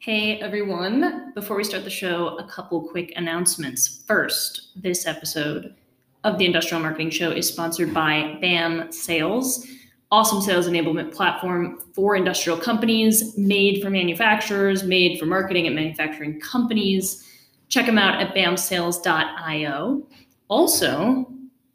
Hey 0.00 0.38
everyone. 0.40 1.32
Before 1.34 1.56
we 1.56 1.64
start 1.64 1.82
the 1.82 1.90
show, 1.90 2.38
a 2.38 2.46
couple 2.46 2.88
quick 2.88 3.12
announcements. 3.16 4.04
First, 4.06 4.68
this 4.76 5.08
episode 5.08 5.74
of 6.22 6.38
the 6.38 6.46
Industrial 6.46 6.80
Marketing 6.80 7.10
Show 7.10 7.32
is 7.32 7.48
sponsored 7.48 7.92
by 7.92 8.38
BAM 8.40 8.92
Sales, 8.92 9.66
awesome 10.12 10.40
sales 10.40 10.68
enablement 10.68 11.12
platform 11.12 11.80
for 11.94 12.14
industrial 12.14 12.56
companies, 12.56 13.36
made 13.36 13.82
for 13.82 13.90
manufacturers, 13.90 14.84
made 14.84 15.18
for 15.18 15.26
marketing 15.26 15.66
and 15.66 15.74
manufacturing 15.74 16.40
companies. 16.40 17.28
Check 17.68 17.86
them 17.86 17.98
out 17.98 18.22
at 18.22 18.36
bamsales.io. 18.36 20.06
Also, 20.46 21.26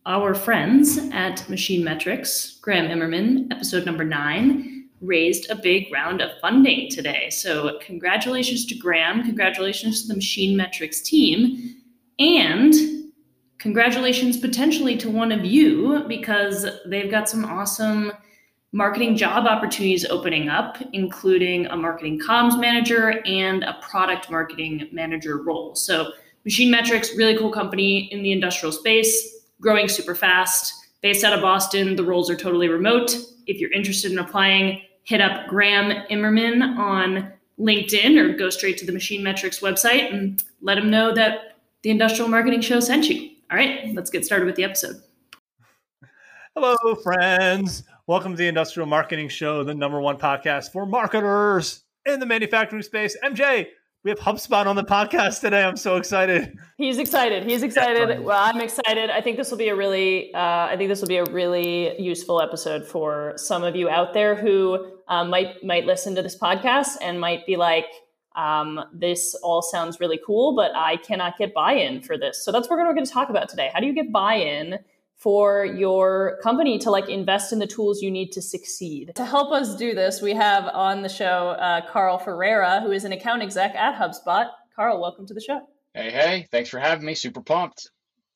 our 0.05 0.33
friends 0.33 0.97
at 1.11 1.47
Machine 1.49 1.83
Metrics, 1.83 2.57
Graham 2.61 2.87
Immerman, 2.87 3.51
episode 3.51 3.85
number 3.85 4.05
nine, 4.05 4.72
raised 5.03 5.49
a 5.49 5.55
big 5.55 5.91
round 5.91 6.21
of 6.21 6.31
funding 6.39 6.89
today. 6.89 7.29
So, 7.29 7.77
congratulations 7.81 8.65
to 8.67 8.75
Graham, 8.75 9.23
congratulations 9.23 10.01
to 10.01 10.07
the 10.07 10.15
Machine 10.15 10.55
Metrics 10.55 11.01
team, 11.01 11.75
and 12.19 12.73
congratulations 13.57 14.37
potentially 14.37 14.97
to 14.97 15.09
one 15.09 15.31
of 15.31 15.45
you 15.45 16.03
because 16.07 16.65
they've 16.85 17.11
got 17.11 17.29
some 17.29 17.45
awesome 17.45 18.11
marketing 18.71 19.15
job 19.15 19.45
opportunities 19.45 20.05
opening 20.05 20.49
up, 20.49 20.77
including 20.93 21.67
a 21.67 21.77
marketing 21.77 22.19
comms 22.19 22.59
manager 22.59 23.21
and 23.25 23.63
a 23.63 23.77
product 23.81 24.31
marketing 24.31 24.89
manager 24.91 25.37
role. 25.37 25.75
So, 25.75 26.11
Machine 26.43 26.69
Metrics, 26.69 27.15
really 27.15 27.37
cool 27.37 27.51
company 27.51 28.11
in 28.11 28.21
the 28.21 28.31
industrial 28.31 28.73
space, 28.73 29.45
growing 29.61 29.87
super 29.87 30.15
fast. 30.15 30.73
Based 31.01 31.23
out 31.23 31.33
of 31.33 31.41
Boston, 31.41 31.95
the 31.95 32.03
roles 32.03 32.29
are 32.29 32.35
totally 32.35 32.67
remote. 32.67 33.15
If 33.45 33.59
you're 33.59 33.71
interested 33.71 34.11
in 34.11 34.19
applying, 34.19 34.81
hit 35.03 35.21
up 35.21 35.47
Graham 35.47 36.05
Immerman 36.09 36.77
on 36.77 37.31
LinkedIn 37.59 38.17
or 38.17 38.35
go 38.35 38.49
straight 38.49 38.77
to 38.77 38.85
the 38.85 38.91
Machine 38.91 39.23
Metrics 39.23 39.59
website 39.59 40.11
and 40.13 40.43
let 40.61 40.75
them 40.75 40.89
know 40.89 41.13
that 41.13 41.57
the 41.81 41.89
Industrial 41.89 42.29
Marketing 42.29 42.61
Show 42.61 42.79
sent 42.79 43.09
you. 43.09 43.29
All 43.51 43.57
right, 43.57 43.93
let's 43.93 44.09
get 44.09 44.25
started 44.25 44.45
with 44.45 44.55
the 44.55 44.63
episode. 44.63 45.01
Hello, 46.55 46.95
friends. 46.95 47.83
Welcome 48.07 48.33
to 48.33 48.37
the 48.37 48.47
Industrial 48.47 48.87
Marketing 48.87 49.27
Show, 49.27 49.63
the 49.63 49.73
number 49.73 49.99
one 49.99 50.17
podcast 50.17 50.71
for 50.71 50.85
marketers 50.85 51.83
in 52.05 52.19
the 52.19 52.25
manufacturing 52.25 52.81
space. 52.81 53.17
MJ, 53.23 53.67
we 54.03 54.09
have 54.11 54.19
HubSpot 54.19 54.65
on 54.65 54.75
the 54.75 54.83
podcast 54.83 55.39
today. 55.39 55.63
I'm 55.63 55.77
so 55.77 55.95
excited. 55.95 56.57
He's 56.77 56.97
excited. 56.97 57.43
He's 57.43 57.63
excited. 57.63 58.19
Well, 58.19 58.37
I'm 58.37 58.59
excited. 58.59 59.09
I 59.09 59.21
think 59.21 59.37
this 59.37 59.49
will 59.49 59.57
be 59.57 59.69
a 59.69 59.75
really, 59.75 60.33
uh, 60.33 60.39
I 60.39 60.75
think 60.77 60.89
this 60.89 60.99
will 60.99 61.07
be 61.07 61.17
a 61.17 61.23
really 61.25 61.99
useful 62.01 62.41
episode 62.41 62.85
for 62.85 63.33
some 63.37 63.63
of 63.63 63.77
you 63.77 63.89
out 63.89 64.13
there 64.13 64.35
who 64.35 64.91
um, 65.07 65.29
might 65.29 65.63
might 65.63 65.85
listen 65.85 66.15
to 66.15 66.21
this 66.21 66.37
podcast 66.37 66.97
and 67.01 67.19
might 67.19 67.45
be 67.45 67.55
like, 67.55 67.85
um, 68.35 68.83
"This 68.93 69.35
all 69.35 69.61
sounds 69.61 70.01
really 70.01 70.19
cool, 70.25 70.53
but 70.53 70.71
I 70.75 70.97
cannot 70.97 71.37
get 71.37 71.53
buy-in 71.53 72.01
for 72.01 72.17
this." 72.17 72.43
So 72.43 72.51
that's 72.51 72.69
what 72.69 72.77
we're 72.79 72.93
going 72.93 73.05
to 73.05 73.11
talk 73.11 73.29
about 73.29 73.47
today. 73.47 73.69
How 73.73 73.79
do 73.79 73.85
you 73.85 73.93
get 73.93 74.11
buy-in 74.11 74.79
for 75.23 75.63
your 75.63 76.37
company 76.43 76.77
to 76.77 76.91
like 76.91 77.07
invest 77.07 77.53
in 77.53 77.59
the 77.59 77.65
tools 77.65 78.01
you 78.01 78.11
need 78.11 78.33
to 78.33 78.41
succeed. 78.41 79.13
To 79.15 79.25
help 79.25 79.53
us 79.53 79.77
do 79.77 79.95
this, 79.95 80.21
we 80.21 80.33
have 80.33 80.65
on 80.65 81.01
the 81.01 81.07
show 81.07 81.55
uh, 81.57 81.89
Carl 81.89 82.17
Ferreira, 82.17 82.81
who 82.81 82.91
is 82.91 83.05
an 83.05 83.13
account 83.13 83.41
exec 83.41 83.73
at 83.73 83.95
HubSpot. 83.95 84.49
Carl, 84.75 84.99
welcome 84.99 85.25
to 85.27 85.33
the 85.33 85.39
show. 85.39 85.61
Hey, 85.93 86.11
hey, 86.11 86.47
thanks 86.51 86.69
for 86.69 86.79
having 86.79 87.05
me. 87.05 87.15
Super 87.15 87.41
pumped. 87.41 87.89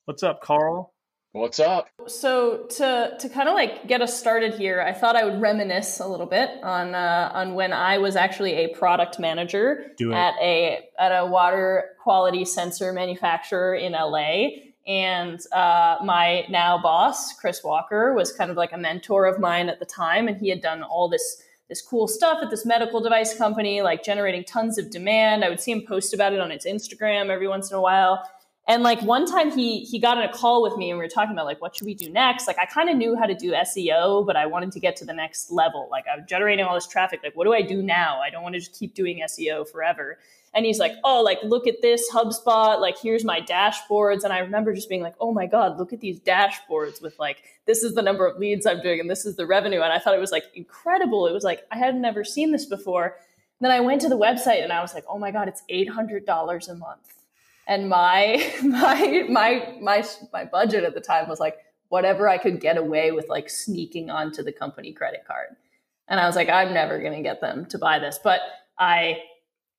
What's 0.06 0.22
up, 0.22 0.40
Carl? 0.40 0.94
What's 1.32 1.60
up? 1.60 1.88
So 2.06 2.66
to 2.78 3.16
to 3.20 3.28
kind 3.28 3.50
of 3.50 3.54
like 3.54 3.86
get 3.86 4.00
us 4.00 4.18
started 4.18 4.54
here, 4.54 4.80
I 4.80 4.94
thought 4.94 5.14
I 5.14 5.26
would 5.26 5.42
reminisce 5.42 6.00
a 6.00 6.08
little 6.08 6.26
bit 6.26 6.48
on 6.62 6.94
uh, 6.94 7.30
on 7.34 7.54
when 7.54 7.74
I 7.74 7.98
was 7.98 8.16
actually 8.16 8.54
a 8.54 8.68
product 8.68 9.18
manager 9.18 9.92
at 10.14 10.34
a 10.40 10.88
at 10.98 11.10
a 11.10 11.26
water 11.26 11.90
quality 12.02 12.46
sensor 12.46 12.94
manufacturer 12.94 13.74
in 13.74 13.92
LA 13.92 14.67
and 14.88 15.38
uh, 15.52 15.98
my 16.02 16.46
now 16.48 16.78
boss, 16.78 17.34
Chris 17.34 17.62
Walker, 17.62 18.14
was 18.14 18.32
kind 18.32 18.50
of 18.50 18.56
like 18.56 18.72
a 18.72 18.78
mentor 18.78 19.26
of 19.26 19.38
mine 19.38 19.68
at 19.68 19.78
the 19.78 19.84
time, 19.84 20.26
and 20.26 20.38
he 20.38 20.48
had 20.48 20.62
done 20.62 20.82
all 20.82 21.08
this 21.08 21.42
this 21.68 21.82
cool 21.82 22.08
stuff 22.08 22.38
at 22.42 22.48
this 22.48 22.64
medical 22.64 22.98
device 22.98 23.36
company, 23.36 23.82
like 23.82 24.02
generating 24.02 24.42
tons 24.42 24.78
of 24.78 24.90
demand. 24.90 25.44
I 25.44 25.50
would 25.50 25.60
see 25.60 25.72
him 25.72 25.84
post 25.86 26.14
about 26.14 26.32
it 26.32 26.40
on 26.40 26.48
his 26.48 26.64
Instagram 26.64 27.28
every 27.28 27.46
once 27.46 27.70
in 27.70 27.76
a 27.76 27.80
while. 27.82 28.26
And 28.66 28.82
like 28.82 29.00
one 29.02 29.26
time 29.26 29.50
he 29.50 29.80
he 29.80 29.98
got 29.98 30.16
in 30.16 30.24
a 30.24 30.32
call 30.32 30.62
with 30.62 30.76
me 30.78 30.90
and 30.90 30.98
we 30.98 31.04
were 31.04 31.10
talking 31.10 31.32
about 31.32 31.44
like 31.44 31.60
what 31.60 31.76
should 31.76 31.86
we 31.86 31.94
do 31.94 32.08
next? 32.08 32.46
Like 32.46 32.58
I 32.58 32.64
kind 32.64 32.88
of 32.88 32.96
knew 32.96 33.16
how 33.16 33.26
to 33.26 33.34
do 33.34 33.52
SEO, 33.52 34.26
but 34.26 34.36
I 34.36 34.46
wanted 34.46 34.72
to 34.72 34.80
get 34.80 34.96
to 34.96 35.04
the 35.04 35.12
next 35.12 35.50
level. 35.50 35.88
Like 35.90 36.04
I'm 36.10 36.24
generating 36.26 36.64
all 36.64 36.74
this 36.74 36.86
traffic. 36.86 37.20
Like 37.22 37.36
what 37.36 37.44
do 37.44 37.52
I 37.52 37.60
do 37.60 37.82
now? 37.82 38.20
I 38.20 38.30
don't 38.30 38.42
want 38.42 38.54
to 38.54 38.60
just 38.60 38.78
keep 38.78 38.94
doing 38.94 39.22
SEO 39.24 39.68
forever 39.68 40.18
and 40.54 40.64
he's 40.64 40.78
like 40.78 40.92
oh 41.04 41.22
like 41.22 41.38
look 41.42 41.66
at 41.66 41.82
this 41.82 42.10
hubspot 42.12 42.80
like 42.80 42.96
here's 42.98 43.24
my 43.24 43.40
dashboards. 43.40 44.24
And 44.24 44.32
i 44.32 44.38
remember 44.38 44.74
just 44.74 44.88
being 44.88 45.02
like 45.02 45.14
oh 45.20 45.32
my 45.32 45.46
god 45.46 45.78
look 45.78 45.92
at 45.92 46.00
these 46.00 46.20
dashboards 46.20 47.02
with 47.02 47.18
like 47.18 47.42
this 47.66 47.82
is 47.82 47.94
the 47.94 48.02
number 48.02 48.26
of 48.26 48.38
leads 48.38 48.66
i'm 48.66 48.80
doing 48.80 49.00
and 49.00 49.10
this 49.10 49.26
is 49.26 49.36
the 49.36 49.46
revenue. 49.46 49.80
And 49.80 49.92
i 49.92 49.98
thought 49.98 50.14
it 50.14 50.20
was 50.20 50.32
like 50.32 50.44
incredible. 50.54 51.26
It 51.26 51.32
was 51.32 51.44
like 51.44 51.62
i 51.70 51.78
had 51.78 51.94
never 51.94 52.24
seen 52.24 52.52
this 52.52 52.66
before. 52.66 53.16
Then 53.60 53.70
i 53.70 53.80
went 53.80 54.00
to 54.02 54.08
the 54.08 54.18
website 54.18 54.62
and 54.62 54.72
i 54.72 54.80
was 54.80 54.94
like 54.94 55.04
oh 55.08 55.18
my 55.18 55.30
god 55.30 55.48
it's 55.48 55.62
$800 55.70 56.68
a 56.68 56.74
month. 56.74 57.14
And 57.66 57.88
my 57.88 58.52
my 58.62 59.26
my 59.28 59.74
my 59.80 60.04
my 60.32 60.44
budget 60.44 60.84
at 60.84 60.94
the 60.94 61.00
time 61.00 61.28
was 61.28 61.40
like 61.40 61.58
whatever 61.88 62.28
i 62.28 62.38
could 62.38 62.60
get 62.60 62.76
away 62.76 63.12
with 63.12 63.28
like 63.28 63.48
sneaking 63.48 64.10
onto 64.10 64.42
the 64.42 64.52
company 64.52 64.92
credit 64.92 65.24
card. 65.26 65.48
And 66.08 66.18
i 66.18 66.26
was 66.26 66.36
like 66.36 66.48
i'm 66.48 66.72
never 66.72 66.98
going 66.98 67.14
to 67.14 67.22
get 67.22 67.40
them 67.40 67.66
to 67.66 67.78
buy 67.78 67.98
this. 67.98 68.18
But 68.22 68.40
i 68.78 69.18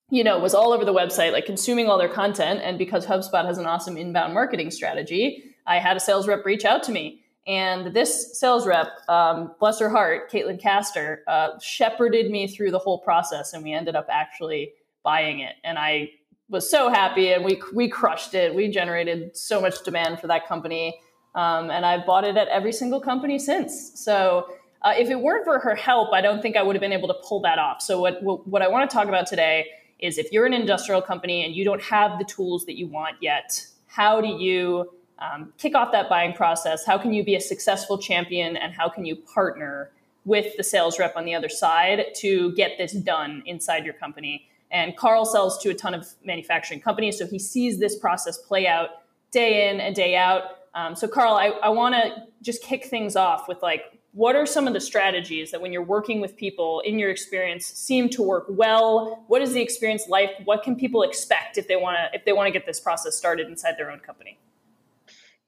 you 0.10 0.24
know, 0.24 0.40
was 0.40 0.54
all 0.54 0.74
over 0.74 0.86
the 0.86 0.94
website, 0.94 1.32
like 1.32 1.46
consuming 1.46 1.88
all 1.88 1.98
their 1.98 2.10
content. 2.10 2.62
And 2.64 2.78
because 2.78 3.06
HubSpot 3.06 3.46
has 3.46 3.58
an 3.58 3.66
awesome 3.66 3.98
inbound 3.98 4.34
marketing 4.34 4.72
strategy, 4.72 5.56
I 5.68 5.80
had 5.80 5.98
a 5.98 6.00
sales 6.00 6.28
rep 6.28 6.46
reach 6.46 6.66
out 6.66 6.84
to 6.84 6.92
me. 6.92 7.22
And 7.48 7.94
this 7.96 8.40
sales 8.40 8.68
rep, 8.68 8.90
um, 9.08 9.56
bless 9.60 9.80
her 9.80 9.90
heart, 9.90 10.32
Caitlin 10.32 10.62
Castor, 10.62 11.24
uh, 11.28 11.60
shepherded 11.60 12.30
me 12.30 12.48
through 12.48 12.72
the 12.72 12.80
whole 12.80 13.00
process, 13.00 13.54
and 13.54 13.64
we 13.64 13.74
ended 13.74 13.96
up 13.96 14.08
actually 14.10 14.74
buying 15.04 15.40
it. 15.40 15.56
And 15.64 15.80
I 15.80 16.12
was 16.50 16.70
so 16.70 16.90
happy, 16.90 17.32
and 17.32 17.44
we 17.44 17.62
we 17.74 17.88
crushed 17.88 18.36
it. 18.36 18.54
We 18.54 18.70
generated 18.70 19.36
so 19.36 19.62
much 19.62 19.84
demand 19.84 20.20
for 20.20 20.28
that 20.28 20.48
company, 20.48 21.00
um, 21.34 21.72
and 21.72 21.86
I've 21.86 22.06
bought 22.06 22.24
it 22.24 22.38
at 22.38 22.48
every 22.50 22.74
single 22.74 23.00
company 23.00 23.40
since. 23.40 24.00
So. 24.00 24.48
Uh, 24.82 24.94
if 24.98 25.10
it 25.10 25.20
weren't 25.20 25.44
for 25.44 25.60
her 25.60 25.76
help, 25.76 26.14
I 26.14 26.22
don't 26.22 26.42
think 26.42 26.56
I 26.56 26.64
would 26.64 26.74
have 26.74 26.80
been 26.80 26.94
able 26.94 27.10
to 27.10 27.18
pull 27.28 27.42
that 27.42 27.60
off. 27.60 27.82
So, 27.82 28.00
what, 28.00 28.24
what, 28.24 28.48
what 28.48 28.62
I 28.62 28.70
want 28.70 28.90
to 28.90 28.94
talk 28.96 29.10
about 29.10 29.28
today 29.28 29.66
is 30.00 30.18
if 30.18 30.32
you're 30.32 30.46
an 30.46 30.54
industrial 30.54 31.02
company 31.02 31.46
and 31.46 31.56
you 31.56 31.64
don't 31.64 31.82
have 31.82 32.18
the 32.20 32.26
tools 32.26 32.66
that 32.66 32.78
you 32.78 32.88
want 32.88 33.18
yet, 33.22 33.66
how 33.88 34.22
do 34.22 34.28
you 34.28 34.92
um, 35.20 35.54
kick 35.58 35.76
off 35.76 35.92
that 35.92 36.10
buying 36.10 36.34
process? 36.34 36.86
How 36.86 36.98
can 36.98 37.14
you 37.14 37.24
be 37.24 37.36
a 37.36 37.42
successful 37.42 37.98
champion 37.98 38.56
and 38.56 38.74
how 38.74 38.90
can 38.90 39.06
you 39.06 39.16
partner 39.16 39.92
with 40.26 40.56
the 40.58 40.64
sales 40.64 41.00
rep 41.00 41.16
on 41.16 41.26
the 41.26 41.36
other 41.36 41.50
side 41.50 42.06
to 42.18 42.54
get 42.54 42.78
this 42.78 42.94
done 42.94 43.44
inside 43.46 43.84
your 43.84 43.94
company? 43.94 44.48
And 44.72 44.96
Carl 44.96 45.26
sells 45.26 45.62
to 45.64 45.70
a 45.70 45.74
ton 45.74 45.94
of 45.94 46.08
manufacturing 46.24 46.80
companies, 46.80 47.18
so 47.18 47.26
he 47.26 47.40
sees 47.40 47.80
this 47.80 47.98
process 47.98 48.38
play 48.38 48.68
out 48.68 48.90
day 49.32 49.70
in 49.70 49.80
and 49.80 49.96
day 49.96 50.16
out. 50.16 50.44
Um, 50.76 50.96
so, 50.96 51.08
Carl, 51.08 51.34
I, 51.34 51.48
I 51.48 51.70
want 51.70 51.96
to 51.96 52.28
just 52.42 52.62
kick 52.62 52.86
things 52.86 53.16
off 53.16 53.48
with 53.48 53.62
like, 53.64 53.99
what 54.12 54.36
are 54.36 54.46
some 54.46 54.68
of 54.68 54.74
the 54.74 54.80
strategies 54.80 55.52
that 55.52 55.62
when 55.62 55.72
you're 55.72 55.84
working 55.84 56.20
with 56.20 56.36
people 56.36 56.82
in 56.82 56.98
your 56.98 57.12
experience 57.12 57.66
seem 57.66 58.10
to 58.10 58.24
work 58.24 58.46
well? 58.50 59.24
What 59.28 59.42
is 59.42 59.54
the 59.54 59.62
experience 59.62 60.08
like? 60.08 60.32
What 60.46 60.64
can 60.64 60.76
people 60.76 61.04
expect 61.04 61.58
if 61.58 61.68
they 61.68 61.76
want 61.76 61.98
to 61.98 62.18
if 62.18 62.26
they 62.26 62.34
want 62.34 62.48
to 62.48 62.52
get 62.52 62.66
this 62.66 62.80
process 62.80 63.16
started 63.16 63.48
inside 63.48 63.76
their 63.78 63.92
own 63.92 64.00
company? 64.00 64.40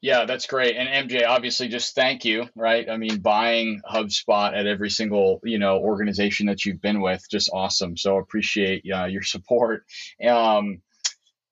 Yeah 0.01 0.25
that's 0.25 0.45
great. 0.45 0.75
And 0.75 1.09
mj 1.09 1.27
obviously 1.27 1.67
just 1.67 1.95
thank 1.95 2.23
you 2.25 2.47
right? 2.55 2.89
I 2.89 2.97
mean 2.97 3.19
buying 3.19 3.81
hubspot 3.89 4.55
at 4.55 4.67
every 4.67 4.89
single 4.89 5.39
you 5.43 5.57
know 5.57 5.79
organization 5.79 6.47
that 6.47 6.65
you've 6.65 6.81
been 6.81 7.01
with 7.01 7.25
just 7.29 7.49
awesome. 7.51 7.97
So 7.97 8.17
appreciate 8.17 8.83
uh, 8.91 9.05
your 9.05 9.23
support. 9.23 9.85
Um, 10.25 10.81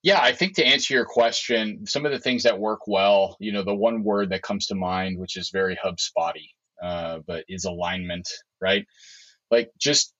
yeah, 0.01 0.21
I 0.21 0.31
think 0.31 0.55
to 0.55 0.65
answer 0.65 0.93
your 0.93 1.05
question, 1.05 1.85
some 1.85 2.05
of 2.05 2.13
the 2.13 2.19
things 2.19 2.43
that 2.43 2.57
work 2.57 2.87
well, 2.87 3.35
you 3.39 3.51
know, 3.51 3.63
the 3.63 3.75
one 3.75 4.01
word 4.03 4.29
that 4.29 4.41
comes 4.41 4.67
to 4.67 4.75
mind, 4.75 5.19
which 5.19 5.35
is 5.35 5.49
very 5.49 5.75
HubSpotty, 5.75 6.51
uh, 6.81 7.19
but 7.25 7.45
is 7.47 7.65
alignment, 7.65 8.27
right? 8.61 8.85
Like 9.51 9.71
just 9.77 10.13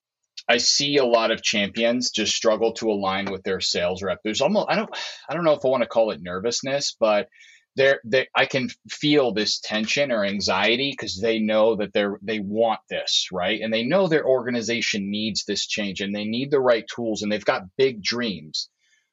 I 0.47 0.57
see 0.57 0.97
a 0.97 1.05
lot 1.05 1.31
of 1.31 1.43
champions 1.43 2.11
just 2.11 2.35
struggle 2.35 2.73
to 2.73 2.89
align 2.91 3.25
with 3.31 3.43
their 3.43 3.59
sales 3.59 4.01
rep. 4.01 4.19
There's 4.23 4.41
almost 4.41 4.67
I 4.69 4.75
don't 4.75 4.89
I 5.29 5.33
don't 5.33 5.43
know 5.43 5.53
if 5.53 5.65
I 5.65 5.69
want 5.69 5.83
to 5.83 5.89
call 5.89 6.11
it 6.11 6.21
nervousness, 6.21 6.95
but 6.99 7.27
there 7.75 7.99
I 8.35 8.45
can 8.45 8.69
feel 8.89 9.31
this 9.31 9.59
tension 9.59 10.11
or 10.11 10.25
anxiety 10.25 10.91
because 10.91 11.19
they 11.19 11.39
know 11.39 11.75
that 11.77 11.93
they're 11.93 12.19
they 12.21 12.39
want 12.39 12.79
this, 12.89 13.27
right? 13.31 13.61
And 13.61 13.73
they 13.73 13.83
know 13.83 14.07
their 14.07 14.25
organization 14.25 15.11
needs 15.11 15.45
this 15.45 15.67
change 15.67 16.01
and 16.01 16.13
they 16.15 16.25
need 16.25 16.51
the 16.51 16.59
right 16.59 16.85
tools 16.93 17.21
and 17.21 17.31
they've 17.31 17.45
got 17.45 17.75
big 17.77 18.01
dreams 18.01 18.69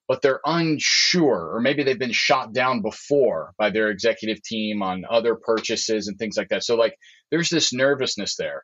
but 0.08 0.22
they're 0.22 0.40
unsure, 0.44 1.54
or 1.54 1.60
maybe 1.60 1.82
they've 1.82 1.98
been 1.98 2.12
shot 2.12 2.52
down 2.52 2.82
before 2.82 3.52
by 3.58 3.70
their 3.70 3.90
executive 3.90 4.42
team 4.42 4.82
on 4.82 5.04
other 5.08 5.34
purchases 5.34 6.08
and 6.08 6.18
things 6.18 6.36
like 6.36 6.48
that. 6.48 6.64
So, 6.64 6.76
like, 6.76 6.94
there's 7.30 7.50
this 7.50 7.72
nervousness 7.72 8.36
there. 8.36 8.62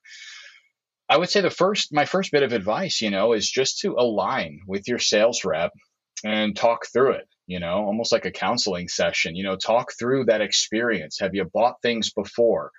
I 1.09 1.19
would 1.19 1.29
say 1.29 1.41
the 1.41 1.51
first, 1.51 1.93
my 1.93 2.05
first 2.05 2.33
bit 2.33 2.43
of 2.43 2.53
advice, 2.53 3.01
you 3.01 3.11
know, 3.11 3.33
is 3.33 3.51
just 3.51 3.81
to 3.81 3.97
align 3.99 4.61
with 4.67 4.87
your 4.89 4.99
sales 4.99 5.45
rep 5.45 5.73
and 6.25 6.57
talk 6.57 6.87
through 6.93 7.13
it, 7.13 7.29
you 7.47 7.59
know, 7.59 7.85
almost 7.85 8.13
like 8.13 8.25
a 8.25 8.31
counseling 8.31 8.89
session, 8.89 9.35
you 9.35 9.43
know, 9.45 9.57
talk 9.57 9.93
through 9.99 10.27
that 10.27 10.41
experience. 10.41 11.19
Have 11.21 11.35
you 11.35 11.45
bought 11.53 11.83
things 11.83 12.13
before? 12.13 12.71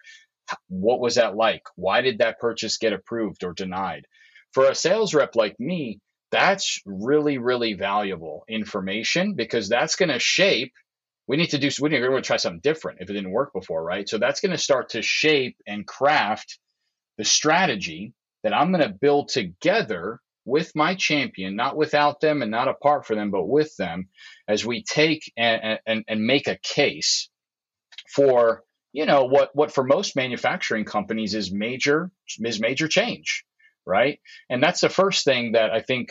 What 0.69 0.99
was 0.99 1.15
that 1.15 1.35
like? 1.35 1.63
Why 1.75 2.01
did 2.01 2.19
that 2.19 2.39
purchase 2.39 2.77
get 2.77 2.93
approved 2.93 3.43
or 3.43 3.53
denied? 3.53 4.05
For 4.53 4.65
a 4.65 4.75
sales 4.75 5.13
rep 5.13 5.35
like 5.35 5.59
me, 5.59 5.99
that's 6.33 6.81
really, 6.85 7.37
really 7.37 7.73
valuable 7.73 8.43
information 8.49 9.35
because 9.35 9.69
that's 9.69 9.95
going 9.95 10.09
to 10.09 10.19
shape. 10.19 10.73
We 11.27 11.37
need 11.37 11.51
to 11.51 11.57
do, 11.57 11.69
we 11.79 11.89
need 11.89 11.99
to 11.99 12.21
try 12.21 12.37
something 12.37 12.59
different 12.59 12.99
if 12.99 13.09
it 13.09 13.13
didn't 13.13 13.31
work 13.31 13.53
before, 13.53 13.83
right? 13.83 14.09
So 14.09 14.17
that's 14.17 14.41
going 14.41 14.51
to 14.51 14.57
start 14.57 14.89
to 14.89 15.01
shape 15.01 15.55
and 15.65 15.87
craft 15.87 16.59
the 17.17 17.23
strategy 17.23 18.13
that 18.43 18.53
I'm 18.53 18.71
going 18.71 18.83
to 18.83 18.93
build 18.93 19.29
together 19.29 20.19
with 20.45 20.75
my 20.75 20.95
champion, 20.95 21.55
not 21.55 21.77
without 21.77 22.19
them 22.19 22.41
and 22.41 22.51
not 22.51 22.67
apart 22.67 23.05
from 23.05 23.17
them, 23.17 23.31
but 23.31 23.45
with 23.45 23.75
them 23.77 24.09
as 24.47 24.65
we 24.65 24.83
take 24.83 25.31
and, 25.37 25.79
and, 25.85 26.03
and 26.07 26.25
make 26.25 26.47
a 26.47 26.57
case 26.61 27.29
for, 28.13 28.63
you 28.91 29.05
know, 29.05 29.25
what, 29.25 29.51
what 29.53 29.71
for 29.71 29.83
most 29.83 30.15
manufacturing 30.15 30.83
companies 30.83 31.35
is 31.35 31.53
major, 31.53 32.11
is 32.39 32.59
major 32.59 32.87
change, 32.87 33.45
right? 33.85 34.19
And 34.49 34.61
that's 34.61 34.81
the 34.81 34.89
first 34.89 35.23
thing 35.23 35.53
that 35.53 35.71
I 35.71 35.81
think, 35.81 36.09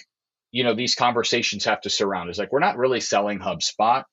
you 0.52 0.64
know, 0.64 0.74
these 0.74 0.94
conversations 0.94 1.64
have 1.64 1.80
to 1.80 1.90
surround 1.90 2.30
is 2.30 2.38
like, 2.38 2.52
we're 2.52 2.60
not 2.60 2.78
really 2.78 3.00
selling 3.00 3.40
HubSpot 3.40 4.04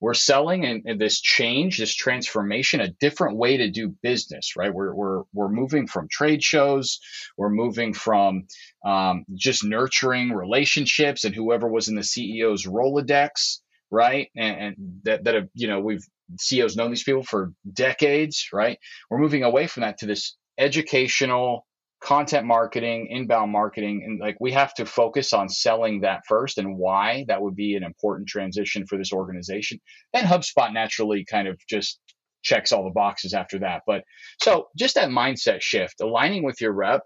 we're 0.00 0.14
selling 0.14 0.64
and, 0.64 0.98
this 0.98 1.20
change, 1.20 1.78
this 1.78 1.94
transformation, 1.94 2.80
a 2.80 2.88
different 2.88 3.36
way 3.36 3.58
to 3.58 3.70
do 3.70 3.94
business, 4.02 4.56
right? 4.56 4.72
We're, 4.72 4.94
we're, 4.94 5.22
we're 5.34 5.50
moving 5.50 5.86
from 5.86 6.08
trade 6.10 6.42
shows. 6.42 7.00
We're 7.36 7.50
moving 7.50 7.92
from 7.92 8.46
um, 8.84 9.24
just 9.34 9.62
nurturing 9.62 10.32
relationships 10.32 11.24
and 11.24 11.34
whoever 11.34 11.68
was 11.68 11.88
in 11.88 11.96
the 11.96 12.00
CEO's 12.00 12.66
Rolodex, 12.66 13.58
right? 13.90 14.28
And, 14.34 14.56
and 14.56 14.76
that, 15.04 15.24
that 15.24 15.34
have, 15.34 15.48
you 15.54 15.68
know, 15.68 15.80
we've 15.80 16.06
CEOs 16.38 16.76
known 16.76 16.90
these 16.90 17.04
people 17.04 17.22
for 17.22 17.52
decades, 17.70 18.48
right? 18.54 18.78
We're 19.10 19.18
moving 19.18 19.42
away 19.42 19.66
from 19.66 19.82
that 19.82 19.98
to 19.98 20.06
this 20.06 20.34
educational, 20.56 21.66
content 22.00 22.46
marketing, 22.46 23.08
inbound 23.10 23.52
marketing, 23.52 24.02
and 24.04 24.18
like 24.20 24.36
we 24.40 24.52
have 24.52 24.72
to 24.74 24.86
focus 24.86 25.32
on 25.32 25.48
selling 25.48 26.00
that 26.00 26.22
first 26.26 26.58
and 26.58 26.76
why 26.76 27.24
that 27.28 27.42
would 27.42 27.54
be 27.54 27.76
an 27.76 27.84
important 27.84 28.28
transition 28.28 28.86
for 28.86 28.96
this 28.96 29.12
organization. 29.12 29.78
And 30.14 30.26
HubSpot 30.26 30.72
naturally 30.72 31.24
kind 31.24 31.46
of 31.46 31.58
just 31.68 31.98
checks 32.42 32.72
all 32.72 32.84
the 32.84 32.90
boxes 32.90 33.34
after 33.34 33.58
that. 33.58 33.82
But 33.86 34.04
so 34.42 34.68
just 34.76 34.94
that 34.94 35.10
mindset 35.10 35.60
shift, 35.60 36.00
aligning 36.00 36.42
with 36.42 36.60
your 36.60 36.72
rep 36.72 37.02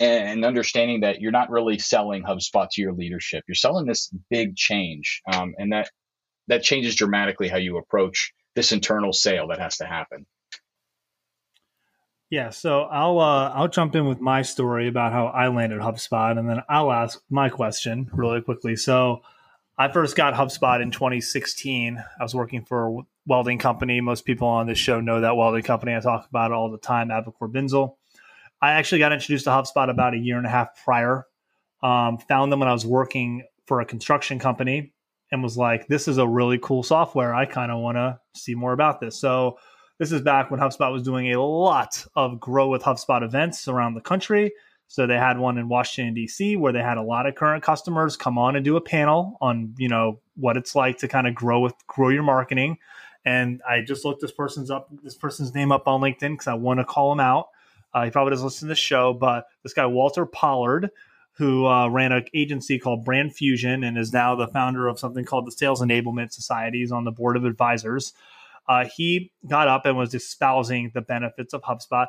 and 0.00 0.46
understanding 0.46 1.00
that 1.00 1.20
you're 1.20 1.30
not 1.30 1.50
really 1.50 1.78
selling 1.78 2.22
HubSpot 2.22 2.68
to 2.70 2.80
your 2.80 2.94
leadership. 2.94 3.44
You're 3.46 3.54
selling 3.54 3.86
this 3.86 4.10
big 4.30 4.56
change. 4.56 5.20
Um, 5.30 5.54
and 5.58 5.72
that 5.72 5.90
that 6.48 6.62
changes 6.62 6.96
dramatically 6.96 7.48
how 7.48 7.58
you 7.58 7.76
approach 7.76 8.32
this 8.56 8.72
internal 8.72 9.12
sale 9.12 9.48
that 9.48 9.60
has 9.60 9.76
to 9.76 9.84
happen. 9.84 10.26
Yeah, 12.30 12.50
so 12.50 12.82
I'll 12.82 13.18
uh, 13.18 13.50
I'll 13.50 13.68
jump 13.68 13.96
in 13.96 14.06
with 14.06 14.20
my 14.20 14.42
story 14.42 14.86
about 14.86 15.12
how 15.12 15.26
I 15.26 15.48
landed 15.48 15.80
HubSpot, 15.80 16.38
and 16.38 16.48
then 16.48 16.62
I'll 16.68 16.92
ask 16.92 17.20
my 17.28 17.48
question 17.48 18.08
really 18.12 18.40
quickly. 18.40 18.76
So, 18.76 19.22
I 19.76 19.90
first 19.90 20.14
got 20.14 20.34
HubSpot 20.34 20.80
in 20.80 20.92
2016. 20.92 21.98
I 21.98 22.22
was 22.22 22.32
working 22.32 22.64
for 22.64 22.86
a 22.86 23.02
welding 23.26 23.58
company. 23.58 24.00
Most 24.00 24.24
people 24.24 24.46
on 24.46 24.68
this 24.68 24.78
show 24.78 25.00
know 25.00 25.22
that 25.22 25.36
welding 25.36 25.64
company. 25.64 25.96
I 25.96 25.98
talk 25.98 26.28
about 26.28 26.52
it 26.52 26.54
all 26.54 26.70
the 26.70 26.78
time, 26.78 27.08
Abicor 27.08 27.50
Binzel. 27.50 27.96
I 28.62 28.72
actually 28.72 29.00
got 29.00 29.12
introduced 29.12 29.44
to 29.44 29.50
HubSpot 29.50 29.90
about 29.90 30.14
a 30.14 30.18
year 30.18 30.38
and 30.38 30.46
a 30.46 30.50
half 30.50 30.84
prior. 30.84 31.26
Um, 31.82 32.18
found 32.18 32.52
them 32.52 32.60
when 32.60 32.68
I 32.68 32.72
was 32.72 32.86
working 32.86 33.42
for 33.66 33.80
a 33.80 33.84
construction 33.84 34.38
company, 34.38 34.92
and 35.32 35.42
was 35.42 35.56
like, 35.56 35.88
"This 35.88 36.06
is 36.06 36.18
a 36.18 36.28
really 36.28 36.58
cool 36.58 36.84
software. 36.84 37.34
I 37.34 37.46
kind 37.46 37.72
of 37.72 37.80
want 37.80 37.96
to 37.96 38.20
see 38.36 38.54
more 38.54 38.72
about 38.72 39.00
this." 39.00 39.18
So 39.18 39.58
this 40.00 40.12
is 40.12 40.22
back 40.22 40.50
when 40.50 40.58
HubSpot 40.58 40.90
was 40.90 41.02
doing 41.02 41.30
a 41.30 41.40
lot 41.40 42.06
of 42.16 42.40
Grow 42.40 42.68
with 42.68 42.82
HubSpot 42.82 43.22
events 43.22 43.68
around 43.68 43.92
the 43.92 44.00
country. 44.00 44.50
So 44.88 45.06
they 45.06 45.18
had 45.18 45.38
one 45.38 45.58
in 45.58 45.68
Washington 45.68 46.14
D.C. 46.14 46.56
where 46.56 46.72
they 46.72 46.80
had 46.80 46.96
a 46.96 47.02
lot 47.02 47.26
of 47.26 47.34
current 47.34 47.62
customers 47.62 48.16
come 48.16 48.38
on 48.38 48.56
and 48.56 48.64
do 48.64 48.76
a 48.76 48.80
panel 48.80 49.36
on 49.42 49.74
you 49.76 49.88
know 49.88 50.18
what 50.36 50.56
it's 50.56 50.74
like 50.74 50.96
to 50.98 51.06
kind 51.06 51.28
of 51.28 51.34
grow 51.34 51.60
with 51.60 51.74
grow 51.86 52.08
your 52.08 52.22
marketing. 52.22 52.78
And 53.26 53.60
I 53.68 53.82
just 53.82 54.06
looked 54.06 54.22
this 54.22 54.32
person's 54.32 54.70
up 54.70 54.88
this 55.02 55.14
person's 55.14 55.54
name 55.54 55.70
up 55.70 55.86
on 55.86 56.00
LinkedIn 56.00 56.32
because 56.32 56.48
I 56.48 56.54
want 56.54 56.80
to 56.80 56.84
call 56.84 57.12
him 57.12 57.20
out. 57.20 57.48
Uh, 57.92 58.04
he 58.04 58.10
probably 58.10 58.30
doesn't 58.30 58.46
listen 58.46 58.68
to 58.68 58.72
the 58.72 58.76
show, 58.76 59.12
but 59.12 59.48
this 59.62 59.74
guy 59.74 59.84
Walter 59.84 60.24
Pollard, 60.24 60.90
who 61.32 61.66
uh, 61.66 61.88
ran 61.88 62.10
an 62.10 62.24
agency 62.32 62.78
called 62.78 63.04
Brand 63.04 63.36
Fusion 63.36 63.84
and 63.84 63.98
is 63.98 64.14
now 64.14 64.34
the 64.34 64.48
founder 64.48 64.88
of 64.88 64.98
something 64.98 65.26
called 65.26 65.46
the 65.46 65.52
Sales 65.52 65.82
Enablement 65.82 66.32
Society. 66.32 66.78
He's 66.78 66.90
on 66.90 67.04
the 67.04 67.12
board 67.12 67.36
of 67.36 67.44
advisors 67.44 68.14
uh, 68.68 68.86
he 68.94 69.32
got 69.48 69.68
up 69.68 69.86
and 69.86 69.96
was 69.96 70.14
espousing 70.14 70.90
the 70.94 71.00
benefits 71.00 71.54
of 71.54 71.62
HubSpot. 71.62 72.06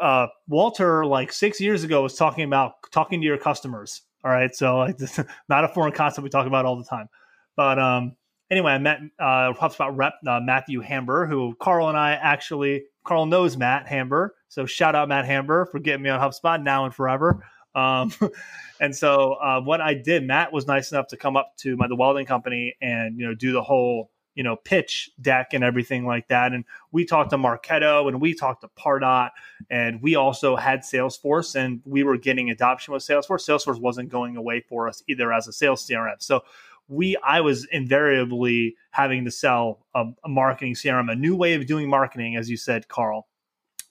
Uh, 0.00 0.28
Walter, 0.46 1.04
like 1.04 1.32
six 1.32 1.60
years 1.60 1.84
ago, 1.84 2.02
was 2.02 2.14
talking 2.14 2.44
about 2.44 2.74
talking 2.92 3.20
to 3.20 3.26
your 3.26 3.38
customers. 3.38 4.02
All 4.24 4.30
right, 4.30 4.54
so 4.54 4.78
like 4.78 4.98
this, 4.98 5.18
not 5.48 5.64
a 5.64 5.68
foreign 5.68 5.92
concept 5.92 6.22
we 6.22 6.30
talk 6.30 6.46
about 6.46 6.64
all 6.64 6.76
the 6.76 6.84
time. 6.84 7.08
But 7.56 7.78
um, 7.78 8.16
anyway, 8.50 8.72
I 8.72 8.78
met 8.78 9.00
uh, 9.18 9.52
HubSpot 9.54 9.90
rep 9.96 10.14
uh, 10.26 10.40
Matthew 10.40 10.80
Hamber, 10.80 11.26
who 11.26 11.56
Carl 11.60 11.88
and 11.88 11.96
I 11.96 12.12
actually 12.12 12.84
Carl 13.04 13.26
knows 13.26 13.56
Matt 13.56 13.86
Hamber, 13.86 14.34
so 14.48 14.66
shout 14.66 14.94
out 14.94 15.08
Matt 15.08 15.24
Hamber 15.24 15.66
for 15.70 15.78
getting 15.78 16.02
me 16.02 16.10
on 16.10 16.20
HubSpot 16.20 16.62
now 16.62 16.84
and 16.84 16.94
forever. 16.94 17.44
Um, 17.74 18.12
and 18.80 18.94
so 18.94 19.34
uh, 19.34 19.60
what 19.60 19.80
I 19.80 19.94
did, 19.94 20.26
Matt 20.26 20.52
was 20.52 20.66
nice 20.66 20.92
enough 20.92 21.08
to 21.08 21.16
come 21.16 21.36
up 21.36 21.52
to 21.58 21.76
my 21.76 21.88
the 21.88 21.96
welding 21.96 22.26
company 22.26 22.76
and 22.80 23.18
you 23.18 23.26
know 23.26 23.34
do 23.34 23.52
the 23.52 23.62
whole 23.62 24.10
you 24.34 24.42
know, 24.42 24.56
pitch 24.56 25.10
deck 25.20 25.52
and 25.52 25.64
everything 25.64 26.06
like 26.06 26.28
that. 26.28 26.52
And 26.52 26.64
we 26.92 27.04
talked 27.04 27.30
to 27.30 27.36
Marketo 27.36 28.08
and 28.08 28.20
we 28.20 28.34
talked 28.34 28.62
to 28.62 28.68
Pardot 28.68 29.30
and 29.70 30.00
we 30.02 30.14
also 30.14 30.56
had 30.56 30.80
Salesforce 30.80 31.56
and 31.56 31.80
we 31.84 32.02
were 32.02 32.16
getting 32.16 32.50
adoption 32.50 32.94
with 32.94 33.02
Salesforce. 33.02 33.48
Salesforce 33.48 33.80
wasn't 33.80 34.08
going 34.08 34.36
away 34.36 34.60
for 34.60 34.88
us 34.88 35.02
either 35.08 35.32
as 35.32 35.48
a 35.48 35.52
sales 35.52 35.86
CRM. 35.86 36.16
So 36.18 36.42
we, 36.88 37.16
I 37.24 37.40
was 37.40 37.66
invariably 37.70 38.76
having 38.90 39.24
to 39.24 39.30
sell 39.30 39.86
a, 39.94 40.04
a 40.24 40.28
marketing 40.28 40.74
CRM, 40.74 41.10
a 41.10 41.16
new 41.16 41.36
way 41.36 41.54
of 41.54 41.66
doing 41.66 41.88
marketing, 41.88 42.36
as 42.36 42.50
you 42.50 42.56
said, 42.56 42.88
Carl. 42.88 43.28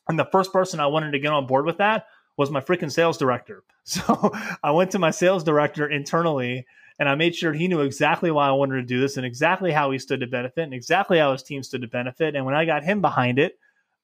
And 0.08 0.18
the 0.18 0.26
first 0.26 0.52
person 0.52 0.80
I 0.80 0.88
wanted 0.88 1.12
to 1.12 1.20
get 1.20 1.32
on 1.32 1.46
board 1.48 1.66
with 1.66 1.78
that 1.78 2.08
was 2.40 2.50
my 2.50 2.62
freaking 2.62 2.92
sales 2.92 3.18
director. 3.18 3.64
So 3.84 4.32
I 4.62 4.70
went 4.70 4.92
to 4.92 5.00
my 5.00 5.10
sales 5.10 5.44
director 5.44 5.90
internally 5.90 6.68
and 7.00 7.10
I 7.10 7.16
made 7.16 7.34
sure 7.34 7.54
he 7.54 7.68
knew 7.68 7.82
exactly 7.82 8.30
why 8.30 8.48
I 8.48 8.52
wanted 8.52 8.76
to 8.76 8.84
do 8.84 9.02
this 9.02 9.18
and 9.18 9.26
exactly 9.26 9.72
how 9.72 9.90
he 9.90 9.98
stood 9.98 10.20
to 10.20 10.28
benefit 10.28 10.62
and 10.62 10.76
exactly 10.76 11.18
how 11.18 11.32
his 11.32 11.42
team 11.42 11.64
stood 11.64 11.82
to 11.82 11.88
benefit. 11.88 12.36
And 12.36 12.46
when 12.46 12.54
I 12.54 12.66
got 12.66 12.84
him 12.84 13.02
behind 13.02 13.40
it, 13.40 13.58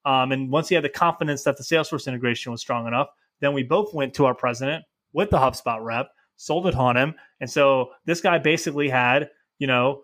um, 0.03 0.31
and 0.31 0.49
once 0.49 0.69
he 0.69 0.75
had 0.75 0.83
the 0.83 0.89
confidence 0.89 1.43
that 1.43 1.57
the 1.57 1.63
Salesforce 1.63 2.07
integration 2.07 2.51
was 2.51 2.61
strong 2.61 2.87
enough, 2.87 3.09
then 3.41 3.53
we 3.53 3.61
both 3.61 3.93
went 3.93 4.15
to 4.15 4.25
our 4.25 4.33
president 4.33 4.85
with 5.13 5.29
the 5.29 5.37
HubSpot 5.37 5.83
rep, 5.83 6.09
sold 6.35 6.65
it 6.65 6.75
on 6.75 6.97
him. 6.97 7.13
And 7.39 7.49
so 7.49 7.91
this 8.05 8.21
guy 8.21 8.39
basically 8.39 8.89
had, 8.89 9.29
you 9.59 9.67
know, 9.67 10.01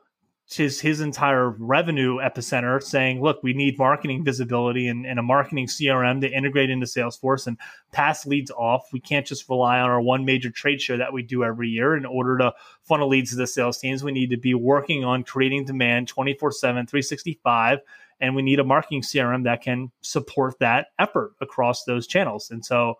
his 0.55 0.81
his 0.81 1.01
entire 1.01 1.49
revenue 1.49 2.17
epicenter 2.17 2.81
saying, 2.81 3.21
look, 3.21 3.41
we 3.41 3.53
need 3.53 3.77
marketing 3.77 4.23
visibility 4.23 4.87
and, 4.87 5.05
and, 5.05 5.19
a 5.19 5.23
marketing 5.23 5.67
CRM 5.67 6.21
to 6.21 6.29
integrate 6.29 6.69
into 6.69 6.85
Salesforce 6.85 7.47
and 7.47 7.57
pass 7.91 8.25
leads 8.25 8.51
off. 8.51 8.89
We 8.91 8.99
can't 8.99 9.25
just 9.25 9.47
rely 9.49 9.79
on 9.79 9.89
our 9.89 10.01
one 10.01 10.25
major 10.25 10.49
trade 10.49 10.81
show 10.81 10.97
that 10.97 11.13
we 11.13 11.23
do 11.23 11.43
every 11.43 11.69
year 11.69 11.95
in 11.95 12.05
order 12.05 12.37
to 12.39 12.53
funnel 12.83 13.07
leads 13.07 13.31
to 13.31 13.37
the 13.37 13.47
sales 13.47 13.77
teams. 13.77 14.03
We 14.03 14.11
need 14.11 14.31
to 14.31 14.37
be 14.37 14.53
working 14.53 15.05
on 15.05 15.23
creating 15.23 15.65
demand 15.65 16.07
24 16.07 16.51
7, 16.51 16.85
365. 16.85 17.79
And 18.19 18.35
we 18.35 18.41
need 18.41 18.59
a 18.59 18.63
marketing 18.63 19.01
CRM 19.01 19.45
that 19.45 19.61
can 19.61 19.91
support 20.01 20.59
that 20.59 20.87
effort 20.99 21.31
across 21.41 21.85
those 21.85 22.05
channels. 22.05 22.51
And 22.51 22.63
so, 22.63 22.95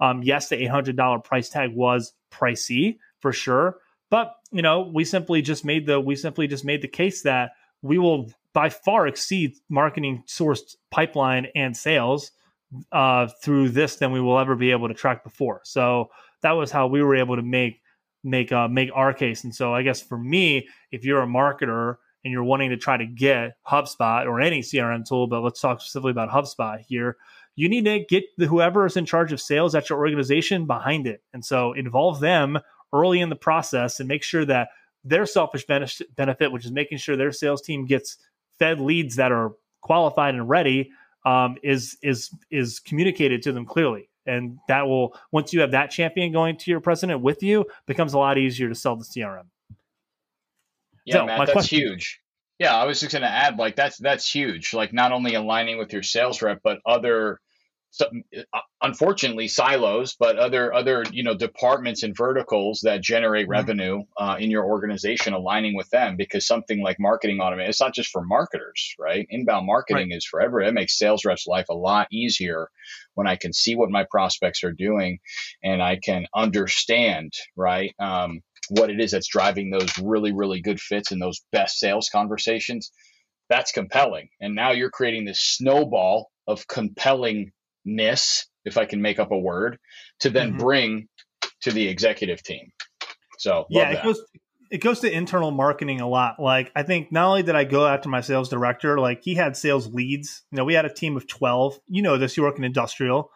um, 0.00 0.22
yes, 0.22 0.48
the 0.48 0.56
$800 0.56 1.24
price 1.24 1.48
tag 1.48 1.74
was 1.74 2.12
pricey 2.30 2.98
for 3.20 3.32
sure 3.32 3.78
but 4.10 4.34
you 4.52 4.62
know, 4.62 4.90
we 4.92 5.04
simply 5.04 5.42
just 5.42 5.64
made 5.64 5.86
the 5.86 6.00
we 6.00 6.16
simply 6.16 6.46
just 6.46 6.64
made 6.64 6.82
the 6.82 6.88
case 6.88 7.22
that 7.22 7.52
we 7.82 7.98
will 7.98 8.30
by 8.52 8.68
far 8.68 9.06
exceed 9.06 9.54
marketing 9.68 10.24
sourced 10.26 10.76
pipeline 10.90 11.46
and 11.54 11.76
sales 11.76 12.32
uh, 12.92 13.28
through 13.42 13.68
this 13.70 13.96
than 13.96 14.12
we 14.12 14.20
will 14.20 14.38
ever 14.38 14.54
be 14.54 14.70
able 14.70 14.88
to 14.88 14.94
track 14.94 15.24
before. 15.24 15.60
So 15.64 16.10
that 16.42 16.52
was 16.52 16.70
how 16.70 16.86
we 16.86 17.02
were 17.02 17.16
able 17.16 17.36
to 17.36 17.42
make 17.42 17.80
make 18.22 18.52
uh, 18.52 18.68
make 18.68 18.90
our 18.94 19.12
case. 19.12 19.44
And 19.44 19.54
so 19.54 19.74
I 19.74 19.82
guess 19.82 20.00
for 20.00 20.18
me, 20.18 20.68
if 20.90 21.04
you're 21.04 21.22
a 21.22 21.26
marketer 21.26 21.96
and 22.24 22.32
you're 22.32 22.44
wanting 22.44 22.70
to 22.70 22.76
try 22.76 22.96
to 22.96 23.06
get 23.06 23.52
HubSpot 23.66 24.26
or 24.26 24.40
any 24.40 24.60
CRM 24.60 25.08
tool, 25.08 25.26
but 25.26 25.40
let's 25.40 25.60
talk 25.60 25.80
specifically 25.80 26.10
about 26.10 26.28
HubSpot 26.28 26.80
here. 26.86 27.16
You 27.56 27.68
need 27.68 27.84
to 27.86 28.04
get 28.08 28.24
the, 28.36 28.46
whoever 28.46 28.86
is 28.86 28.96
in 28.96 29.06
charge 29.06 29.32
of 29.32 29.40
sales 29.40 29.74
at 29.74 29.88
your 29.88 29.98
organization 29.98 30.66
behind 30.66 31.06
it. 31.06 31.22
And 31.32 31.44
so 31.44 31.72
involve 31.72 32.20
them 32.20 32.58
early 32.92 33.20
in 33.20 33.28
the 33.28 33.36
process 33.36 34.00
and 34.00 34.08
make 34.08 34.22
sure 34.22 34.44
that 34.44 34.68
their 35.04 35.26
selfish 35.26 35.64
benefit, 35.66 36.52
which 36.52 36.64
is 36.64 36.72
making 36.72 36.98
sure 36.98 37.16
their 37.16 37.32
sales 37.32 37.62
team 37.62 37.86
gets 37.86 38.16
fed 38.58 38.80
leads 38.80 39.16
that 39.16 39.32
are 39.32 39.52
qualified 39.80 40.34
and 40.34 40.48
ready, 40.48 40.90
um, 41.24 41.56
is 41.62 41.96
is 42.02 42.30
is 42.50 42.80
communicated 42.80 43.42
to 43.42 43.52
them 43.52 43.64
clearly. 43.66 44.08
And 44.26 44.58
that 44.68 44.86
will, 44.86 45.16
once 45.32 45.52
you 45.52 45.60
have 45.60 45.70
that 45.70 45.90
champion 45.90 46.30
going 46.32 46.56
to 46.58 46.70
your 46.70 46.80
president 46.80 47.22
with 47.22 47.42
you, 47.42 47.64
becomes 47.86 48.12
a 48.12 48.18
lot 48.18 48.38
easier 48.38 48.68
to 48.68 48.74
sell 48.74 48.94
the 48.96 49.04
CRM. 49.04 49.46
Yeah, 51.06 51.14
so, 51.14 51.26
Matt, 51.26 51.38
that's 51.38 51.52
question, 51.52 51.78
huge. 51.78 52.20
Yeah, 52.58 52.76
I 52.76 52.84
was 52.84 53.00
just 53.00 53.12
going 53.12 53.22
to 53.22 53.28
add, 53.28 53.58
like 53.58 53.74
that's 53.74 53.96
that's 53.96 54.30
huge. 54.30 54.74
Like 54.74 54.92
not 54.92 55.12
only 55.12 55.34
aligning 55.34 55.78
with 55.78 55.92
your 55.92 56.02
sales 56.02 56.42
rep, 56.42 56.60
but 56.62 56.80
other, 56.84 57.40
so, 57.92 58.06
uh, 58.52 58.60
unfortunately, 58.80 59.48
silos, 59.48 60.14
but 60.18 60.38
other 60.38 60.72
other 60.72 61.04
you 61.10 61.24
know 61.24 61.36
departments 61.36 62.04
and 62.04 62.16
verticals 62.16 62.80
that 62.84 63.02
generate 63.02 63.44
mm-hmm. 63.44 63.52
revenue 63.52 64.02
uh, 64.16 64.36
in 64.38 64.50
your 64.50 64.64
organization, 64.64 65.32
aligning 65.32 65.74
with 65.74 65.90
them 65.90 66.16
because 66.16 66.46
something 66.46 66.82
like 66.82 66.96
marketing 67.00 67.40
automation, 67.40 67.68
it's 67.68 67.80
not 67.80 67.94
just 67.94 68.10
for 68.10 68.22
marketers, 68.24 68.94
right? 68.98 69.26
Inbound 69.28 69.66
marketing 69.66 70.10
right. 70.10 70.16
is 70.16 70.24
forever. 70.24 70.60
It 70.60 70.72
makes 70.72 70.96
sales 70.96 71.24
reps' 71.24 71.48
life 71.48 71.66
a 71.68 71.74
lot 71.74 72.06
easier 72.12 72.68
when 73.14 73.26
I 73.26 73.36
can 73.36 73.52
see 73.52 73.74
what 73.74 73.90
my 73.90 74.06
prospects 74.08 74.62
are 74.62 74.72
doing, 74.72 75.18
and 75.64 75.82
I 75.82 75.98
can 75.98 76.26
understand, 76.34 77.32
right? 77.56 77.92
Um, 77.98 78.40
what 78.68 78.90
it 78.90 79.00
is 79.00 79.10
that's 79.10 79.26
driving 79.26 79.70
those 79.70 79.98
really, 79.98 80.32
really 80.32 80.60
good 80.60 80.80
fits 80.80 81.10
and 81.10 81.20
those 81.20 81.40
best 81.50 81.80
sales 81.80 82.08
conversations, 82.08 82.92
that's 83.48 83.72
compelling. 83.72 84.28
And 84.40 84.54
now 84.54 84.70
you're 84.70 84.90
creating 84.90 85.24
this 85.24 85.40
snowball 85.40 86.30
of 86.46 86.68
compellingness, 87.86 88.46
if 88.64 88.76
I 88.76 88.84
can 88.84 89.02
make 89.02 89.18
up 89.18 89.30
a 89.30 89.38
word, 89.38 89.78
to 90.20 90.30
then 90.30 90.50
mm-hmm. 90.50 90.58
bring 90.58 91.08
to 91.62 91.70
the 91.70 91.88
executive 91.88 92.42
team. 92.42 92.72
So 93.38 93.66
yeah, 93.70 93.90
it 93.90 94.02
goes 94.02 94.22
it 94.70 94.78
goes 94.78 95.00
to 95.00 95.10
internal 95.10 95.50
marketing 95.50 96.00
a 96.00 96.08
lot. 96.08 96.36
Like 96.38 96.70
I 96.76 96.82
think 96.82 97.10
not 97.10 97.26
only 97.26 97.42
did 97.42 97.56
I 97.56 97.64
go 97.64 97.86
after 97.86 98.08
my 98.08 98.20
sales 98.20 98.48
director, 98.48 98.98
like 99.00 99.22
he 99.22 99.34
had 99.34 99.56
sales 99.56 99.92
leads. 99.92 100.42
You 100.50 100.58
know, 100.58 100.64
we 100.64 100.74
had 100.74 100.84
a 100.84 100.92
team 100.92 101.16
of 101.16 101.26
twelve. 101.26 101.78
You 101.88 102.02
know 102.02 102.18
this. 102.18 102.36
You 102.36 102.42
work 102.42 102.58
in 102.58 102.64
industrial 102.64 103.30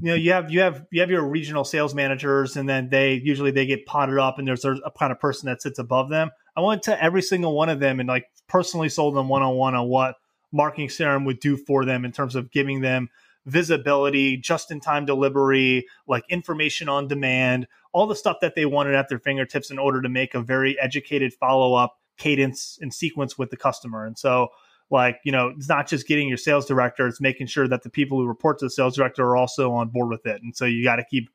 you 0.00 0.08
know 0.08 0.14
you 0.14 0.32
have 0.32 0.50
you 0.50 0.60
have 0.60 0.86
you 0.90 1.02
have 1.02 1.10
your 1.10 1.22
regional 1.22 1.64
sales 1.64 1.94
managers 1.94 2.56
and 2.56 2.66
then 2.66 2.88
they 2.88 3.12
usually 3.12 3.50
they 3.50 3.66
get 3.66 3.84
potted 3.84 4.18
up 4.18 4.38
and 4.38 4.48
there's, 4.48 4.62
there's 4.62 4.80
a 4.86 4.90
kind 4.90 5.12
of 5.12 5.20
person 5.20 5.46
that 5.46 5.60
sits 5.60 5.78
above 5.78 6.08
them 6.08 6.30
i 6.56 6.62
went 6.62 6.82
to 6.82 7.04
every 7.04 7.20
single 7.20 7.54
one 7.54 7.68
of 7.68 7.78
them 7.78 8.00
and 8.00 8.08
like 8.08 8.24
personally 8.48 8.88
sold 8.88 9.14
them 9.14 9.28
one-on-one 9.28 9.74
on 9.74 9.86
what 9.86 10.14
marketing 10.52 10.88
CRM 10.88 11.24
would 11.24 11.40
do 11.40 11.56
for 11.56 11.84
them 11.84 12.04
in 12.04 12.12
terms 12.12 12.36
of 12.36 12.50
giving 12.50 12.80
them 12.80 13.08
visibility 13.46 14.36
just 14.36 14.70
in 14.70 14.80
time 14.80 15.04
delivery 15.04 15.86
like 16.06 16.24
information 16.28 16.88
on 16.88 17.08
demand 17.08 17.66
all 17.92 18.06
the 18.06 18.16
stuff 18.16 18.38
that 18.40 18.54
they 18.54 18.64
wanted 18.64 18.94
at 18.94 19.08
their 19.08 19.18
fingertips 19.18 19.70
in 19.70 19.78
order 19.78 20.00
to 20.00 20.08
make 20.08 20.34
a 20.34 20.40
very 20.40 20.78
educated 20.80 21.32
follow-up 21.34 21.98
cadence 22.16 22.78
and 22.80 22.92
sequence 22.92 23.36
with 23.36 23.50
the 23.50 23.56
customer. 23.56 24.06
And 24.06 24.18
so 24.18 24.48
like 24.90 25.20
you 25.24 25.32
know 25.32 25.52
it's 25.56 25.68
not 25.68 25.88
just 25.88 26.06
getting 26.06 26.28
your 26.28 26.36
sales 26.36 26.66
director 26.66 27.06
it's 27.06 27.20
making 27.20 27.46
sure 27.46 27.66
that 27.66 27.82
the 27.82 27.88
people 27.88 28.18
who 28.18 28.26
report 28.26 28.58
to 28.58 28.66
the 28.66 28.70
sales 28.70 28.94
director 28.94 29.24
are 29.24 29.36
also 29.36 29.72
on 29.72 29.88
board 29.88 30.08
with 30.08 30.26
it. 30.26 30.42
And 30.42 30.54
so 30.54 30.64
you 30.64 30.84
got 30.84 30.96
to 30.96 31.04
keep 31.04 31.28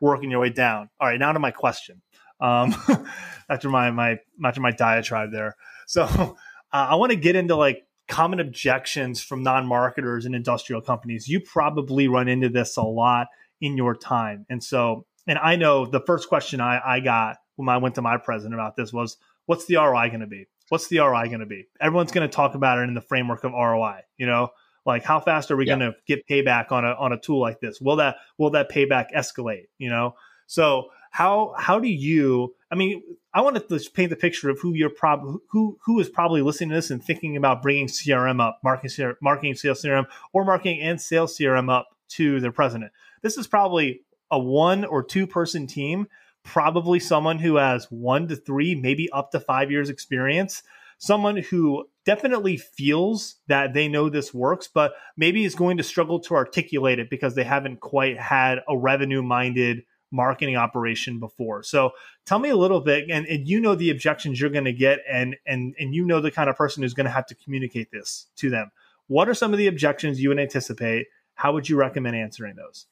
working 0.00 0.30
your 0.30 0.40
way 0.40 0.50
down. 0.50 0.88
All 1.00 1.08
right 1.08 1.18
now 1.18 1.32
to 1.32 1.38
my 1.38 1.50
question. 1.50 2.02
Um, 2.40 2.74
after 3.48 3.68
my 3.68 3.90
my 3.90 4.18
after 4.44 4.60
my 4.60 4.72
diatribe 4.72 5.30
there. 5.30 5.56
So 5.86 6.02
uh, 6.02 6.34
i 6.72 6.94
want 6.94 7.10
to 7.10 7.16
get 7.16 7.36
into 7.36 7.54
like 7.54 7.86
common 8.08 8.40
objections 8.40 9.22
from 9.22 9.42
non-marketers 9.42 10.26
and 10.26 10.34
industrial 10.34 10.80
companies 10.80 11.28
you 11.28 11.40
probably 11.40 12.08
run 12.08 12.28
into 12.28 12.48
this 12.48 12.76
a 12.76 12.82
lot 12.82 13.28
in 13.60 13.76
your 13.76 13.94
time 13.94 14.44
and 14.50 14.62
so 14.62 15.06
and 15.26 15.38
i 15.38 15.56
know 15.56 15.86
the 15.86 16.00
first 16.00 16.28
question 16.28 16.60
i, 16.60 16.80
I 16.84 17.00
got 17.00 17.36
when 17.56 17.68
i 17.68 17.76
went 17.76 17.94
to 17.94 18.02
my 18.02 18.16
president 18.16 18.54
about 18.54 18.76
this 18.76 18.92
was 18.92 19.16
what's 19.46 19.66
the 19.66 19.76
roi 19.76 20.08
going 20.08 20.20
to 20.20 20.26
be 20.26 20.46
what's 20.72 20.88
the 20.88 21.00
ROI 21.00 21.26
going 21.26 21.40
to 21.40 21.46
be? 21.46 21.68
Everyone's 21.82 22.12
going 22.12 22.26
to 22.26 22.34
talk 22.34 22.54
about 22.54 22.78
it 22.78 22.88
in 22.88 22.94
the 22.94 23.02
framework 23.02 23.44
of 23.44 23.52
ROI. 23.52 24.00
You 24.16 24.24
know, 24.24 24.48
like 24.86 25.04
how 25.04 25.20
fast 25.20 25.50
are 25.50 25.56
we 25.56 25.66
yeah. 25.66 25.76
going 25.76 25.92
to 25.92 25.98
get 26.06 26.26
payback 26.26 26.72
on 26.72 26.86
a 26.86 26.94
on 26.94 27.12
a 27.12 27.20
tool 27.20 27.42
like 27.42 27.60
this? 27.60 27.78
Will 27.78 27.96
that 27.96 28.16
will 28.38 28.50
that 28.50 28.70
payback 28.70 29.12
escalate? 29.14 29.66
You 29.76 29.90
know, 29.90 30.14
so 30.46 30.88
how 31.10 31.54
how 31.58 31.78
do 31.78 31.88
you? 31.88 32.54
I 32.72 32.74
mean, 32.74 33.02
I 33.34 33.42
want 33.42 33.56
to 33.56 33.90
paint 33.92 34.10
the 34.10 34.16
picture 34.16 34.48
of 34.48 34.58
who 34.58 34.72
you're 34.72 34.90
prob 34.90 35.20
who 35.50 35.78
who 35.84 36.00
is 36.00 36.08
probably 36.08 36.40
listening 36.40 36.70
to 36.70 36.76
this 36.76 36.90
and 36.90 37.04
thinking 37.04 37.36
about 37.36 37.62
bringing 37.62 37.86
CRM 37.86 38.40
up, 38.40 38.58
marketing 38.64 39.14
marketing 39.20 39.54
sales 39.54 39.82
CRM, 39.82 40.06
or 40.32 40.44
marketing 40.44 40.80
and 40.80 41.00
sales 41.00 41.36
CRM 41.36 41.70
up 41.70 41.88
to 42.10 42.40
their 42.40 42.52
president. 42.52 42.90
This 43.20 43.36
is 43.36 43.46
probably 43.46 44.00
a 44.30 44.38
one 44.38 44.84
or 44.86 45.04
two 45.04 45.26
person 45.26 45.66
team 45.66 46.08
probably 46.44 46.98
someone 46.98 47.38
who 47.38 47.56
has 47.56 47.86
one 47.90 48.28
to 48.28 48.36
three, 48.36 48.74
maybe 48.74 49.10
up 49.10 49.30
to 49.30 49.40
five 49.40 49.70
years 49.70 49.88
experience, 49.88 50.62
someone 50.98 51.36
who 51.36 51.84
definitely 52.04 52.56
feels 52.56 53.36
that 53.46 53.74
they 53.74 53.88
know 53.88 54.08
this 54.08 54.34
works, 54.34 54.68
but 54.72 54.92
maybe 55.16 55.44
is 55.44 55.54
going 55.54 55.76
to 55.76 55.82
struggle 55.82 56.20
to 56.20 56.34
articulate 56.34 56.98
it 56.98 57.10
because 57.10 57.34
they 57.34 57.44
haven't 57.44 57.80
quite 57.80 58.18
had 58.18 58.58
a 58.68 58.76
revenue 58.76 59.22
minded 59.22 59.84
marketing 60.12 60.56
operation 60.56 61.18
before. 61.18 61.62
So 61.62 61.92
tell 62.26 62.38
me 62.38 62.50
a 62.50 62.56
little 62.56 62.80
bit, 62.80 63.10
and, 63.10 63.26
and 63.26 63.48
you 63.48 63.60
know 63.60 63.74
the 63.74 63.90
objections 63.90 64.40
you're 64.40 64.50
going 64.50 64.66
to 64.66 64.72
get, 64.72 65.00
and 65.10 65.36
and 65.46 65.74
and 65.78 65.94
you 65.94 66.04
know 66.04 66.20
the 66.20 66.30
kind 66.30 66.48
of 66.48 66.56
person 66.56 66.82
who's 66.82 66.94
going 66.94 67.06
to 67.06 67.10
have 67.10 67.26
to 67.26 67.34
communicate 67.34 67.90
this 67.90 68.26
to 68.36 68.50
them. 68.50 68.70
What 69.08 69.28
are 69.28 69.34
some 69.34 69.52
of 69.52 69.58
the 69.58 69.66
objections 69.66 70.20
you 70.20 70.28
would 70.28 70.38
anticipate? 70.38 71.06
How 71.34 71.52
would 71.52 71.68
you 71.68 71.76
recommend 71.76 72.16
answering 72.16 72.56
those? 72.56 72.86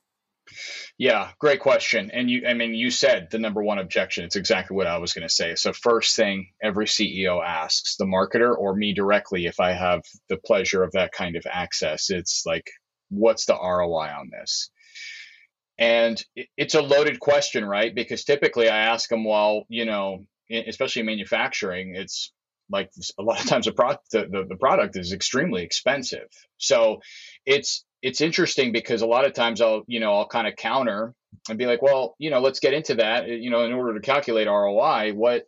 Yeah, 0.99 1.31
great 1.39 1.61
question. 1.61 2.11
And 2.13 2.31
you, 2.31 2.47
I 2.47 2.55
mean, 2.55 2.75
you 2.75 2.91
said 2.91 3.29
the 3.31 3.39
number 3.39 3.63
one 3.63 3.79
objection. 3.79 4.25
It's 4.25 4.37
exactly 4.37 4.77
what 4.77 4.87
I 4.87 4.99
was 4.99 5.13
going 5.13 5.27
to 5.27 5.33
say. 5.33 5.55
So, 5.55 5.73
first 5.73 6.17
thing 6.17 6.51
every 6.63 6.87
CEO 6.87 7.45
asks 7.45 7.97
the 7.97 8.05
marketer 8.05 8.57
or 8.57 8.75
me 8.75 8.93
directly, 8.93 9.47
if 9.47 9.61
I 9.61 9.73
have 9.73 10.03
the 10.29 10.37
pleasure 10.37 10.83
of 10.83 10.93
that 10.93 11.13
kind 11.13 11.37
of 11.37 11.47
access, 11.49 12.11
it's 12.11 12.43
like, 12.45 12.71
what's 13.09 13.47
the 13.47 13.55
ROI 13.55 14.09
on 14.09 14.31
this? 14.31 14.71
And 15.81 16.23
it's 16.59 16.75
a 16.75 16.83
loaded 16.83 17.21
question, 17.21 17.65
right? 17.65 17.95
Because 17.95 18.25
typically 18.25 18.69
I 18.69 18.77
ask 18.77 19.09
them, 19.09 19.25
well, 19.25 19.65
you 19.69 19.87
know, 19.87 20.27
especially 20.51 21.01
in 21.01 21.07
manufacturing, 21.07 21.97
it's 21.97 22.33
like 22.71 22.91
a 23.19 23.23
lot 23.23 23.41
of 23.41 23.47
times 23.47 23.65
the 23.65 23.73
product 23.73 24.11
the, 24.13 24.27
the, 24.31 24.45
the 24.49 24.57
product 24.57 24.97
is 24.97 25.13
extremely 25.13 25.63
expensive. 25.63 26.29
So 26.59 27.01
it's 27.47 27.85
it's 28.03 28.21
interesting 28.21 28.73
because 28.73 29.03
a 29.03 29.07
lot 29.07 29.27
of 29.27 29.33
times 29.33 29.61
I'll, 29.61 29.83
you 29.87 30.01
know, 30.01 30.15
I'll 30.15 30.29
kind 30.29 30.47
of 30.47 30.57
counter 30.57 31.15
and 31.49 31.59
be 31.59 31.67
like, 31.67 31.83
well, 31.83 32.15
you 32.19 32.31
know, 32.31 32.41
let's 32.41 32.61
get 32.61 32.75
into 32.75 32.97
that. 32.97 33.29
You 33.29 33.51
know, 33.51 33.65
in 33.65 33.73
order 33.73 33.95
to 33.95 34.01
calculate 34.01 34.49
ROI, 34.49 35.13
what 35.15 35.45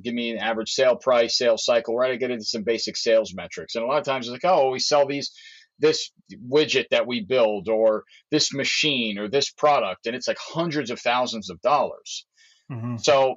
give 0.00 0.14
me 0.14 0.30
an 0.30 0.38
average 0.38 0.70
sale 0.70 0.96
price, 0.96 1.36
sales 1.36 1.64
cycle, 1.64 1.96
right? 1.96 2.12
I 2.12 2.16
get 2.16 2.30
into 2.30 2.44
some 2.44 2.62
basic 2.62 2.96
sales 2.96 3.34
metrics. 3.34 3.74
And 3.74 3.84
a 3.84 3.86
lot 3.86 3.98
of 3.98 4.04
times 4.04 4.26
it's 4.26 4.32
like, 4.32 4.50
oh, 4.50 4.70
we 4.70 4.78
sell 4.78 5.06
these 5.06 5.32
this 5.78 6.10
widget 6.32 6.86
that 6.90 7.06
we 7.06 7.20
build 7.20 7.68
or 7.68 8.04
this 8.30 8.52
machine 8.52 9.18
or 9.18 9.28
this 9.28 9.50
product 9.50 10.06
and 10.06 10.14
it's 10.14 10.28
like 10.28 10.38
hundreds 10.38 10.90
of 10.90 11.00
thousands 11.00 11.50
of 11.50 11.60
dollars. 11.60 12.26
Mm-hmm. 12.70 12.96
So 12.98 13.36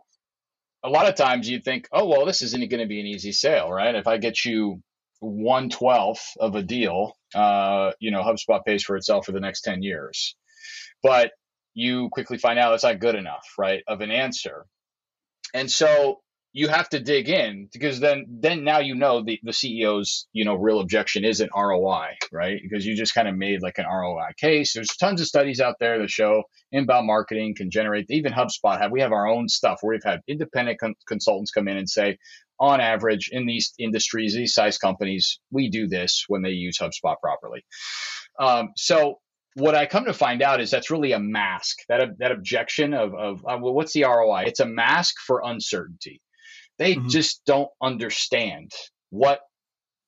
a 0.84 0.90
lot 0.90 1.08
of 1.08 1.16
times 1.16 1.50
you 1.50 1.60
think, 1.60 1.88
oh 1.92 2.08
well, 2.08 2.26
this 2.26 2.42
isn't 2.42 2.70
going 2.70 2.82
to 2.82 2.88
be 2.88 3.00
an 3.00 3.08
easy 3.08 3.32
sale, 3.32 3.72
right? 3.72 3.96
If 3.96 4.08
I 4.08 4.18
get 4.18 4.46
you 4.46 4.82
one 5.20 5.70
twelfth 5.70 6.38
of 6.40 6.56
a 6.56 6.62
deal, 6.62 7.18
uh, 7.36 7.92
you 8.00 8.12
know, 8.12 8.22
HubSpot 8.22 8.64
pays 8.66 8.84
for 8.84 8.96
itself 8.96 9.26
for 9.26 9.32
the 9.32 9.40
next 9.40 9.62
10 9.62 9.82
years. 9.84 10.36
But 11.04 11.32
you 11.74 12.10
quickly 12.12 12.38
find 12.38 12.58
out 12.58 12.74
it's 12.74 12.84
not 12.84 13.00
good 13.00 13.16
enough, 13.16 13.46
right, 13.58 13.84
of 13.88 14.02
an 14.02 14.12
answer. 14.12 14.66
And 15.54 15.70
so 15.70 16.22
you 16.58 16.68
have 16.70 16.90
to 16.90 17.00
dig 17.00 17.30
in 17.30 17.70
because 17.72 18.00
then 18.00 18.26
then 18.28 18.64
now 18.64 18.80
you 18.80 18.96
know 18.96 19.24
the, 19.24 19.40
the 19.44 19.52
CEO's 19.52 20.28
you 20.34 20.44
know 20.44 20.56
real 20.56 20.80
objection 20.80 21.24
isn't 21.24 21.52
ROI, 21.56 22.08
right? 22.32 22.60
Because 22.64 22.84
you 22.84 22.96
just 22.96 23.14
kind 23.14 23.28
of 23.28 23.36
made 23.36 23.62
like 23.62 23.78
an 23.78 23.86
ROI 23.86 24.30
case. 24.38 24.74
There's 24.74 24.88
tons 25.00 25.22
of 25.22 25.28
studies 25.28 25.60
out 25.60 25.76
there 25.80 26.00
that 26.00 26.10
show 26.10 26.42
inbound 26.72 27.06
marketing 27.06 27.54
can 27.56 27.70
generate 27.70 28.08
even 28.10 28.34
HubSpot 28.34 28.80
have 28.80 28.92
we 28.92 29.02
have 29.02 29.12
our 29.12 29.28
own 29.28 29.48
stuff 29.48 29.78
where 29.82 29.94
we've 29.94 30.04
had 30.04 30.22
independent 30.28 30.80
con- 30.80 30.96
consultants 31.08 31.52
come 31.52 31.68
in 31.68 31.78
and 31.78 31.88
say 31.88 32.18
on 32.60 32.82
average 32.82 33.30
in 33.32 33.46
these 33.46 33.76
industries, 33.78 34.34
these 34.34 34.56
size 34.56 34.80
companies, 34.80 35.40
we 35.52 35.70
do 35.70 35.88
this 35.88 36.26
when 36.28 36.42
they 36.42 36.50
use 36.50 36.80
HubSpot 36.80 37.18
properly. 37.22 37.64
Um, 38.40 38.70
so 38.76 39.20
what 39.54 39.76
I 39.76 39.86
come 39.86 40.06
to 40.06 40.14
find 40.14 40.42
out 40.42 40.60
is 40.60 40.72
that's 40.72 40.90
really 40.90 41.12
a 41.12 41.20
mask. 41.20 41.78
That 41.88 42.18
that 42.18 42.32
objection 42.32 42.96
of 42.96 43.14
of 43.14 43.46
uh, 43.48 43.60
well, 43.62 43.76
what's 43.76 43.94
the 43.94 44.06
ROI? 44.06 44.46
It's 44.48 44.60
a 44.60 44.66
mask 44.66 45.18
for 45.28 45.44
uncertainty. 45.46 46.20
They 46.78 46.96
mm-hmm. 46.96 47.08
just 47.08 47.42
don't 47.46 47.70
understand 47.82 48.72
what 49.10 49.42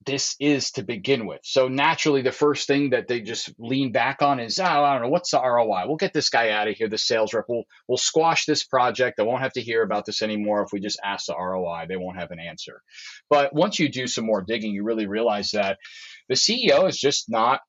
this 0.06 0.36
is 0.40 0.72
to 0.72 0.84
begin 0.84 1.26
with. 1.26 1.42
So 1.44 1.68
naturally, 1.68 2.22
the 2.22 2.32
first 2.32 2.68
thing 2.68 2.92
that 2.92 3.08
they 3.08 3.20
just 3.22 3.54
lean 3.60 3.92
back 3.92 4.22
on 4.22 4.40
is, 4.40 4.58
oh, 4.58 4.64
I 4.64 4.94
don't 4.94 5.04
know, 5.04 5.10
what's 5.10 5.32
the 5.32 5.42
ROI? 5.42 5.84
We'll 5.88 5.98
get 5.98 6.14
this 6.14 6.30
guy 6.30 6.52
out 6.52 6.70
of 6.70 6.76
here, 6.76 6.88
the 6.88 6.98
sales 6.98 7.34
rep. 7.34 7.46
We'll, 7.50 7.64
we'll 7.88 7.98
squash 7.98 8.46
this 8.46 8.64
project. 8.64 9.20
I 9.20 9.24
won't 9.24 9.42
have 9.42 9.54
to 9.54 9.62
hear 9.62 9.84
about 9.84 10.06
this 10.06 10.22
anymore. 10.22 10.64
If 10.64 10.72
we 10.72 10.80
just 10.80 11.00
ask 11.04 11.26
the 11.26 11.36
ROI, 11.36 11.86
they 11.88 11.98
won't 11.98 12.18
have 12.18 12.32
an 12.32 12.40
answer. 12.40 12.82
But 13.30 13.54
once 13.54 13.78
you 13.78 13.90
do 13.90 14.08
some 14.08 14.26
more 14.26 14.42
digging, 14.42 14.74
you 14.74 14.84
really 14.84 15.08
realize 15.08 15.52
that 15.52 15.78
the 16.30 16.36
CEO 16.36 16.88
is 16.88 16.98
just 16.98 17.26
not 17.30 17.60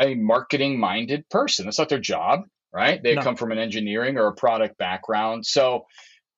a 0.00 0.14
marketing 0.14 0.80
minded 0.80 1.28
person. 1.28 1.66
That's 1.66 1.78
not 1.78 1.90
their 1.90 1.98
job, 1.98 2.44
right? 2.72 3.02
They 3.02 3.14
no. 3.14 3.22
come 3.22 3.36
from 3.36 3.52
an 3.52 3.58
engineering 3.58 4.16
or 4.16 4.28
a 4.28 4.34
product 4.34 4.78
background. 4.78 5.44
So, 5.44 5.84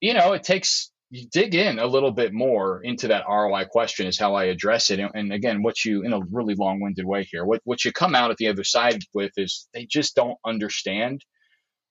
you 0.00 0.14
know, 0.14 0.32
it 0.32 0.42
takes 0.42 0.90
you 1.10 1.26
dig 1.30 1.54
in 1.54 1.78
a 1.78 1.86
little 1.86 2.10
bit 2.10 2.32
more 2.32 2.82
into 2.82 3.08
that 3.08 3.24
ROI 3.28 3.64
question 3.66 4.06
is 4.06 4.18
how 4.18 4.34
I 4.34 4.44
address 4.44 4.90
it. 4.90 4.98
And, 4.98 5.10
and 5.14 5.32
again, 5.32 5.62
what 5.62 5.84
you 5.84 6.02
in 6.02 6.12
a 6.12 6.20
really 6.30 6.54
long-winded 6.54 7.04
way 7.04 7.24
here, 7.30 7.44
what 7.44 7.60
what 7.64 7.84
you 7.84 7.92
come 7.92 8.14
out 8.14 8.30
at 8.30 8.36
the 8.36 8.48
other 8.48 8.64
side 8.64 9.00
with 9.14 9.32
is 9.36 9.68
they 9.72 9.86
just 9.86 10.14
don't 10.14 10.38
understand 10.44 11.24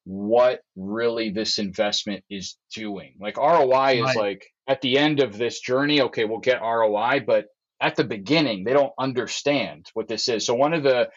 what 0.03 0.61
really 0.75 1.31
this 1.31 1.57
investment 1.57 2.23
is 2.29 2.57
doing. 2.73 3.15
Like 3.19 3.37
ROI 3.37 3.69
right. 3.69 4.09
is 4.09 4.15
like 4.15 4.45
at 4.67 4.81
the 4.81 4.97
end 4.97 5.19
of 5.19 5.37
this 5.37 5.59
journey, 5.59 6.01
okay, 6.01 6.25
we'll 6.25 6.39
get 6.39 6.61
ROI, 6.61 7.23
but 7.25 7.47
at 7.81 7.95
the 7.95 8.03
beginning, 8.03 8.63
they 8.63 8.73
don't 8.73 8.93
understand 8.97 9.87
what 9.93 10.07
this 10.07 10.27
is. 10.29 10.45
So 10.45 10.55
one 10.55 10.73
of 10.73 10.83
the 10.83 11.09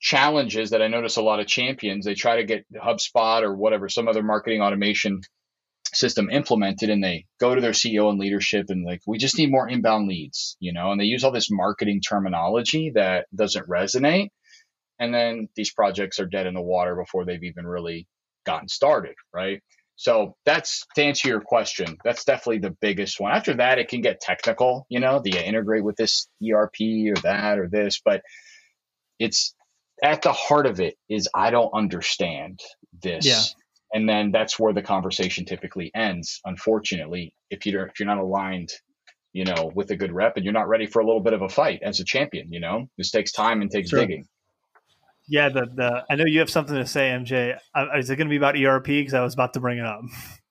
challenges 0.00 0.70
that 0.70 0.82
I 0.82 0.88
notice 0.88 1.16
a 1.16 1.22
lot 1.22 1.40
of 1.40 1.46
champions, 1.46 2.04
they 2.04 2.14
try 2.14 2.36
to 2.36 2.44
get 2.44 2.64
HubSpot 2.74 3.42
or 3.42 3.54
whatever, 3.54 3.88
some 3.88 4.08
other 4.08 4.22
marketing 4.22 4.60
automation 4.60 5.20
system 5.94 6.30
implemented 6.30 6.90
and 6.90 7.02
they 7.02 7.26
go 7.38 7.54
to 7.54 7.60
their 7.60 7.72
CEO 7.72 8.08
and 8.08 8.18
leadership 8.18 8.66
and 8.68 8.84
like, 8.84 9.00
we 9.06 9.18
just 9.18 9.38
need 9.38 9.50
more 9.50 9.68
inbound 9.68 10.08
leads, 10.08 10.56
you 10.60 10.72
know, 10.72 10.90
and 10.90 11.00
they 11.00 11.04
use 11.04 11.24
all 11.24 11.32
this 11.32 11.50
marketing 11.50 12.00
terminology 12.00 12.92
that 12.94 13.26
doesn't 13.34 13.68
resonate. 13.68 14.28
And 14.98 15.12
then 15.12 15.48
these 15.56 15.72
projects 15.72 16.20
are 16.20 16.26
dead 16.26 16.46
in 16.46 16.54
the 16.54 16.62
water 16.62 16.94
before 16.94 17.24
they've 17.24 17.42
even 17.42 17.66
really 17.66 18.06
gotten 18.46 18.68
started, 18.68 19.14
right? 19.32 19.60
So 19.96 20.36
that's 20.44 20.86
to 20.96 21.02
answer 21.04 21.28
your 21.28 21.40
question. 21.40 21.96
That's 22.04 22.24
definitely 22.24 22.58
the 22.58 22.76
biggest 22.80 23.20
one. 23.20 23.32
After 23.32 23.54
that, 23.54 23.78
it 23.78 23.88
can 23.88 24.00
get 24.00 24.20
technical. 24.20 24.86
You 24.88 25.00
know, 25.00 25.20
you 25.24 25.38
integrate 25.38 25.84
with 25.84 25.96
this 25.96 26.28
ERP 26.42 26.80
or 27.08 27.20
that 27.22 27.58
or 27.58 27.68
this? 27.68 28.00
But 28.04 28.22
it's 29.18 29.54
at 30.02 30.22
the 30.22 30.32
heart 30.32 30.66
of 30.66 30.80
it 30.80 30.96
is 31.08 31.28
I 31.34 31.50
don't 31.50 31.70
understand 31.72 32.60
this. 33.00 33.26
Yeah. 33.26 33.42
And 33.94 34.08
then 34.08 34.30
that's 34.32 34.58
where 34.58 34.72
the 34.72 34.82
conversation 34.82 35.44
typically 35.44 35.90
ends. 35.94 36.40
Unfortunately, 36.44 37.34
if 37.50 37.66
you're 37.66 37.86
if 37.86 38.00
you're 38.00 38.06
not 38.06 38.18
aligned, 38.18 38.72
you 39.32 39.44
know, 39.44 39.70
with 39.74 39.90
a 39.90 39.96
good 39.96 40.12
rep 40.12 40.36
and 40.36 40.44
you're 40.44 40.54
not 40.54 40.68
ready 40.68 40.86
for 40.86 41.00
a 41.00 41.06
little 41.06 41.20
bit 41.20 41.32
of 41.32 41.42
a 41.42 41.48
fight 41.48 41.80
as 41.82 42.00
a 42.00 42.04
champion, 42.04 42.52
you 42.52 42.60
know, 42.60 42.88
this 42.96 43.10
takes 43.10 43.32
time 43.32 43.60
and 43.60 43.70
takes 43.70 43.90
sure. 43.90 44.00
digging. 44.00 44.26
Yeah, 45.28 45.48
the, 45.48 45.66
the 45.74 46.04
I 46.10 46.16
know 46.16 46.24
you 46.26 46.40
have 46.40 46.50
something 46.50 46.74
to 46.74 46.86
say, 46.86 47.10
MJ. 47.10 47.56
Is 47.96 48.10
it 48.10 48.16
going 48.16 48.26
to 48.26 48.30
be 48.30 48.36
about 48.36 48.56
ERP? 48.56 48.86
Because 48.86 49.14
I 49.14 49.22
was 49.22 49.34
about 49.34 49.54
to 49.54 49.60
bring 49.60 49.78
it 49.78 49.86
up. 49.86 50.02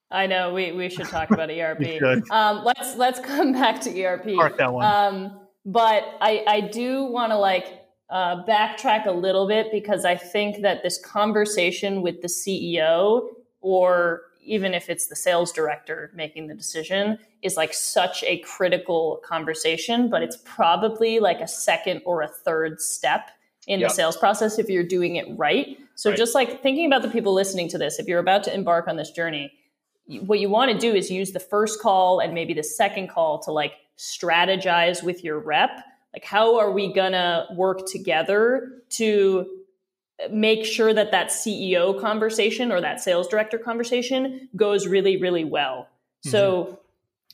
I 0.09 0.27
know 0.27 0.53
we, 0.53 0.71
we 0.71 0.89
should 0.89 1.07
talk 1.07 1.31
about 1.31 1.49
ERP. 1.51 2.01
um, 2.31 2.63
let's 2.63 2.95
let's 2.95 3.19
come 3.19 3.51
back 3.53 3.81
to 3.81 4.03
ERP. 4.03 4.35
Park 4.35 4.57
that 4.57 4.73
one. 4.73 4.85
Um, 4.85 5.39
but 5.65 6.03
I 6.21 6.43
I 6.47 6.61
do 6.61 7.03
want 7.05 7.31
to 7.31 7.37
like 7.37 7.80
uh, 8.11 8.43
backtrack 8.45 9.05
a 9.05 9.11
little 9.11 9.47
bit 9.47 9.71
because 9.71 10.05
I 10.05 10.15
think 10.15 10.61
that 10.61 10.83
this 10.83 10.99
conversation 11.03 12.01
with 12.01 12.21
the 12.21 12.27
CEO 12.27 13.29
or 13.61 14.21
even 14.43 14.73
if 14.73 14.89
it's 14.89 15.07
the 15.07 15.15
sales 15.15 15.51
director 15.51 16.11
making 16.13 16.47
the 16.47 16.53
decision 16.53 17.17
is 17.41 17.57
like 17.57 17.73
such 17.73 18.23
a 18.23 18.39
critical 18.39 19.21
conversation, 19.23 20.09
but 20.09 20.21
it's 20.21 20.37
probably 20.43 21.19
like 21.19 21.39
a 21.39 21.47
second 21.47 22.01
or 22.05 22.21
a 22.21 22.27
third 22.27 22.81
step 22.81 23.29
in 23.67 23.79
yep. 23.79 23.89
the 23.89 23.95
sales 23.95 24.17
process 24.17 24.59
if 24.59 24.67
you're 24.69 24.83
doing 24.83 25.15
it 25.15 25.27
right. 25.37 25.77
So 25.95 26.09
right. 26.09 26.17
just 26.17 26.35
like 26.35 26.61
thinking 26.61 26.87
about 26.87 27.03
the 27.03 27.09
people 27.09 27.33
listening 27.33 27.69
to 27.69 27.77
this, 27.77 27.99
if 27.99 28.07
you're 28.07 28.19
about 28.19 28.43
to 28.45 28.53
embark 28.53 28.87
on 28.87 28.97
this 28.97 29.11
journey, 29.11 29.53
what 30.07 30.39
you 30.39 30.49
want 30.49 30.71
to 30.71 30.77
do 30.77 30.93
is 30.93 31.09
use 31.09 31.31
the 31.31 31.39
first 31.39 31.79
call 31.79 32.19
and 32.19 32.33
maybe 32.33 32.53
the 32.53 32.63
second 32.63 33.09
call 33.09 33.39
to 33.43 33.51
like 33.51 33.73
strategize 33.97 35.03
with 35.03 35.23
your 35.23 35.39
rep. 35.39 35.71
Like 36.13 36.25
how 36.25 36.59
are 36.59 36.71
we 36.71 36.91
going 36.93 37.13
to 37.13 37.47
work 37.53 37.87
together 37.87 38.83
to 38.91 39.47
make 40.29 40.65
sure 40.65 40.93
that 40.93 41.11
that 41.11 41.29
CEO 41.29 41.99
conversation 41.99 42.71
or 42.71 42.81
that 42.81 43.01
sales 43.01 43.27
director 43.27 43.57
conversation 43.57 44.49
goes 44.55 44.87
really 44.87 45.17
really 45.17 45.43
well. 45.43 45.87
Mm-hmm. 46.25 46.29
So 46.29 46.79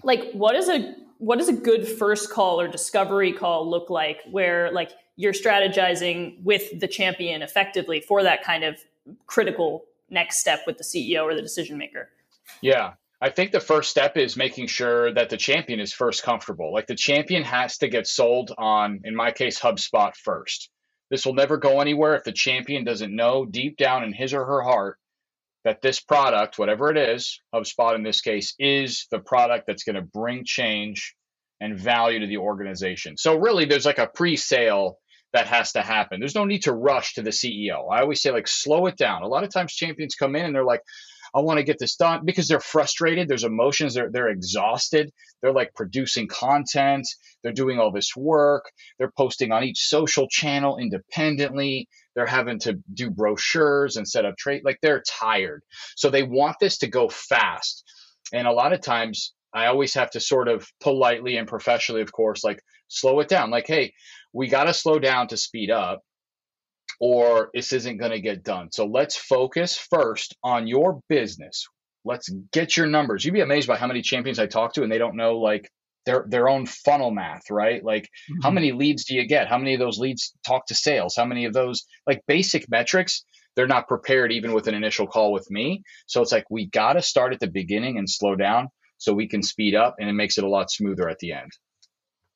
like 0.03 0.31
what 0.31 0.55
is 0.55 0.69
a 0.69 0.95
what 1.19 1.39
does 1.39 1.49
a 1.49 1.53
good 1.53 1.87
first 1.87 2.31
call 2.31 2.61
or 2.61 2.67
discovery 2.67 3.33
call 3.33 3.69
look 3.69 3.89
like 3.89 4.21
where 4.29 4.71
like 4.71 4.91
you're 5.15 5.33
strategizing 5.33 6.41
with 6.43 6.79
the 6.79 6.87
champion 6.87 7.41
effectively 7.41 7.99
for 7.99 8.23
that 8.23 8.43
kind 8.43 8.63
of 8.63 8.77
critical 9.25 9.83
next 10.09 10.37
step 10.37 10.61
with 10.67 10.77
the 10.77 10.83
CEO 10.83 11.23
or 11.23 11.33
the 11.33 11.41
decision 11.41 11.77
maker? 11.77 12.09
Yeah. 12.61 12.93
I 13.19 13.29
think 13.31 13.51
the 13.51 13.59
first 13.59 13.89
step 13.89 14.15
is 14.15 14.37
making 14.37 14.67
sure 14.67 15.11
that 15.13 15.29
the 15.29 15.37
champion 15.37 15.79
is 15.79 15.91
first 15.91 16.21
comfortable. 16.21 16.71
Like 16.71 16.85
the 16.85 16.95
champion 16.95 17.43
has 17.43 17.79
to 17.79 17.87
get 17.87 18.05
sold 18.05 18.53
on, 18.57 19.01
in 19.05 19.15
my 19.15 19.31
case, 19.31 19.59
HubSpot 19.59 20.15
first. 20.15 20.69
This 21.09 21.25
will 21.25 21.33
never 21.33 21.57
go 21.57 21.81
anywhere 21.81 22.15
if 22.15 22.23
the 22.23 22.31
champion 22.31 22.83
doesn't 22.83 23.15
know 23.15 23.45
deep 23.45 23.77
down 23.77 24.03
in 24.03 24.13
his 24.13 24.33
or 24.33 24.45
her 24.45 24.61
heart 24.61 24.97
that 25.63 25.81
this 25.81 25.99
product, 25.99 26.59
whatever 26.59 26.91
it 26.91 26.97
is, 26.97 27.41
HubSpot 27.53 27.95
in 27.95 28.03
this 28.03 28.21
case, 28.21 28.53
is 28.59 29.07
the 29.09 29.19
product 29.19 29.65
that's 29.65 29.83
going 29.83 29.95
to 29.95 30.01
bring 30.01 30.43
change 30.45 31.15
and 31.59 31.79
value 31.79 32.19
to 32.19 32.27
the 32.27 32.37
organization. 32.37 33.17
So 33.17 33.35
really 33.37 33.65
there's 33.65 33.85
like 33.85 33.97
a 33.97 34.07
pre-sale 34.07 34.99
that 35.33 35.47
has 35.47 35.73
to 35.73 35.81
happen. 35.81 36.19
There's 36.19 36.35
no 36.35 36.45
need 36.45 36.63
to 36.63 36.73
rush 36.73 37.15
to 37.15 37.21
the 37.21 37.31
CEO. 37.31 37.91
I 37.91 38.01
always 38.01 38.21
say, 38.21 38.31
like, 38.31 38.47
slow 38.47 38.85
it 38.85 38.95
down. 38.95 39.23
A 39.23 39.27
lot 39.27 39.43
of 39.43 39.51
times 39.51 39.73
champions 39.73 40.15
come 40.15 40.35
in 40.35 40.45
and 40.45 40.55
they're 40.55 40.63
like, 40.63 40.81
I 41.35 41.41
want 41.41 41.57
to 41.57 41.63
get 41.63 41.79
this 41.79 41.95
done 41.95 42.25
because 42.25 42.47
they're 42.47 42.59
frustrated. 42.59 43.27
There's 43.27 43.43
emotions. 43.43 43.93
They're, 43.93 44.09
they're 44.11 44.29
exhausted. 44.29 45.11
They're 45.41 45.53
like 45.53 45.73
producing 45.75 46.27
content. 46.27 47.07
They're 47.43 47.53
doing 47.53 47.79
all 47.79 47.91
this 47.91 48.15
work. 48.15 48.65
They're 48.97 49.11
posting 49.15 49.51
on 49.51 49.63
each 49.63 49.87
social 49.87 50.27
channel 50.29 50.77
independently. 50.77 51.87
They're 52.15 52.25
having 52.25 52.59
to 52.59 52.79
do 52.93 53.09
brochures 53.09 53.95
and 53.95 54.07
set 54.07 54.25
up 54.25 54.37
trade. 54.37 54.63
Like 54.65 54.79
they're 54.81 55.03
tired. 55.07 55.63
So 55.95 56.09
they 56.09 56.23
want 56.23 56.57
this 56.59 56.79
to 56.79 56.87
go 56.87 57.09
fast. 57.09 57.83
And 58.33 58.47
a 58.47 58.51
lot 58.51 58.73
of 58.73 58.81
times 58.81 59.33
I 59.53 59.67
always 59.67 59.93
have 59.93 60.11
to 60.11 60.19
sort 60.19 60.47
of 60.47 60.67
politely 60.81 61.37
and 61.37 61.47
professionally, 61.47 62.01
of 62.01 62.11
course, 62.11 62.43
like 62.43 62.59
slow 62.87 63.19
it 63.19 63.27
down. 63.27 63.49
Like, 63.49 63.67
hey, 63.67 63.93
we 64.33 64.47
got 64.47 64.65
to 64.65 64.73
slow 64.73 64.99
down 64.99 65.27
to 65.29 65.37
speed 65.37 65.71
up 65.71 66.01
or 66.99 67.49
this 67.53 67.73
isn't 67.73 67.97
going 67.97 68.11
to 68.11 68.21
get 68.21 68.43
done. 68.43 68.71
So 68.71 68.85
let's 68.85 69.15
focus 69.15 69.77
first 69.77 70.35
on 70.43 70.67
your 70.67 71.01
business. 71.09 71.67
Let's 72.05 72.29
get 72.51 72.77
your 72.77 72.87
numbers. 72.87 73.25
You'd 73.25 73.33
be 73.33 73.41
amazed 73.41 73.67
by 73.67 73.77
how 73.77 73.87
many 73.87 74.01
champions 74.01 74.39
I 74.39 74.47
talk 74.47 74.73
to 74.73 74.83
and 74.83 74.91
they 74.91 74.97
don't 74.97 75.17
know 75.17 75.37
like 75.37 75.69
their 76.05 76.25
their 76.29 76.47
own 76.47 76.65
funnel 76.65 77.11
math, 77.11 77.49
right? 77.51 77.83
Like 77.83 78.03
mm-hmm. 78.03 78.41
how 78.41 78.49
many 78.49 78.71
leads 78.71 79.05
do 79.05 79.15
you 79.15 79.25
get? 79.25 79.47
How 79.47 79.57
many 79.57 79.73
of 79.73 79.79
those 79.79 79.99
leads 79.99 80.33
talk 80.45 80.67
to 80.67 80.75
sales? 80.75 81.15
How 81.17 81.25
many 81.25 81.45
of 81.45 81.53
those 81.53 81.85
like 82.07 82.21
basic 82.27 82.69
metrics 82.69 83.23
they're 83.57 83.67
not 83.67 83.87
prepared 83.87 84.31
even 84.31 84.53
with 84.53 84.67
an 84.67 84.75
initial 84.75 85.07
call 85.07 85.33
with 85.33 85.49
me. 85.49 85.81
So 86.05 86.21
it's 86.21 86.31
like 86.31 86.45
we 86.51 86.67
got 86.67 86.93
to 86.93 87.01
start 87.01 87.33
at 87.33 87.39
the 87.39 87.47
beginning 87.47 87.97
and 87.97 88.07
slow 88.07 88.35
down 88.35 88.69
so 88.99 89.13
we 89.13 89.27
can 89.27 89.41
speed 89.41 89.73
up 89.73 89.95
and 89.99 90.07
it 90.07 90.13
makes 90.13 90.37
it 90.37 90.43
a 90.43 90.47
lot 90.47 90.71
smoother 90.71 91.09
at 91.09 91.17
the 91.17 91.33
end. 91.33 91.51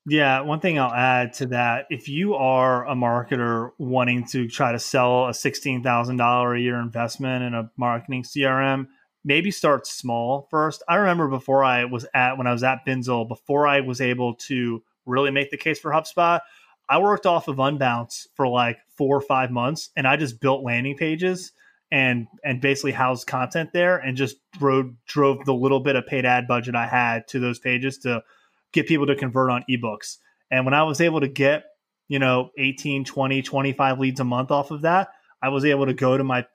Yeah, 0.08 0.42
one 0.42 0.60
thing 0.60 0.80
I'll 0.80 0.92
add 0.92 1.34
to 1.34 1.48
that 1.48 1.86
if 1.92 2.10
you 2.10 2.34
are 2.34 2.88
a 2.88 2.96
marketer 2.96 3.72
wanting 3.78 4.26
to 4.30 4.48
try 4.48 4.72
to 4.72 4.80
sell 4.80 5.26
a 5.26 5.32
$16,000 5.32 6.58
a 6.58 6.60
year 6.60 6.80
investment 6.80 7.44
in 7.44 7.54
a 7.54 7.70
marketing 7.78 8.24
CRM, 8.24 8.88
maybe 9.24 9.52
start 9.52 9.86
small 9.86 10.48
first. 10.50 10.82
I 10.90 10.96
remember 10.96 11.28
before 11.28 11.64
I 11.64 11.86
was 11.86 12.08
at, 12.16 12.40
when 12.40 12.48
I 12.48 12.52
was 12.52 12.64
at 12.64 12.84
Binzel, 12.86 13.28
before 13.28 13.68
I 13.68 13.82
was 13.82 14.02
able 14.02 14.36
to 14.48 14.82
really 15.06 15.30
make 15.30 15.52
the 15.52 15.58
case 15.58 15.80
for 15.80 15.92
HubSpot, 15.92 16.40
I 16.90 16.98
worked 16.98 17.28
off 17.28 17.48
of 17.48 17.58
Unbounce 17.58 18.26
for 18.34 18.48
like 18.48 18.80
four 18.98 19.16
or 19.16 19.22
five 19.22 19.52
months 19.52 19.92
and 19.96 20.08
I 20.08 20.18
just 20.18 20.42
built 20.42 20.64
landing 20.64 20.98
pages 20.98 21.52
and 21.92 22.28
and 22.44 22.60
basically 22.60 22.92
housed 22.94 23.28
content 23.28 23.72
there 23.74 23.98
and 23.98 24.18
just 24.18 24.38
drove 24.58 24.92
drove 25.06 25.46
the 25.46 25.54
little 25.54 25.80
bit 25.80 25.96
of 25.96 26.08
paid 26.08 26.26
ad 26.26 26.48
budget 26.48 26.74
I 26.74 26.88
had 26.88 27.28
to 27.30 27.40
those 27.40 27.60
pages 27.60 28.00
to 28.00 28.24
get 28.72 28.88
people 28.88 29.08
to 29.08 29.16
convert 29.16 29.50
on 29.50 29.64
ebooks. 29.70 30.18
And 30.50 30.66
when 30.66 30.74
I 30.74 30.84
was 30.84 31.02
able 31.02 31.22
to 31.22 31.28
get, 31.28 31.66
you 32.08 32.20
know, 32.20 32.52
18, 32.58 33.06
20, 33.06 33.42
25 33.42 34.00
leads 34.00 34.20
a 34.20 34.24
month 34.24 34.52
off 34.52 34.72
of 34.72 34.82
that, 34.82 35.10
I 35.42 35.50
was 35.50 35.66
able 35.66 35.86
to 35.86 35.94
go 35.94 36.18
to 36.18 36.24
my 36.24 36.46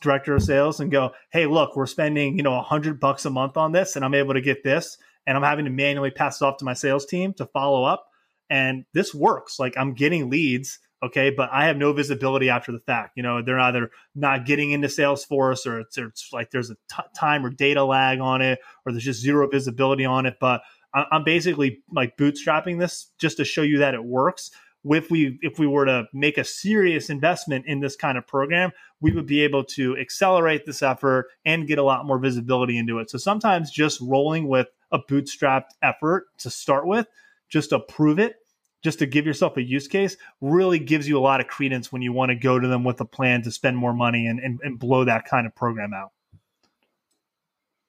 director 0.00 0.34
of 0.34 0.42
sales 0.42 0.80
and 0.80 0.90
go, 0.90 1.12
"Hey, 1.32 1.46
look, 1.46 1.76
we're 1.76 1.86
spending, 1.86 2.36
you 2.36 2.42
know, 2.42 2.52
100 2.52 3.00
bucks 3.00 3.24
a 3.24 3.30
month 3.30 3.56
on 3.56 3.72
this 3.72 3.96
and 3.96 4.04
I'm 4.04 4.14
able 4.14 4.34
to 4.34 4.40
get 4.40 4.62
this 4.62 4.96
and 5.26 5.36
I'm 5.36 5.42
having 5.42 5.64
to 5.64 5.70
manually 5.70 6.10
pass 6.10 6.40
it 6.40 6.44
off 6.44 6.58
to 6.58 6.64
my 6.64 6.74
sales 6.74 7.06
team 7.06 7.34
to 7.34 7.46
follow 7.46 7.84
up 7.84 8.06
and 8.50 8.84
this 8.92 9.14
works. 9.14 9.58
Like 9.58 9.76
I'm 9.76 9.94
getting 9.94 10.28
leads, 10.28 10.78
okay, 11.02 11.30
but 11.30 11.50
I 11.52 11.66
have 11.66 11.76
no 11.76 11.92
visibility 11.92 12.50
after 12.50 12.72
the 12.72 12.80
fact. 12.80 13.12
You 13.16 13.22
know, 13.22 13.42
they're 13.42 13.60
either 13.60 13.90
not 14.14 14.44
getting 14.44 14.72
into 14.72 14.88
Salesforce 14.88 15.66
or 15.66 15.80
it's, 15.80 15.96
it's 15.96 16.30
like 16.32 16.50
there's 16.50 16.70
a 16.70 16.76
t- 16.92 17.02
time 17.16 17.46
or 17.46 17.50
data 17.50 17.84
lag 17.84 18.20
on 18.20 18.42
it 18.42 18.58
or 18.84 18.92
there's 18.92 19.04
just 19.04 19.20
zero 19.20 19.48
visibility 19.48 20.04
on 20.04 20.26
it, 20.26 20.36
but 20.40 20.62
I'm 20.94 21.24
basically 21.24 21.82
like 21.92 22.16
bootstrapping 22.16 22.78
this 22.78 23.10
just 23.18 23.36
to 23.36 23.44
show 23.44 23.62
you 23.62 23.78
that 23.78 23.94
it 23.94 24.04
works. 24.04 24.50
If 24.82 25.10
we 25.10 25.38
if 25.42 25.58
we 25.58 25.66
were 25.66 25.84
to 25.84 26.04
make 26.14 26.38
a 26.38 26.44
serious 26.44 27.10
investment 27.10 27.66
in 27.66 27.80
this 27.80 27.96
kind 27.96 28.16
of 28.16 28.26
program, 28.26 28.70
we 29.00 29.12
would 29.12 29.26
be 29.26 29.40
able 29.40 29.62
to 29.64 29.96
accelerate 29.98 30.64
this 30.64 30.82
effort 30.82 31.26
and 31.44 31.66
get 31.66 31.78
a 31.78 31.82
lot 31.82 32.06
more 32.06 32.18
visibility 32.18 32.78
into 32.78 32.98
it. 32.98 33.10
So 33.10 33.18
sometimes 33.18 33.70
just 33.70 34.00
rolling 34.00 34.48
with 34.48 34.68
a 34.90 34.98
bootstrapped 34.98 35.70
effort 35.82 36.26
to 36.38 36.50
start 36.50 36.86
with, 36.86 37.06
just 37.48 37.70
to 37.70 37.78
prove 37.78 38.18
it, 38.18 38.36
just 38.82 38.98
to 39.00 39.06
give 39.06 39.26
yourself 39.26 39.56
a 39.58 39.62
use 39.62 39.86
case, 39.86 40.16
really 40.40 40.78
gives 40.78 41.06
you 41.06 41.18
a 41.18 41.20
lot 41.20 41.40
of 41.40 41.46
credence 41.46 41.92
when 41.92 42.02
you 42.02 42.12
want 42.12 42.30
to 42.30 42.36
go 42.36 42.58
to 42.58 42.66
them 42.66 42.82
with 42.82 43.00
a 43.00 43.04
plan 43.04 43.42
to 43.42 43.50
spend 43.50 43.76
more 43.76 43.92
money 43.92 44.26
and, 44.26 44.40
and, 44.40 44.60
and 44.62 44.78
blow 44.78 45.04
that 45.04 45.26
kind 45.26 45.46
of 45.46 45.54
program 45.54 45.92
out. 45.92 46.12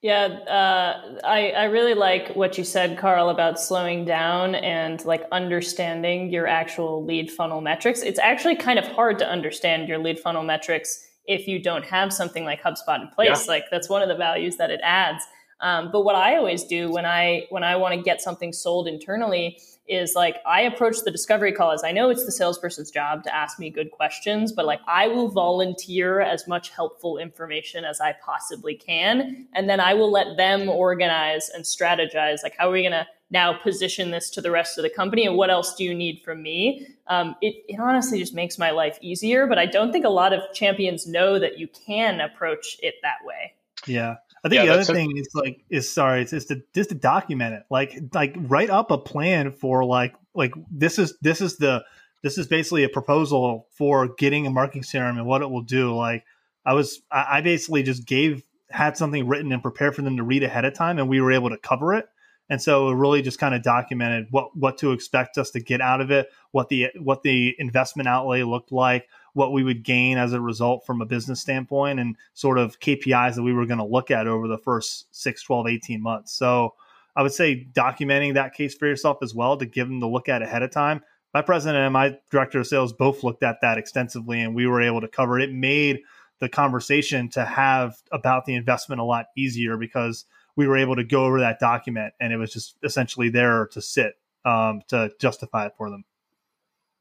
Yeah, 0.02 0.26
uh, 0.26 1.20
I 1.24 1.52
I 1.52 1.64
really 1.66 1.94
like 1.94 2.36
what 2.36 2.58
you 2.58 2.64
said, 2.64 2.98
Carl, 2.98 3.30
about 3.30 3.60
slowing 3.60 4.04
down 4.04 4.56
and 4.56 5.04
like 5.06 5.24
understanding 5.32 6.32
your 6.32 6.48
actual 6.48 7.06
lead 7.06 7.30
funnel 7.30 7.62
metrics. 7.62 8.02
It's 8.02 8.20
actually 8.20 8.56
kind 8.56 8.80
of 8.80 8.88
hard 8.88 9.20
to 9.20 9.30
understand 9.30 9.88
your 9.88 10.00
lead 10.00 10.20
funnel 10.20 10.42
metrics 10.42 11.08
if 11.28 11.48
you 11.48 11.62
don't 11.62 11.86
have 11.86 12.12
something 12.12 12.44
like 12.46 12.64
HubSpot 12.64 13.00
in 13.00 13.10
place. 13.10 13.46
Yeah. 13.46 13.54
Like 13.54 13.66
that's 13.70 13.90
one 13.90 14.02
of 14.02 14.10
the 14.10 14.16
values 14.16 14.58
that 14.58 14.72
it 14.72 14.80
adds. 14.84 15.24
Um, 15.60 15.92
but 15.92 16.02
what 16.02 16.16
I 16.16 16.36
always 16.36 16.64
do 16.64 16.92
when 16.92 17.06
I 17.06 17.46
when 17.50 17.64
I 17.64 17.76
want 17.76 17.94
to 17.94 18.02
get 18.02 18.22
something 18.22 18.52
sold 18.52 18.88
internally 18.88 19.60
is 19.88 20.14
like 20.16 20.38
I 20.46 20.62
approach 20.62 21.02
the 21.04 21.12
discovery 21.12 21.52
call 21.52 21.72
as 21.72 21.84
I 21.84 21.92
know 21.92 22.10
it's 22.10 22.26
the 22.26 22.32
salesperson's 22.32 22.92
job 22.92 23.24
to 23.24 23.36
ask 23.36 23.60
me 23.60 23.70
good 23.70 23.92
questions, 23.92 24.52
but 24.52 24.66
like 24.66 24.80
I 24.88 25.08
will 25.08 25.30
volunteer 25.30 26.22
as 26.22 26.48
much 26.48 26.70
helpful 26.70 27.18
information 27.18 27.84
as 27.84 28.00
I 28.00 28.16
possibly 28.24 28.76
can, 28.76 29.48
and 29.54 29.70
then 29.70 29.80
I 29.80 29.94
will 29.94 30.12
let 30.12 30.38
them 30.38 30.70
organize 30.70 31.50
and 31.50 31.64
strategize. 31.64 32.44
Like 32.44 32.56
how 32.58 32.70
are 32.70 32.74
we 32.74 32.82
going 32.82 32.92
to 32.92 33.08
now 33.32 33.54
position 33.54 34.12
this 34.12 34.30
to 34.30 34.42
the 34.42 34.52
rest 34.52 34.78
of 34.78 34.84
the 34.84 34.90
company, 34.90 35.26
and 35.26 35.36
what 35.36 35.50
else 35.50 35.76
do 35.76 35.84
you 35.84 35.94
need 35.94 36.22
from 36.24 36.42
me? 36.42 36.88
Um, 37.08 37.36
it, 37.42 37.56
it 37.68 37.80
honestly 37.80 38.20
just 38.20 38.34
makes 38.34 38.58
my 38.58 38.72
life 38.72 38.98
easier, 39.02 39.48
but 39.48 39.58
I 39.58 39.66
don't 39.66 39.92
think 39.92 40.06
a 40.06 40.10
lot 40.10 40.34
of 40.34 40.42
champions 40.54 41.08
know 41.08 41.40
that 41.40 41.58
you 41.58 41.68
can 41.68 42.20
approach 42.20 42.78
it 42.82 42.96
that 43.04 43.18
way. 43.26 43.54
Yeah. 43.88 44.16
I 44.44 44.50
think 44.50 44.64
yeah, 44.64 44.66
the 44.66 44.82
other 44.82 44.94
thing 44.94 45.18
is 45.18 45.30
like 45.36 45.64
is 45.70 45.92
sorry, 45.92 46.24
it's 46.24 46.32
just 46.32 46.48
to 46.48 46.64
just 46.74 46.90
to 46.90 46.96
document 46.96 47.54
it. 47.54 47.64
Like 47.70 47.98
like 48.14 48.36
write 48.38 48.70
up 48.70 48.90
a 48.90 48.98
plan 48.98 49.52
for 49.52 49.86
like 49.86 50.16
like 50.34 50.54
this 50.72 50.98
is 50.98 51.16
this 51.22 51.42
is 51.42 51.58
the 51.58 51.84
this 52.24 52.38
is 52.38 52.48
basically 52.48 52.84
a 52.84 52.90
proposal 52.90 53.68
for 53.72 54.08
getting 54.16 54.48
a 54.48 54.50
marketing 54.50 54.84
CRM 54.84 55.18
and 55.18 55.26
what 55.26 55.42
it 55.42 55.50
will 55.50 55.62
do. 55.62 55.96
Like 55.96 56.26
I 56.66 56.74
was 56.74 57.02
I 57.12 57.42
basically 57.42 57.84
just 57.84 58.06
gave 58.06 58.44
had 58.72 58.98
something 58.98 59.28
written 59.28 59.52
and 59.52 59.62
prepared 59.62 59.96
for 59.96 60.02
them 60.02 60.18
to 60.18 60.24
read 60.24 60.44
ahead 60.44 60.66
of 60.66 60.74
time 60.74 60.98
and 60.98 61.10
we 61.10 61.22
were 61.22 61.32
able 61.32 61.50
to 61.50 61.58
cover 61.58 61.94
it. 61.94 62.08
And 62.50 62.62
so 62.62 62.90
it 62.90 62.96
really 62.96 63.22
just 63.22 63.40
kind 63.40 63.56
of 63.56 63.62
documented 63.62 64.28
what 64.32 64.56
what 64.58 64.78
to 64.80 64.92
expect 64.92 65.38
us 65.38 65.52
to 65.52 65.60
get 65.60 65.82
out 65.82 66.02
of 66.02 66.12
it, 66.12 66.30
what 66.52 66.70
the 66.70 66.88
what 67.00 67.24
the 67.24 67.56
investment 67.60 68.10
outlay 68.10 68.44
looked 68.44 68.72
like, 68.72 69.08
what 69.34 69.54
we 69.54 69.64
would 69.64 69.84
gain 69.84 70.18
as 70.18 70.34
a 70.34 70.42
result 70.42 70.86
from 70.86 71.02
a 71.02 71.06
business 71.06 71.42
standpoint 71.42 72.00
and 72.00 72.16
sort 72.34 72.58
of 72.58 72.80
KPIs 72.80 73.36
that 73.36 73.44
we 73.44 73.54
were 73.54 73.66
going 73.66 73.80
to 73.80 73.86
look 73.86 74.12
at 74.12 74.28
over 74.28 74.48
the 74.48 74.58
first 74.58 75.08
6, 75.16 75.44
12, 75.44 75.68
18 75.68 76.02
months. 76.02 76.34
So 76.34 76.74
I 77.16 77.24
would 77.24 77.34
say 77.34 77.68
documenting 77.74 78.34
that 78.34 78.54
case 78.54 78.76
for 78.76 78.88
yourself 78.88 79.18
as 79.22 79.34
well 79.34 79.58
to 79.58 79.66
give 79.66 79.88
them 79.88 80.00
the 80.00 80.08
look 80.08 80.30
at 80.30 80.42
ahead 80.42 80.64
of 80.64 80.72
time. 80.72 81.02
My 81.34 81.42
president 81.42 81.84
and 81.84 81.94
my 81.94 82.18
director 82.30 82.60
of 82.60 82.68
sales 82.68 82.94
both 82.94 83.24
looked 83.24 83.44
at 83.44 83.62
that 83.62 83.78
extensively 83.78 84.42
and 84.42 84.54
we 84.54 84.68
were 84.68 84.82
able 84.82 85.02
to 85.02 85.08
cover 85.08 85.40
it. 85.40 85.50
It 85.50 85.54
made 85.54 86.02
the 86.40 86.50
conversation 86.50 87.30
to 87.30 87.46
have 87.46 87.96
about 88.12 88.46
the 88.46 88.56
investment 88.56 89.00
a 89.00 89.06
lot 89.06 89.28
easier 89.38 89.78
because 89.78 90.26
we 90.56 90.68
were 90.68 90.78
able 90.78 90.96
to 90.98 91.04
go 91.04 91.26
over 91.26 91.40
that 91.40 91.60
document 91.60 92.14
and 92.20 92.34
it 92.34 92.38
was 92.38 92.52
just 92.52 92.76
essentially 92.84 93.30
there 93.30 93.68
to 93.68 93.82
sit 93.82 94.16
um, 94.44 94.82
to 94.88 95.12
justify 95.20 95.68
it 95.68 95.74
for 95.78 95.90
them. 95.90 96.04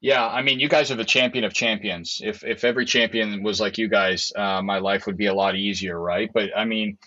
Yeah, 0.01 0.25
I 0.27 0.41
mean, 0.41 0.59
you 0.59 0.67
guys 0.67 0.89
are 0.89 0.95
the 0.95 1.05
champion 1.05 1.43
of 1.43 1.53
champions. 1.53 2.21
If 2.23 2.43
if 2.43 2.63
every 2.63 2.85
champion 2.85 3.43
was 3.43 3.61
like 3.61 3.77
you 3.77 3.87
guys, 3.87 4.31
uh, 4.35 4.61
my 4.63 4.79
life 4.79 5.05
would 5.05 5.17
be 5.17 5.27
a 5.27 5.33
lot 5.33 5.55
easier, 5.55 5.99
right? 5.99 6.29
But 6.33 6.49
I 6.57 6.65
mean, 6.65 6.97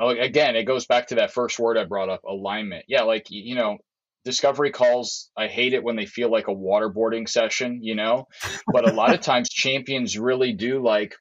oh, 0.00 0.08
again, 0.08 0.56
it 0.56 0.64
goes 0.64 0.86
back 0.86 1.08
to 1.08 1.16
that 1.16 1.32
first 1.32 1.58
word 1.58 1.78
I 1.78 1.84
brought 1.84 2.08
up, 2.08 2.24
alignment. 2.24 2.84
Yeah, 2.88 3.02
like 3.02 3.26
you 3.30 3.54
know, 3.54 3.78
discovery 4.24 4.72
calls. 4.72 5.30
I 5.36 5.46
hate 5.46 5.72
it 5.72 5.84
when 5.84 5.94
they 5.94 6.06
feel 6.06 6.28
like 6.28 6.48
a 6.48 6.54
waterboarding 6.54 7.28
session, 7.28 7.78
you 7.82 7.94
know. 7.94 8.26
But 8.72 8.88
a 8.88 8.92
lot 8.92 9.14
of 9.14 9.20
times, 9.22 9.48
champions 9.48 10.18
really 10.18 10.52
do 10.52 10.82
like 10.82 11.14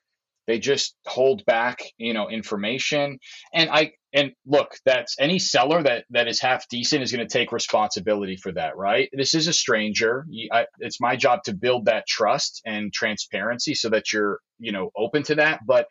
they 0.48 0.60
just 0.60 0.96
hold 1.06 1.46
back, 1.46 1.84
you 1.98 2.14
know, 2.14 2.30
information. 2.30 3.20
And 3.54 3.70
I 3.70 3.92
and 4.16 4.32
look, 4.48 4.78
that's 4.86 5.18
any 5.20 5.40
seller 5.40 5.84
that 5.84 6.06
that 6.12 6.30
is 6.30 6.40
half 6.40 6.70
decent 6.70 7.04
is 7.04 7.12
going 7.12 7.28
to 7.28 7.32
take 7.32 7.52
responsibility 7.52 8.38
for 8.38 8.54
that, 8.54 8.78
right? 8.78 9.10
This 9.12 9.36
is 9.36 9.48
a 9.48 9.54
stranger. 9.54 10.26
I, 10.54 10.68
it's 10.80 11.02
my 11.02 11.18
job 11.18 11.44
to 11.46 11.54
build 11.54 11.86
that 11.86 12.08
trust 12.08 12.62
and 12.66 12.94
transparency 12.94 13.76
so 13.76 13.90
that 13.90 14.14
you're, 14.14 14.40
you 14.58 14.72
know, 14.72 14.90
open 14.96 15.24
to 15.24 15.36
that. 15.36 15.60
But 15.68 15.88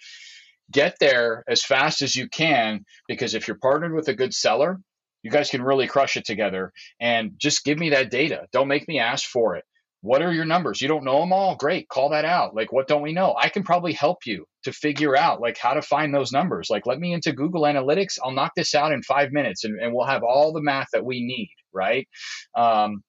get 0.72 0.96
there 1.00 1.44
as 1.46 1.62
fast 1.62 2.00
as 2.00 2.16
you 2.16 2.26
can 2.28 2.87
because 3.06 3.34
if 3.34 3.46
you're 3.46 3.58
partnered 3.58 3.94
with 3.94 4.08
a 4.08 4.14
good 4.14 4.32
seller, 4.32 4.80
you 5.22 5.30
guys 5.30 5.50
can 5.50 5.62
really 5.62 5.87
crush 5.87 6.16
it 6.16 6.24
together. 6.24 6.72
And 6.98 7.32
just 7.37 7.62
give 7.62 7.78
me 7.78 7.90
that 7.90 8.10
data. 8.10 8.46
Don't 8.52 8.68
make 8.68 8.88
me 8.88 9.00
ask 9.00 9.28
for 9.28 9.56
it. 9.56 9.64
What 10.05 10.21
are 10.21 10.35
your 10.35 10.45
numbers? 10.45 10.83
You 10.83 10.88
don't 10.88 11.05
know 11.05 11.21
them 11.21 11.33
all? 11.33 11.57
Great. 11.57 11.88
Call 11.88 12.11
that 12.11 12.27
out. 12.27 12.55
Like, 12.55 12.71
what 12.73 12.87
don't 12.87 13.01
we 13.01 13.14
know? 13.14 13.35
I 13.40 13.49
can 13.49 13.62
probably 13.62 13.95
help 13.95 14.27
you 14.27 14.45
to 14.64 14.73
figure 14.73 15.17
out 15.17 15.40
like 15.40 15.57
how 15.57 15.73
to 15.73 15.81
find 15.81 16.14
those 16.14 16.31
numbers. 16.31 16.69
Like, 16.69 16.85
let 16.85 16.99
me 17.01 17.14
into 17.14 17.33
Google 17.33 17.62
Analytics. 17.62 18.19
I'll 18.23 18.33
knock 18.33 18.53
this 18.55 18.75
out 18.75 18.93
in 18.93 19.03
five 19.03 19.33
minutes 19.33 19.64
and, 19.64 19.81
and 19.81 19.95
we'll 19.95 20.07
have 20.07 20.23
all 20.23 20.53
the 20.53 20.61
math 20.61 20.88
that 20.93 21.07
we 21.07 21.25
need. 21.25 21.49
Right. 21.73 22.07
Um, 22.55 23.03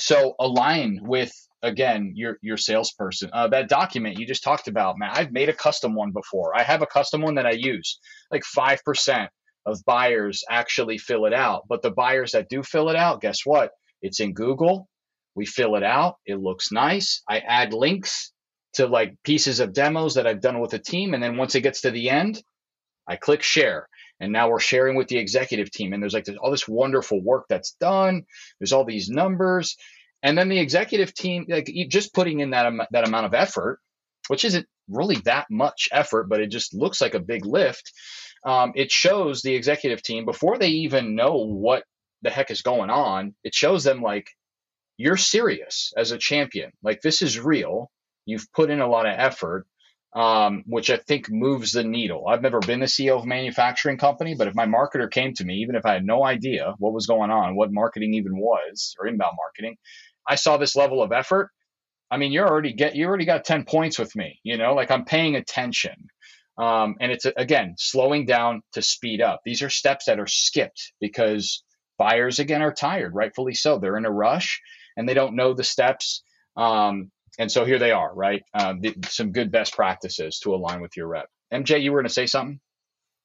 so 0.00 0.34
align 0.40 0.98
with 1.02 1.32
again 1.62 2.12
your 2.16 2.36
your 2.42 2.56
salesperson 2.56 3.30
uh, 3.32 3.48
that 3.48 3.68
document 3.68 4.18
you 4.18 4.26
just 4.26 4.42
talked 4.42 4.68
about 4.68 4.98
man 4.98 5.10
i've 5.12 5.32
made 5.32 5.48
a 5.48 5.52
custom 5.52 5.94
one 5.94 6.10
before 6.10 6.54
i 6.54 6.62
have 6.62 6.82
a 6.82 6.86
custom 6.86 7.22
one 7.22 7.36
that 7.36 7.46
i 7.46 7.52
use 7.52 7.98
like 8.30 8.42
5% 8.42 9.28
of 9.64 9.84
buyers 9.86 10.42
actually 10.50 10.98
fill 10.98 11.24
it 11.24 11.32
out 11.32 11.62
but 11.68 11.80
the 11.80 11.92
buyers 11.92 12.32
that 12.32 12.48
do 12.50 12.62
fill 12.62 12.90
it 12.90 12.96
out 12.96 13.22
guess 13.22 13.46
what 13.46 13.70
it's 14.02 14.20
in 14.20 14.34
google 14.34 14.88
we 15.34 15.46
fill 15.46 15.76
it 15.76 15.82
out. 15.82 16.16
It 16.26 16.40
looks 16.40 16.72
nice. 16.72 17.22
I 17.28 17.38
add 17.40 17.72
links 17.72 18.32
to 18.74 18.86
like 18.86 19.16
pieces 19.24 19.60
of 19.60 19.72
demos 19.72 20.14
that 20.14 20.26
I've 20.26 20.40
done 20.40 20.60
with 20.60 20.74
a 20.74 20.78
team. 20.78 21.14
And 21.14 21.22
then 21.22 21.36
once 21.36 21.54
it 21.54 21.62
gets 21.62 21.82
to 21.82 21.90
the 21.90 22.10
end, 22.10 22.42
I 23.08 23.16
click 23.16 23.42
share. 23.42 23.88
And 24.20 24.32
now 24.32 24.48
we're 24.48 24.60
sharing 24.60 24.96
with 24.96 25.08
the 25.08 25.18
executive 25.18 25.70
team. 25.70 25.92
And 25.92 26.02
there's 26.02 26.14
like 26.14 26.26
all 26.40 26.50
this 26.50 26.68
wonderful 26.68 27.22
work 27.22 27.46
that's 27.48 27.72
done. 27.80 28.24
There's 28.58 28.72
all 28.72 28.84
these 28.84 29.08
numbers. 29.08 29.76
And 30.22 30.38
then 30.38 30.48
the 30.48 30.58
executive 30.58 31.12
team, 31.14 31.46
like 31.48 31.70
just 31.88 32.14
putting 32.14 32.40
in 32.40 32.50
that, 32.50 32.72
that 32.92 33.06
amount 33.06 33.26
of 33.26 33.34
effort, 33.34 33.80
which 34.28 34.44
isn't 34.44 34.66
really 34.88 35.16
that 35.24 35.46
much 35.50 35.88
effort, 35.92 36.28
but 36.28 36.40
it 36.40 36.48
just 36.48 36.74
looks 36.74 37.00
like 37.00 37.14
a 37.14 37.20
big 37.20 37.44
lift. 37.44 37.92
Um, 38.46 38.72
it 38.74 38.90
shows 38.90 39.42
the 39.42 39.54
executive 39.54 40.02
team 40.02 40.24
before 40.24 40.58
they 40.58 40.68
even 40.68 41.14
know 41.14 41.44
what 41.44 41.84
the 42.22 42.30
heck 42.30 42.50
is 42.50 42.62
going 42.62 42.90
on. 42.90 43.34
It 43.44 43.54
shows 43.54 43.84
them 43.84 44.00
like, 44.00 44.28
you're 44.96 45.16
serious 45.16 45.92
as 45.96 46.12
a 46.12 46.18
champion. 46.18 46.70
Like 46.82 47.00
this 47.00 47.22
is 47.22 47.38
real. 47.38 47.90
You've 48.26 48.50
put 48.52 48.70
in 48.70 48.80
a 48.80 48.88
lot 48.88 49.06
of 49.06 49.14
effort, 49.18 49.66
um, 50.14 50.62
which 50.66 50.90
I 50.90 50.96
think 50.96 51.30
moves 51.30 51.72
the 51.72 51.84
needle. 51.84 52.26
I've 52.28 52.42
never 52.42 52.60
been 52.60 52.80
the 52.80 52.86
CEO 52.86 53.16
of 53.16 53.24
a 53.24 53.26
manufacturing 53.26 53.98
company, 53.98 54.34
but 54.36 54.46
if 54.46 54.54
my 54.54 54.66
marketer 54.66 55.10
came 55.10 55.34
to 55.34 55.44
me, 55.44 55.56
even 55.56 55.74
if 55.74 55.84
I 55.84 55.94
had 55.94 56.06
no 56.06 56.24
idea 56.24 56.74
what 56.78 56.92
was 56.92 57.06
going 57.06 57.30
on, 57.30 57.56
what 57.56 57.72
marketing 57.72 58.14
even 58.14 58.38
was, 58.38 58.94
or 58.98 59.06
inbound 59.06 59.36
marketing, 59.36 59.76
I 60.26 60.36
saw 60.36 60.56
this 60.56 60.76
level 60.76 61.02
of 61.02 61.12
effort. 61.12 61.50
I 62.10 62.16
mean, 62.16 62.32
you're 62.32 62.48
already 62.48 62.72
get 62.72 62.94
you 62.94 63.06
already 63.06 63.24
got 63.24 63.44
10 63.44 63.64
points 63.64 63.98
with 63.98 64.14
me, 64.14 64.38
you 64.44 64.56
know, 64.56 64.74
like 64.74 64.90
I'm 64.90 65.04
paying 65.04 65.34
attention. 65.34 65.94
Um, 66.56 66.94
and 67.00 67.10
it's 67.10 67.26
again 67.36 67.74
slowing 67.78 68.26
down 68.26 68.62
to 68.74 68.82
speed 68.82 69.20
up. 69.20 69.40
These 69.44 69.62
are 69.62 69.70
steps 69.70 70.04
that 70.04 70.20
are 70.20 70.28
skipped 70.28 70.92
because 71.00 71.64
buyers 71.98 72.38
again 72.38 72.62
are 72.62 72.72
tired, 72.72 73.12
rightfully 73.12 73.54
so. 73.54 73.78
They're 73.78 73.96
in 73.96 74.06
a 74.06 74.10
rush 74.12 74.60
and 74.96 75.08
they 75.08 75.14
don't 75.14 75.36
know 75.36 75.54
the 75.54 75.64
steps. 75.64 76.22
Um, 76.56 77.10
and 77.38 77.50
so 77.50 77.64
here 77.64 77.78
they 77.78 77.90
are, 77.90 78.14
right? 78.14 78.42
The, 78.54 78.94
some 79.08 79.32
good 79.32 79.50
best 79.50 79.74
practices 79.74 80.38
to 80.40 80.54
align 80.54 80.80
with 80.80 80.96
your 80.96 81.08
rep. 81.08 81.28
MJ, 81.52 81.82
you 81.82 81.92
were 81.92 81.98
going 81.98 82.08
to 82.08 82.12
say 82.12 82.26
something? 82.26 82.60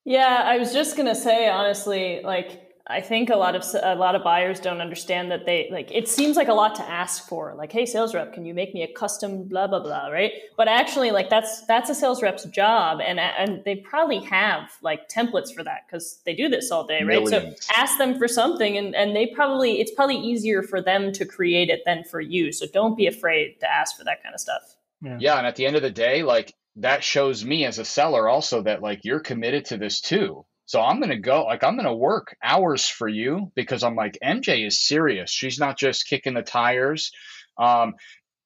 Yeah, 0.06 0.42
I 0.44 0.58
was 0.58 0.74
just 0.74 0.96
going 0.96 1.08
to 1.08 1.16
say, 1.16 1.50
honestly, 1.50 2.22
like, 2.24 2.69
I 2.92 3.02
think 3.02 3.30
a 3.30 3.36
lot 3.36 3.56
of 3.56 3.64
a 3.84 3.94
lot 3.94 4.16
of 4.16 4.24
buyers 4.24 4.60
don't 4.60 4.82
understand 4.82 5.30
that 5.30 5.46
they 5.46 5.70
like 5.72 5.92
it 5.92 6.10
seems 6.10 6.36
like 6.36 6.48
a 6.48 6.54
lot 6.54 6.74
to 6.76 6.82
ask 6.82 7.28
for. 7.28 7.54
Like, 7.56 7.72
hey, 7.72 7.86
sales 7.86 8.16
rep, 8.16 8.34
can 8.34 8.46
you 8.46 8.56
make 8.56 8.74
me 8.74 8.82
a 8.82 8.92
custom 8.92 9.44
blah 9.44 9.68
blah 9.68 9.80
blah, 9.80 10.08
right? 10.08 10.32
But 10.58 10.68
actually, 10.68 11.12
like 11.12 11.30
that's 11.30 11.62
that's 11.68 11.92
a 11.92 11.96
sales 11.96 12.24
rep's 12.24 12.46
job, 12.46 13.00
and 13.00 13.20
and 13.20 13.64
they 13.64 13.76
probably 13.76 14.20
have 14.22 14.72
like 14.82 15.08
templates 15.08 15.54
for 15.54 15.64
that 15.64 15.82
because 15.86 16.20
they 16.26 16.34
do 16.34 16.50
this 16.50 16.72
all 16.72 16.84
day, 16.88 17.04
right? 17.04 17.22
Millions. 17.22 17.64
So 17.64 17.74
ask 17.78 18.00
them 18.00 18.18
for 18.18 18.28
something, 18.28 18.76
and 18.76 18.96
and 18.96 19.16
they 19.16 19.28
probably 19.28 19.80
it's 19.80 19.92
probably 19.92 20.18
easier 20.18 20.64
for 20.64 20.82
them 20.82 21.12
to 21.14 21.26
create 21.26 21.70
it 21.70 21.82
than 21.86 22.04
for 22.06 22.20
you. 22.20 22.52
So 22.52 22.66
don't 22.74 22.98
be 22.98 23.06
afraid 23.06 23.60
to 23.60 23.72
ask 23.72 23.98
for 23.98 24.04
that 24.06 24.24
kind 24.24 24.34
of 24.34 24.42
stuff. 24.42 24.64
Yeah, 25.04 25.18
yeah 25.20 25.38
and 25.38 25.46
at 25.46 25.56
the 25.56 25.68
end 25.68 25.76
of 25.76 25.84
the 25.84 25.92
day, 25.92 26.24
like 26.24 26.56
that 26.78 27.04
shows 27.04 27.46
me 27.46 27.66
as 27.66 27.78
a 27.78 27.86
seller 27.86 28.28
also 28.28 28.64
that 28.64 28.82
like 28.82 29.06
you're 29.06 29.20
committed 29.20 29.66
to 29.66 29.78
this 29.78 30.02
too 30.02 30.44
so 30.70 30.84
I'm 30.84 31.00
going 31.00 31.10
to 31.10 31.18
go, 31.18 31.46
like, 31.46 31.64
I'm 31.64 31.78
going 31.78 31.88
to 31.88 31.96
work 31.96 32.38
hours 32.44 32.88
for 32.88 33.08
you 33.08 33.52
because 33.56 33.84
I'm 33.84 33.96
like, 33.96 34.20
MJ 34.24 34.68
is 34.68 34.80
serious. 34.80 35.32
She's 35.32 35.58
not 35.58 35.80
just 35.80 36.06
kicking 36.06 36.36
the 36.36 36.44
tires. 36.44 37.12
Um, 37.58 37.96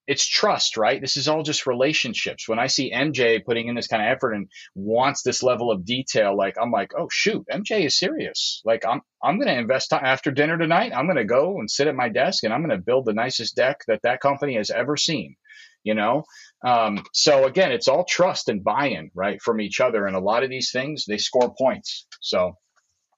it's 0.07 0.25
trust, 0.25 0.77
right? 0.77 1.01
This 1.01 1.17
is 1.17 1.27
all 1.27 1.43
just 1.43 1.67
relationships. 1.67 2.47
When 2.47 2.59
I 2.59 2.67
see 2.67 2.93
MJ 2.93 3.43
putting 3.43 3.67
in 3.67 3.75
this 3.75 3.87
kind 3.87 4.01
of 4.01 4.07
effort 4.07 4.35
and 4.35 4.47
wants 4.73 5.21
this 5.21 5.43
level 5.43 5.69
of 5.69 5.83
detail, 5.83 6.33
like 6.37 6.55
I'm 6.57 6.71
like, 6.71 6.91
oh 6.97 7.09
shoot, 7.11 7.43
MJ 7.51 7.87
is 7.87 7.99
serious. 7.99 8.61
Like 8.63 8.85
I'm 8.87 9.01
I'm 9.21 9.35
going 9.35 9.49
to 9.49 9.59
invest 9.59 9.89
time 9.89 10.05
after 10.05 10.31
dinner 10.31 10.57
tonight. 10.57 10.93
I'm 10.95 11.07
going 11.07 11.17
to 11.17 11.25
go 11.25 11.59
and 11.59 11.69
sit 11.69 11.87
at 11.87 11.95
my 11.95 12.07
desk 12.07 12.45
and 12.45 12.53
I'm 12.53 12.65
going 12.65 12.77
to 12.77 12.85
build 12.85 13.03
the 13.03 13.13
nicest 13.13 13.57
deck 13.57 13.81
that 13.89 14.03
that 14.03 14.21
company 14.21 14.55
has 14.55 14.71
ever 14.71 14.95
seen. 14.95 15.35
You 15.83 15.95
know, 15.95 16.23
um, 16.65 17.03
so 17.11 17.45
again, 17.45 17.73
it's 17.73 17.89
all 17.89 18.05
trust 18.05 18.47
and 18.47 18.63
buy-in, 18.63 19.11
right, 19.13 19.41
from 19.41 19.59
each 19.59 19.81
other. 19.81 20.07
And 20.07 20.15
a 20.15 20.21
lot 20.21 20.43
of 20.43 20.49
these 20.49 20.71
things, 20.71 21.03
they 21.05 21.17
score 21.17 21.53
points. 21.53 22.07
So, 22.23 22.57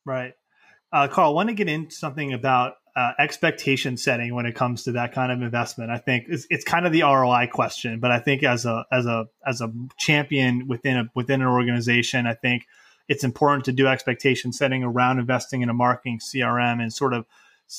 right. 0.04 0.34
Uh, 0.91 1.08
Carl, 1.08 1.32
I 1.32 1.34
want 1.34 1.50
to 1.50 1.56
get 1.56 1.70
into 1.70 1.96
something 1.96 2.34
about 2.34 2.74
uh, 2.96 3.12
expectation 3.20 3.98
setting 3.98 4.34
when 4.34 4.46
it 4.46 4.56
comes 4.56 4.84
to 4.84 4.94
that 4.94 5.13
kind 5.13 5.32
of 5.32 5.41
investment. 5.41 5.91
I 5.91 6.00
think 6.00 6.26
it's, 6.28 6.48
it's 6.50 6.63
kind 6.63 6.88
of 6.88 6.91
the 6.91 7.04
ROI 7.04 7.50
question, 7.52 8.00
but 8.00 8.12
I 8.12 8.20
think 8.20 8.41
as 8.44 8.65
a 8.65 8.86
as 8.91 9.06
a 9.06 9.28
as 9.46 9.62
a 9.62 9.72
champion 9.98 10.68
within 10.68 10.98
a 10.98 11.10
within 11.13 11.41
an 11.41 11.48
organization, 11.48 12.26
I 12.26 12.34
think 12.34 12.65
it's 13.08 13.24
important 13.24 13.65
to 13.65 13.72
do 13.72 13.86
expectation 13.86 14.52
setting 14.52 14.84
around 14.84 15.20
investing 15.20 15.62
in 15.62 15.70
a 15.70 15.74
marketing 15.74 16.20
CRM 16.20 16.82
and 16.82 16.91
sort 16.91 17.13
of 17.13 17.26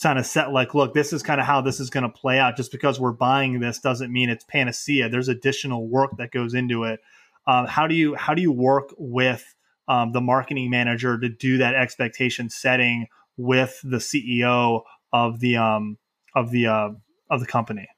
kind 0.01 0.19
of 0.19 0.27
set 0.27 0.53
like, 0.53 0.75
look, 0.75 0.95
this 0.95 1.12
is 1.12 1.25
kind 1.25 1.41
of 1.41 1.47
how 1.47 1.61
this 1.61 1.81
is 1.81 1.91
going 1.91 2.03
to 2.03 2.09
play 2.09 2.39
out. 2.39 2.57
Just 2.57 2.71
because 2.71 3.01
we're 3.01 3.12
buying 3.12 3.59
this 3.59 3.81
doesn't 3.81 4.12
mean 4.12 4.31
it's 4.31 4.45
panacea. 4.45 5.09
There's 5.09 5.29
additional 5.29 5.89
work 5.89 6.19
that 6.19 6.31
goes 6.31 6.55
into 6.55 6.85
it. 6.85 7.01
Um, 7.49 7.67
how 7.67 7.89
do 7.89 7.97
you 7.97 8.15
how 8.15 8.35
do 8.35 8.43
you 8.43 8.53
work 8.53 8.95
with 8.97 9.56
um, 9.88 10.12
the 10.12 10.20
marketing 10.20 10.70
manager 10.70 11.18
to 11.18 11.29
do 11.29 11.59
that 11.59 11.75
expectation 11.75 12.51
setting 12.51 13.07
with 13.37 13.79
the 13.83 13.99
CEO 13.99 14.83
of 15.12 15.40
the 15.40 15.57
um, 15.57 15.99
of 16.35 16.51
the 16.51 16.66
uh, 16.66 16.90
of 17.31 17.40
the 17.40 17.46
company? 17.46 17.88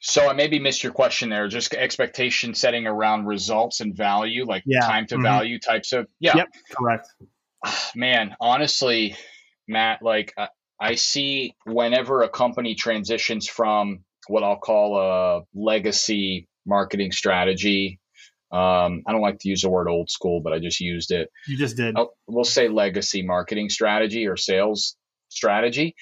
So 0.00 0.28
I 0.28 0.32
maybe 0.32 0.58
missed 0.58 0.82
your 0.82 0.92
question 0.92 1.28
there. 1.28 1.46
Just 1.48 1.74
expectation 1.74 2.54
setting 2.54 2.86
around 2.86 3.26
results 3.26 3.80
and 3.80 3.94
value, 3.94 4.46
like 4.46 4.62
yeah. 4.64 4.80
time 4.80 5.06
to 5.08 5.16
mm-hmm. 5.16 5.24
value 5.24 5.58
types 5.58 5.92
of 5.92 6.06
yeah. 6.18 6.36
Yep, 6.36 6.48
correct. 6.72 7.08
Man, 7.94 8.34
honestly, 8.40 9.16
Matt, 9.68 10.02
like 10.02 10.34
I 10.80 10.94
see 10.94 11.54
whenever 11.66 12.22
a 12.22 12.30
company 12.30 12.74
transitions 12.74 13.46
from 13.46 14.04
what 14.28 14.42
I'll 14.42 14.58
call 14.58 14.98
a 14.98 15.42
legacy 15.54 16.48
marketing 16.66 17.12
strategy. 17.12 18.00
Um, 18.52 19.02
I 19.06 19.12
don't 19.12 19.20
like 19.20 19.38
to 19.40 19.48
use 19.48 19.62
the 19.62 19.70
word 19.70 19.88
old 19.88 20.10
school, 20.10 20.40
but 20.40 20.52
I 20.52 20.58
just 20.58 20.80
used 20.80 21.12
it. 21.12 21.30
You 21.46 21.56
just 21.56 21.76
did. 21.76 21.96
I'll, 21.96 22.14
we'll 22.26 22.44
say 22.44 22.68
legacy 22.68 23.22
marketing 23.22 23.68
strategy 23.68 24.26
or 24.26 24.36
sales 24.36 24.96
strategy. 25.28 25.94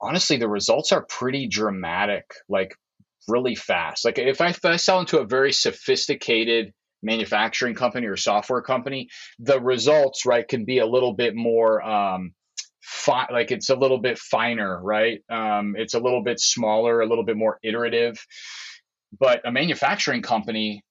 Honestly, 0.00 0.38
the 0.38 0.48
results 0.48 0.92
are 0.92 1.04
pretty 1.04 1.46
dramatic, 1.46 2.24
like 2.48 2.74
really 3.28 3.54
fast. 3.54 4.04
Like 4.04 4.18
if 4.18 4.40
I, 4.40 4.48
if 4.48 4.64
I 4.64 4.76
sell 4.76 5.00
into 5.00 5.18
a 5.18 5.26
very 5.26 5.52
sophisticated 5.52 6.72
manufacturing 7.02 7.74
company 7.74 8.06
or 8.06 8.16
software 8.16 8.62
company, 8.62 9.08
the 9.38 9.60
results, 9.60 10.24
right, 10.26 10.46
can 10.46 10.64
be 10.64 10.78
a 10.78 10.86
little 10.86 11.14
bit 11.14 11.34
more 11.34 11.82
um, 11.82 12.32
fi- 12.82 13.28
like 13.30 13.50
it's 13.50 13.70
a 13.70 13.76
little 13.76 13.98
bit 13.98 14.18
finer, 14.18 14.80
right? 14.82 15.20
Um, 15.30 15.74
it's 15.76 15.94
a 15.94 16.00
little 16.00 16.22
bit 16.22 16.40
smaller, 16.40 17.00
a 17.00 17.06
little 17.06 17.24
bit 17.24 17.36
more 17.36 17.58
iterative. 17.62 18.24
But 19.18 19.46
a 19.46 19.50
manufacturing 19.50 20.22
company, 20.22 20.84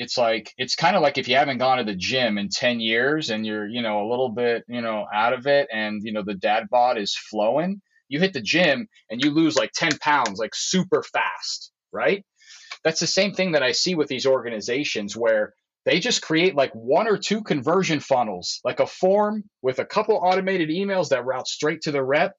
it's 0.00 0.16
like 0.16 0.54
it's 0.56 0.76
kind 0.76 0.96
of 0.96 1.02
like 1.02 1.18
if 1.18 1.28
you 1.28 1.36
haven't 1.36 1.58
gone 1.58 1.76
to 1.76 1.84
the 1.84 1.94
gym 1.94 2.38
in 2.38 2.48
10 2.48 2.80
years 2.80 3.28
and 3.28 3.44
you're, 3.44 3.68
you 3.68 3.82
know, 3.82 4.00
a 4.00 4.08
little 4.08 4.30
bit, 4.30 4.64
you 4.66 4.80
know, 4.80 5.06
out 5.12 5.34
of 5.34 5.46
it 5.46 5.68
and 5.70 6.00
you 6.02 6.12
know 6.14 6.22
the 6.22 6.34
dad 6.34 6.68
bod 6.70 6.96
is 6.96 7.14
flowing, 7.14 7.82
you 8.08 8.18
hit 8.18 8.32
the 8.32 8.40
gym 8.40 8.88
and 9.10 9.22
you 9.22 9.30
lose 9.30 9.56
like 9.56 9.72
10 9.72 9.98
pounds 9.98 10.38
like 10.38 10.54
super 10.54 11.02
fast, 11.02 11.70
right? 11.92 12.24
That's 12.82 13.00
the 13.00 13.06
same 13.06 13.34
thing 13.34 13.52
that 13.52 13.62
I 13.62 13.72
see 13.72 13.94
with 13.94 14.08
these 14.08 14.24
organizations 14.24 15.14
where 15.14 15.52
they 15.84 16.00
just 16.00 16.22
create 16.22 16.54
like 16.54 16.72
one 16.72 17.06
or 17.06 17.18
two 17.18 17.42
conversion 17.42 18.00
funnels, 18.00 18.60
like 18.64 18.80
a 18.80 18.86
form 18.86 19.44
with 19.60 19.80
a 19.80 19.84
couple 19.84 20.16
automated 20.16 20.70
emails 20.70 21.10
that 21.10 21.26
route 21.26 21.46
straight 21.46 21.82
to 21.82 21.92
the 21.92 22.02
rep. 22.02 22.32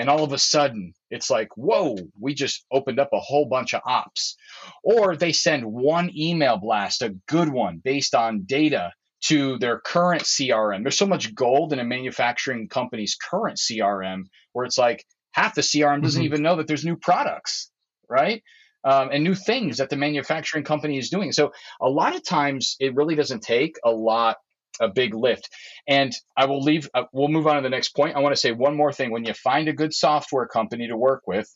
And 0.00 0.08
all 0.08 0.24
of 0.24 0.32
a 0.32 0.38
sudden, 0.38 0.94
it's 1.10 1.28
like, 1.28 1.48
whoa, 1.56 1.96
we 2.18 2.32
just 2.34 2.64
opened 2.72 2.98
up 2.98 3.10
a 3.12 3.20
whole 3.20 3.44
bunch 3.44 3.74
of 3.74 3.82
ops. 3.84 4.36
Or 4.82 5.14
they 5.14 5.32
send 5.32 5.64
one 5.64 6.10
email 6.16 6.56
blast, 6.56 7.02
a 7.02 7.14
good 7.28 7.50
one 7.50 7.82
based 7.84 8.14
on 8.14 8.44
data 8.44 8.92
to 9.24 9.58
their 9.58 9.78
current 9.78 10.22
CRM. 10.22 10.82
There's 10.82 10.96
so 10.96 11.06
much 11.06 11.34
gold 11.34 11.74
in 11.74 11.78
a 11.78 11.84
manufacturing 11.84 12.68
company's 12.68 13.14
current 13.14 13.58
CRM 13.58 14.22
where 14.54 14.64
it's 14.64 14.78
like 14.78 15.04
half 15.32 15.54
the 15.54 15.60
CRM 15.60 16.02
doesn't 16.02 16.18
mm-hmm. 16.18 16.24
even 16.24 16.42
know 16.42 16.56
that 16.56 16.66
there's 16.66 16.84
new 16.84 16.96
products, 16.96 17.70
right? 18.08 18.42
um, 18.84 19.10
and 19.12 19.22
new 19.22 19.34
things 19.34 19.78
that 19.78 19.90
the 19.90 19.96
manufacturing 19.96 20.64
company 20.64 20.98
is 20.98 21.10
doing. 21.10 21.32
So 21.32 21.52
a 21.80 21.88
lot 21.88 22.16
of 22.16 22.24
times 22.24 22.76
it 22.80 22.94
really 22.94 23.14
doesn't 23.14 23.42
take 23.42 23.76
a 23.84 23.90
lot 23.90 24.36
a 24.80 24.88
big 24.88 25.14
lift. 25.14 25.50
And 25.86 26.12
I 26.36 26.46
will 26.46 26.62
leave, 26.62 26.88
uh, 26.94 27.04
we'll 27.12 27.28
move 27.28 27.46
on 27.46 27.56
to 27.56 27.62
the 27.62 27.68
next 27.68 27.94
point. 27.94 28.16
I 28.16 28.20
want 28.20 28.34
to 28.34 28.40
say 28.40 28.52
one 28.52 28.76
more 28.76 28.92
thing. 28.92 29.10
When 29.10 29.24
you 29.24 29.34
find 29.34 29.68
a 29.68 29.72
good 29.72 29.94
software 29.94 30.46
company 30.46 30.88
to 30.88 30.96
work 30.96 31.22
with, 31.26 31.48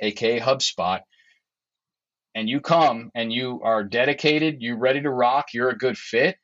aka 0.00 0.40
HubSpot, 0.40 1.00
and 2.34 2.48
you 2.48 2.60
come 2.60 3.10
and 3.14 3.32
you 3.32 3.60
are 3.62 3.84
dedicated, 3.84 4.56
you're 4.60 4.78
ready 4.78 5.00
to 5.00 5.10
rock, 5.10 5.46
you're 5.54 5.70
a 5.70 5.78
good 5.78 5.96
fit. 5.96 6.36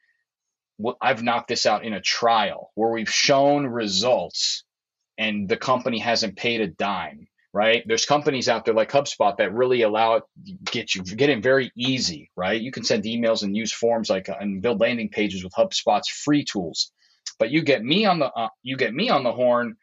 I've 1.00 1.22
knocked 1.22 1.48
this 1.48 1.66
out 1.66 1.84
in 1.84 1.92
a 1.92 2.00
trial 2.00 2.70
where 2.74 2.90
we've 2.90 3.12
shown 3.12 3.66
results 3.66 4.64
and 5.18 5.48
the 5.48 5.56
company 5.56 5.98
hasn't 5.98 6.36
paid 6.36 6.62
a 6.62 6.68
dime 6.68 7.28
right? 7.52 7.82
There's 7.86 8.06
companies 8.06 8.48
out 8.48 8.64
there 8.64 8.74
like 8.74 8.90
HubSpot 8.90 9.36
that 9.38 9.52
really 9.52 9.82
allow 9.82 10.14
it 10.14 10.22
get 10.64 10.94
you 10.94 11.02
get 11.02 11.30
in 11.30 11.42
very 11.42 11.72
easy, 11.76 12.30
right? 12.36 12.60
You 12.60 12.70
can 12.70 12.84
send 12.84 13.04
emails 13.04 13.42
and 13.42 13.56
use 13.56 13.72
forms 13.72 14.08
like 14.08 14.28
uh, 14.28 14.36
and 14.40 14.62
build 14.62 14.80
landing 14.80 15.08
pages 15.08 15.42
with 15.42 15.52
HubSpot's 15.52 16.08
free 16.08 16.44
tools. 16.44 16.92
But 17.38 17.50
you 17.50 17.62
get 17.62 17.82
me 17.82 18.04
on 18.06 18.18
the 18.18 18.30
uh, 18.32 18.48
you 18.62 18.76
get 18.76 18.94
me 18.94 19.10
on 19.10 19.24
the 19.24 19.32
horn. 19.32 19.76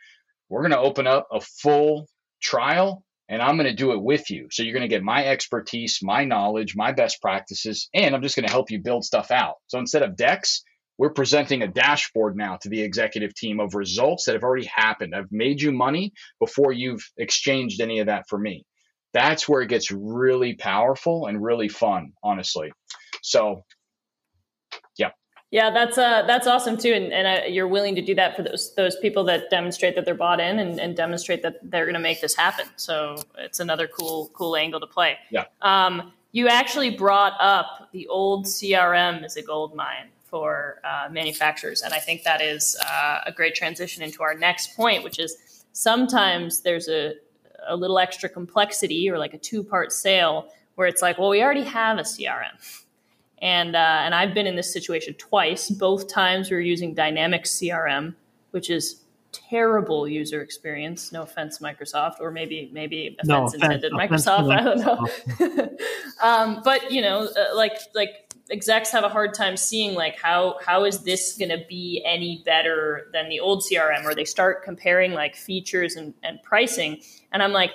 We're 0.49 0.61
going 0.61 0.71
to 0.71 0.79
open 0.79 1.07
up 1.07 1.27
a 1.31 1.41
full 1.41 2.07
trial 2.41 3.03
and 3.29 3.41
I'm 3.41 3.57
going 3.57 3.67
to 3.69 3.75
do 3.75 3.91
it 3.91 4.01
with 4.01 4.29
you. 4.29 4.47
So 4.51 4.63
you're 4.63 4.73
going 4.73 4.87
to 4.89 4.95
get 4.95 5.03
my 5.03 5.25
expertise, 5.25 5.99
my 6.01 6.23
knowledge, 6.23 6.75
my 6.75 6.93
best 6.93 7.21
practices, 7.21 7.89
and 7.93 8.15
I'm 8.15 8.21
just 8.21 8.35
going 8.37 8.45
to 8.45 8.51
help 8.51 8.71
you 8.71 8.79
build 8.79 9.03
stuff 9.03 9.31
out. 9.31 9.55
So 9.67 9.79
instead 9.79 10.03
of 10.03 10.15
decks, 10.15 10.63
we're 10.97 11.11
presenting 11.11 11.61
a 11.61 11.67
dashboard 11.67 12.35
now 12.35 12.57
to 12.61 12.69
the 12.69 12.81
executive 12.81 13.33
team 13.35 13.59
of 13.59 13.75
results 13.75 14.25
that 14.25 14.33
have 14.33 14.43
already 14.43 14.65
happened. 14.65 15.13
I've 15.15 15.31
made 15.31 15.61
you 15.61 15.71
money 15.71 16.13
before 16.39 16.71
you've 16.71 17.07
exchanged 17.17 17.81
any 17.81 17.99
of 17.99 18.07
that 18.07 18.25
for 18.27 18.39
me. 18.39 18.65
That's 19.13 19.47
where 19.47 19.61
it 19.61 19.69
gets 19.69 19.91
really 19.91 20.55
powerful 20.55 21.27
and 21.27 21.41
really 21.41 21.69
fun, 21.69 22.13
honestly. 22.23 22.71
So, 23.21 23.63
yeah. 24.97 25.11
Yeah, 25.49 25.71
that's 25.71 25.97
uh, 25.97 26.23
that's 26.27 26.45
awesome 26.45 26.77
too, 26.77 26.91
and, 26.91 27.13
and 27.13 27.27
uh, 27.27 27.45
you're 27.47 27.69
willing 27.69 27.95
to 27.95 28.01
do 28.01 28.13
that 28.15 28.35
for 28.35 28.43
those 28.43 28.75
those 28.75 28.97
people 28.97 29.23
that 29.25 29.49
demonstrate 29.49 29.95
that 29.95 30.03
they're 30.03 30.13
bought 30.13 30.41
in 30.41 30.59
and, 30.59 30.77
and 30.77 30.95
demonstrate 30.95 31.41
that 31.43 31.55
they're 31.63 31.85
going 31.85 31.93
to 31.93 32.01
make 32.01 32.19
this 32.19 32.35
happen. 32.35 32.65
So 32.75 33.15
it's 33.37 33.61
another 33.61 33.87
cool 33.87 34.29
cool 34.33 34.57
angle 34.57 34.81
to 34.81 34.87
play. 34.87 35.17
Yeah. 35.31 35.45
Um, 35.61 36.11
you 36.33 36.49
actually 36.49 36.89
brought 36.89 37.33
up 37.39 37.89
the 37.93 38.07
old 38.07 38.45
CRM 38.45 39.23
as 39.23 39.37
a 39.37 39.41
gold 39.41 39.73
mine 39.73 40.09
for 40.29 40.81
uh, 40.83 41.09
manufacturers. 41.09 41.81
And 41.81 41.93
I 41.93 41.99
think 41.99 42.23
that 42.23 42.41
is 42.41 42.77
uh, 42.85 43.19
a 43.25 43.31
great 43.31 43.55
transition 43.55 44.03
into 44.03 44.21
our 44.23 44.35
next 44.35 44.75
point, 44.75 45.03
which 45.03 45.19
is 45.19 45.63
sometimes 45.71 46.61
there's 46.61 46.89
a, 46.89 47.13
a 47.67 47.75
little 47.75 47.97
extra 47.97 48.29
complexity 48.29 49.09
or 49.09 49.17
like 49.17 49.33
a 49.33 49.37
two 49.37 49.63
part 49.63 49.91
sale 49.91 50.49
where 50.75 50.87
it's 50.87 51.01
like, 51.01 51.17
well, 51.17 51.29
we 51.29 51.41
already 51.41 51.63
have 51.63 51.97
a 51.97 52.01
CRM. 52.01 52.83
And, 53.39 53.75
uh, 53.75 54.01
and 54.03 54.13
I've 54.13 54.33
been 54.33 54.47
in 54.47 54.55
this 54.55 54.71
situation 54.71 55.13
twice. 55.15 55.69
Both 55.69 56.07
times 56.07 56.49
we 56.49 56.55
were 56.55 56.61
using 56.61 56.93
Dynamics 56.93 57.51
CRM, 57.51 58.15
which 58.51 58.69
is 58.69 59.03
terrible 59.31 60.07
user 60.07 60.41
experience. 60.41 61.11
No 61.11 61.23
offense, 61.23 61.59
Microsoft, 61.59 62.15
or 62.19 62.31
maybe 62.31 62.69
maybe 62.73 63.17
offense 63.19 63.53
no, 63.53 63.61
intended, 63.61 63.93
offense, 63.93 64.25
Microsoft. 64.25 64.57
I 64.57 64.63
don't 64.63 64.79
know. 64.79 65.69
um, 66.21 66.61
but 66.63 66.91
you 66.91 67.01
know, 67.01 67.27
uh, 67.27 67.55
like 67.55 67.77
like 67.93 68.26
execs 68.49 68.91
have 68.91 69.03
a 69.03 69.09
hard 69.09 69.33
time 69.33 69.57
seeing 69.57 69.93
like 69.93 70.19
how 70.19 70.57
how 70.65 70.83
is 70.83 71.03
this 71.03 71.37
going 71.37 71.49
to 71.49 71.63
be 71.67 72.01
any 72.05 72.41
better 72.45 73.09
than 73.13 73.29
the 73.29 73.39
old 73.39 73.63
crm 73.63 74.05
or 74.05 74.15
they 74.15 74.25
start 74.25 74.63
comparing 74.63 75.13
like 75.13 75.35
features 75.35 75.95
and, 75.95 76.13
and 76.23 76.41
pricing 76.43 77.01
and 77.31 77.43
i'm 77.43 77.51
like 77.51 77.71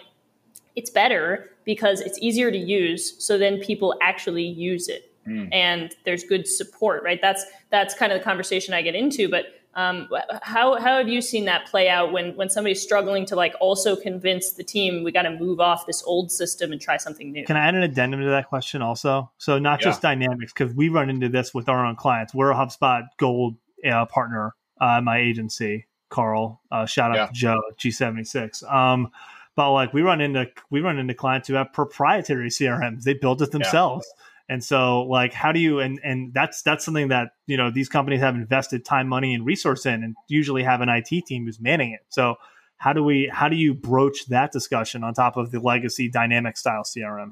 it's 0.74 0.90
better 0.90 1.50
because 1.64 2.00
it's 2.00 2.18
easier 2.20 2.50
to 2.50 2.58
use 2.58 3.22
so 3.24 3.36
then 3.36 3.60
people 3.60 3.94
actually 4.00 4.44
use 4.44 4.88
it. 4.88 5.08
Mm. 5.28 5.50
and 5.52 5.94
there's 6.04 6.24
good 6.24 6.48
support 6.48 7.04
right? 7.04 7.20
That's 7.22 7.44
that's 7.70 7.94
kind 7.94 8.10
of 8.10 8.18
the 8.18 8.24
conversation 8.24 8.74
i 8.74 8.82
get 8.82 8.96
into 8.96 9.28
but 9.28 9.46
um, 9.74 10.08
how 10.42 10.78
how 10.78 10.98
have 10.98 11.08
you 11.08 11.22
seen 11.22 11.46
that 11.46 11.66
play 11.66 11.88
out 11.88 12.12
when 12.12 12.36
when 12.36 12.50
somebody's 12.50 12.82
struggling 12.82 13.24
to 13.26 13.36
like 13.36 13.54
also 13.60 13.96
convince 13.96 14.52
the 14.52 14.64
team 14.64 15.02
we 15.02 15.12
got 15.12 15.22
to 15.22 15.30
move 15.30 15.60
off 15.60 15.86
this 15.86 16.02
old 16.04 16.30
system 16.30 16.72
and 16.72 16.80
try 16.80 16.98
something 16.98 17.32
new? 17.32 17.46
Can 17.46 17.56
I 17.56 17.66
add 17.68 17.74
an 17.74 17.82
addendum 17.82 18.20
to 18.20 18.26
that 18.26 18.48
question 18.48 18.82
also? 18.82 19.30
So 19.38 19.58
not 19.58 19.80
yeah. 19.80 19.86
just 19.86 20.02
dynamics 20.02 20.52
because 20.52 20.74
we 20.74 20.90
run 20.90 21.08
into 21.08 21.28
this 21.28 21.54
with 21.54 21.68
our 21.68 21.86
own 21.86 21.96
clients. 21.96 22.34
We're 22.34 22.50
a 22.50 22.54
HubSpot 22.54 23.06
Gold 23.18 23.56
uh, 23.90 24.04
partner. 24.06 24.54
Uh, 24.78 25.00
my 25.00 25.18
agency, 25.18 25.86
Carl. 26.10 26.60
Uh, 26.70 26.84
shout 26.84 27.12
out 27.12 27.16
yeah. 27.16 27.26
to 27.26 27.32
Joe 27.32 27.62
G76. 27.78 28.70
Um, 28.70 29.10
but 29.56 29.72
like 29.72 29.94
we 29.94 30.02
run 30.02 30.20
into 30.20 30.50
we 30.70 30.80
run 30.80 30.98
into 30.98 31.14
clients 31.14 31.48
who 31.48 31.54
have 31.54 31.72
proprietary 31.72 32.50
CRMs. 32.50 33.04
They 33.04 33.14
built 33.14 33.40
it 33.40 33.52
themselves. 33.52 34.06
Yeah 34.06 34.22
and 34.48 34.62
so 34.62 35.02
like 35.02 35.32
how 35.32 35.52
do 35.52 35.60
you 35.60 35.80
and 35.80 36.00
and 36.02 36.32
that's 36.34 36.62
that's 36.62 36.84
something 36.84 37.08
that 37.08 37.30
you 37.46 37.56
know 37.56 37.70
these 37.70 37.88
companies 37.88 38.20
have 38.20 38.34
invested 38.34 38.84
time, 38.84 39.08
money, 39.08 39.34
and 39.34 39.44
resource 39.46 39.86
in, 39.86 40.02
and 40.02 40.16
usually 40.28 40.62
have 40.62 40.80
an 40.80 40.88
IT 40.88 41.26
team 41.26 41.44
who's 41.46 41.60
manning 41.60 41.92
it. 41.92 42.00
So 42.08 42.36
how 42.76 42.92
do 42.92 43.04
we 43.04 43.30
how 43.32 43.48
do 43.48 43.56
you 43.56 43.74
broach 43.74 44.26
that 44.26 44.52
discussion 44.52 45.04
on 45.04 45.14
top 45.14 45.36
of 45.36 45.50
the 45.50 45.60
legacy 45.60 46.08
dynamic 46.08 46.56
style 46.56 46.82
CRM? 46.82 47.30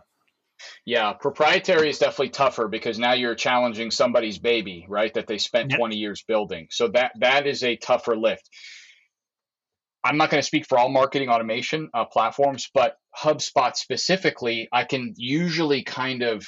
Yeah, 0.84 1.12
proprietary 1.14 1.88
is 1.88 1.98
definitely 1.98 2.30
tougher 2.30 2.68
because 2.68 2.98
now 2.98 3.14
you're 3.14 3.34
challenging 3.34 3.90
somebody's 3.90 4.38
baby, 4.38 4.86
right? 4.88 5.12
That 5.14 5.26
they 5.26 5.38
spent 5.38 5.70
yep. 5.70 5.78
20 5.78 5.96
years 5.96 6.22
building. 6.22 6.68
So 6.70 6.88
that 6.88 7.12
that 7.20 7.46
is 7.46 7.64
a 7.64 7.76
tougher 7.76 8.16
lift. 8.16 8.48
I'm 10.02 10.16
not 10.16 10.30
going 10.30 10.40
to 10.40 10.46
speak 10.46 10.66
for 10.66 10.78
all 10.78 10.88
marketing 10.88 11.28
automation 11.28 11.90
uh, 11.92 12.06
platforms, 12.06 12.70
but 12.72 12.96
HubSpot 13.16 13.76
specifically, 13.76 14.68
I 14.72 14.84
can 14.84 15.14
usually 15.16 15.82
kind 15.82 16.22
of 16.22 16.46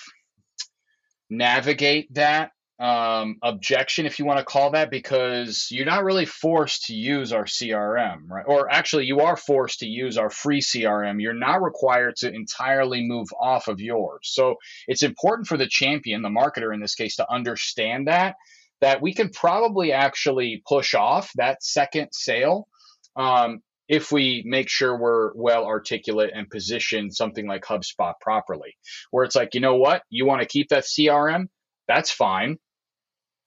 navigate 1.33 2.13
that 2.15 2.53
um, 2.79 3.37
objection, 3.43 4.07
if 4.07 4.19
you 4.19 4.25
want 4.25 4.41
to 4.41 4.45
call 4.45 4.73
that, 4.73 4.91
because 4.91 5.69
you're 5.71 5.87
not 5.87 6.03
really 6.03 6.27
forced 6.27 6.87
to 6.87 6.95
use 6.95 7.33
our 7.33 7.45
CRM, 7.45 8.29
right? 8.29 8.45
Or 8.47 8.71
actually, 8.73 9.05
you 9.05 9.21
are 9.21 9.37
forced 9.37 9.81
to 9.81 9.87
use 9.87 10.19
our 10.19 10.31
free 10.31 10.61
CRM. 10.61 11.23
You're 11.23 11.33
not 11.33 11.63
required 11.63 12.17
to 12.17 12.33
entirely 12.33 13.07
move 13.07 13.29
off 13.41 13.69
of 13.69 13.81
yours. 13.81 14.31
So 14.33 14.57
it's 14.89 15.05
important 15.05 15.47
for 15.47 15.57
the 15.57 15.69
champion, 15.69 16.23
the 16.23 16.29
marketer 16.29 16.75
in 16.75 16.81
this 16.81 16.97
case, 16.97 17.17
to 17.17 17.31
understand 17.31 18.09
that 18.09 18.35
that 18.81 19.01
we 19.01 19.15
can 19.15 19.29
probably 19.31 19.93
actually 19.93 20.61
push 20.67 20.93
off 20.93 21.31
that 21.37 21.63
second 21.63 22.09
sale 22.11 22.67
um, 23.15 23.63
if 23.93 24.11
we 24.11 24.43
make 24.47 24.71
sure 24.71 24.99
we're 24.99 25.33
well 25.35 25.67
articulate 25.67 26.31
and 26.35 26.49
position 26.49 27.11
something 27.11 27.47
like 27.47 27.63
HubSpot 27.63 28.15
properly. 28.23 28.75
Where 29.11 29.23
it's 29.23 29.37
like, 29.37 29.53
you 29.53 29.61
know 29.61 29.77
what, 29.77 30.03
you 30.09 30.25
want 30.25 30.41
to 30.41 30.49
keep 30.49 30.71
that 30.71 30.85
CRM, 30.85 31.49
that's 31.87 32.11
fine. 32.11 32.57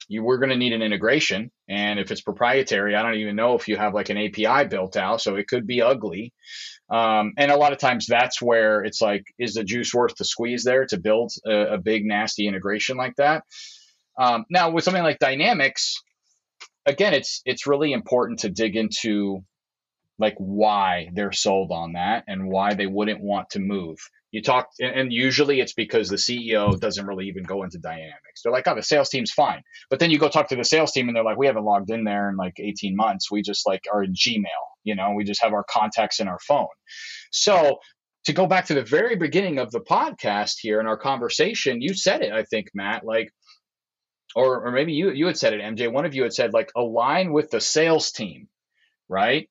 You 0.07 0.23
we're 0.23 0.37
going 0.37 0.51
to 0.51 0.55
need 0.55 0.73
an 0.73 0.83
integration 0.83 1.49
and 1.67 1.99
if 1.99 2.11
it's 2.11 2.21
proprietary 2.21 2.95
i 2.95 3.01
don't 3.01 3.15
even 3.15 3.35
know 3.35 3.55
if 3.55 3.67
you 3.67 3.75
have 3.75 3.95
like 3.95 4.09
an 4.09 4.19
api 4.19 4.67
built 4.67 4.95
out 4.95 5.19
so 5.19 5.35
it 5.35 5.47
could 5.47 5.65
be 5.65 5.81
ugly. 5.81 6.31
Um, 6.91 7.33
and 7.39 7.49
a 7.49 7.57
lot 7.57 7.71
of 7.71 7.79
times 7.79 8.05
that's 8.05 8.39
where 8.39 8.83
it's 8.83 9.01
like 9.01 9.23
is 9.39 9.55
the 9.55 9.63
juice 9.63 9.91
worth 9.95 10.15
the 10.15 10.25
squeeze 10.25 10.63
there 10.63 10.85
to 10.85 10.99
build 10.99 11.31
a, 11.43 11.73
a 11.73 11.77
big 11.79 12.05
nasty 12.05 12.47
integration 12.47 12.97
like 12.97 13.15
that? 13.15 13.45
Um, 14.15 14.45
now 14.51 14.69
with 14.69 14.83
something 14.83 15.01
like 15.01 15.17
dynamics 15.17 15.95
again 16.85 17.15
it's 17.15 17.41
it's 17.43 17.65
really 17.65 17.91
important 17.91 18.41
to 18.41 18.49
dig 18.49 18.75
into 18.75 19.43
like 20.17 20.35
why 20.37 21.09
they're 21.13 21.31
sold 21.31 21.71
on 21.71 21.93
that 21.93 22.23
and 22.27 22.47
why 22.47 22.73
they 22.73 22.87
wouldn't 22.87 23.21
want 23.21 23.49
to 23.51 23.59
move. 23.59 23.97
You 24.31 24.41
talk 24.41 24.69
and 24.81 25.13
usually 25.13 25.61
it's 25.61 25.73
because 25.73 26.09
the 26.09 26.17
ceo 26.17 26.77
doesn't 26.77 27.05
really 27.05 27.27
even 27.27 27.43
go 27.43 27.63
into 27.63 27.77
dynamics. 27.77 28.41
They're 28.43 28.51
like 28.51 28.67
oh 28.67 28.75
the 28.75 28.83
sales 28.83 29.09
team's 29.09 29.31
fine. 29.31 29.61
But 29.89 29.99
then 29.99 30.11
you 30.11 30.19
go 30.19 30.29
talk 30.29 30.49
to 30.49 30.55
the 30.55 30.63
sales 30.63 30.91
team 30.91 31.07
and 31.07 31.15
they're 31.15 31.23
like 31.23 31.37
we 31.37 31.47
haven't 31.47 31.63
logged 31.63 31.89
in 31.89 32.03
there 32.03 32.29
in 32.29 32.35
like 32.35 32.55
18 32.59 32.95
months. 32.95 33.31
We 33.31 33.41
just 33.41 33.65
like 33.65 33.83
are 33.91 34.03
in 34.03 34.13
gmail 34.13 34.43
you 34.85 34.95
know? 34.95 35.11
We 35.11 35.25
just 35.25 35.43
have 35.43 35.51
our 35.51 35.65
contacts 35.69 36.21
in 36.21 36.29
our 36.29 36.39
phone. 36.39 36.67
So 37.31 37.79
to 38.25 38.33
go 38.33 38.47
back 38.47 38.65
to 38.67 38.73
the 38.73 38.83
very 38.83 39.17
beginning 39.17 39.59
of 39.59 39.71
the 39.71 39.81
podcast 39.81 40.55
here 40.59 40.79
in 40.79 40.87
our 40.87 40.97
conversation 40.97 41.79
you 41.79 41.93
said 41.93 42.23
it 42.23 42.33
i 42.33 42.41
think 42.41 42.69
matt 42.73 43.05
like 43.05 43.31
or, 44.35 44.65
or 44.65 44.71
maybe 44.71 44.93
you 44.93 45.11
you 45.11 45.27
had 45.27 45.37
said 45.37 45.53
it 45.53 45.61
mj 45.61 45.91
one 45.91 46.05
of 46.05 46.15
you 46.15 46.23
had 46.23 46.33
said 46.33 46.51
like 46.51 46.71
align 46.75 47.31
with 47.31 47.51
the 47.51 47.61
sales 47.61 48.11
team 48.11 48.47
right 49.07 49.47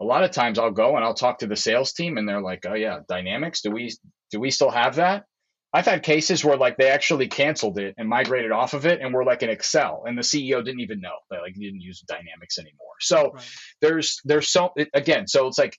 a 0.00 0.04
lot 0.04 0.24
of 0.24 0.30
times 0.30 0.58
I'll 0.58 0.70
go 0.70 0.96
and 0.96 1.04
I'll 1.04 1.14
talk 1.14 1.38
to 1.38 1.46
the 1.46 1.56
sales 1.56 1.92
team 1.92 2.18
and 2.18 2.28
they're 2.28 2.42
like, 2.42 2.64
"Oh 2.66 2.74
yeah, 2.74 3.00
Dynamics, 3.08 3.62
do 3.62 3.70
we 3.70 3.92
do 4.30 4.40
we 4.40 4.50
still 4.50 4.70
have 4.70 4.96
that?" 4.96 5.24
I've 5.72 5.86
had 5.86 6.02
cases 6.02 6.44
where 6.44 6.56
like 6.56 6.76
they 6.76 6.88
actually 6.88 7.28
canceled 7.28 7.78
it 7.78 7.94
and 7.98 8.08
migrated 8.08 8.50
off 8.50 8.72
of 8.72 8.86
it 8.86 9.00
and 9.00 9.12
we're 9.12 9.24
like 9.24 9.42
in 9.42 9.50
Excel 9.50 10.04
and 10.06 10.16
the 10.16 10.22
CEO 10.22 10.64
didn't 10.64 10.80
even 10.80 11.00
know. 11.00 11.16
They 11.30 11.38
like 11.38 11.54
didn't 11.54 11.80
use 11.80 12.02
Dynamics 12.06 12.58
anymore. 12.58 12.94
So 13.00 13.32
right. 13.32 13.50
there's 13.80 14.20
there's 14.24 14.48
so 14.48 14.72
again, 14.94 15.26
so 15.26 15.46
it's 15.48 15.58
like 15.58 15.76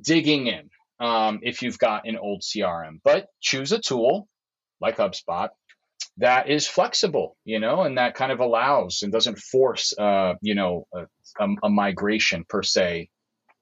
digging 0.00 0.46
in 0.46 0.70
um, 1.00 1.40
if 1.42 1.62
you've 1.62 1.78
got 1.78 2.06
an 2.06 2.16
old 2.16 2.42
CRM, 2.42 3.00
but 3.04 3.26
choose 3.40 3.72
a 3.72 3.78
tool 3.78 4.28
like 4.80 4.96
HubSpot 4.96 5.48
that 6.18 6.48
is 6.48 6.66
flexible, 6.66 7.36
you 7.44 7.60
know, 7.60 7.82
and 7.82 7.98
that 7.98 8.14
kind 8.14 8.32
of 8.32 8.40
allows 8.40 9.02
and 9.02 9.12
doesn't 9.12 9.38
force, 9.38 9.92
uh, 9.98 10.34
you 10.40 10.54
know, 10.54 10.86
a, 10.94 11.02
a, 11.40 11.48
a 11.64 11.68
migration 11.68 12.44
per 12.48 12.62
se 12.62 13.08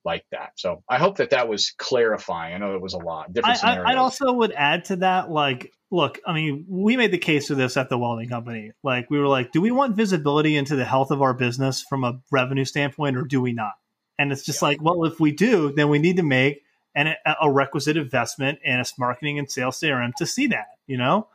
like 0.05 0.25
that. 0.31 0.51
So 0.55 0.83
I 0.87 0.97
hope 0.97 1.17
that 1.17 1.31
that 1.31 1.47
was 1.47 1.71
clarifying. 1.77 2.53
I 2.53 2.57
know 2.57 2.75
it 2.75 2.81
was 2.81 2.93
a 2.93 2.99
lot 2.99 3.33
different 3.33 3.63
I, 3.63 3.77
I, 3.77 3.93
I 3.93 3.95
also 3.95 4.31
would 4.31 4.51
add 4.51 4.85
to 4.85 4.97
that, 4.97 5.31
like, 5.31 5.73
look, 5.91 6.19
I 6.25 6.33
mean, 6.33 6.65
we 6.67 6.97
made 6.97 7.11
the 7.11 7.17
case 7.17 7.47
for 7.47 7.55
this 7.55 7.77
at 7.77 7.89
the 7.89 7.97
welding 7.97 8.29
company. 8.29 8.71
Like, 8.83 9.09
we 9.09 9.19
were 9.19 9.27
like, 9.27 9.51
do 9.51 9.61
we 9.61 9.71
want 9.71 9.95
visibility 9.95 10.55
into 10.55 10.75
the 10.75 10.85
health 10.85 11.11
of 11.11 11.21
our 11.21 11.33
business 11.33 11.83
from 11.89 12.03
a 12.03 12.19
revenue 12.31 12.65
standpoint, 12.65 13.17
or 13.17 13.23
do 13.23 13.41
we 13.41 13.53
not? 13.53 13.73
And 14.17 14.31
it's 14.31 14.45
just 14.45 14.61
yeah. 14.61 14.69
like, 14.69 14.81
well, 14.81 15.05
if 15.05 15.19
we 15.19 15.31
do, 15.31 15.73
then 15.73 15.89
we 15.89 15.99
need 15.99 16.17
to 16.17 16.23
make 16.23 16.61
an, 16.95 17.15
a 17.41 17.51
requisite 17.51 17.97
investment 17.97 18.59
in 18.63 18.79
a 18.79 18.85
marketing 18.97 19.39
and 19.39 19.51
sales 19.51 19.79
CRM 19.79 20.13
to 20.17 20.25
see 20.25 20.47
that, 20.47 20.67
you 20.87 20.97
know. 20.97 21.27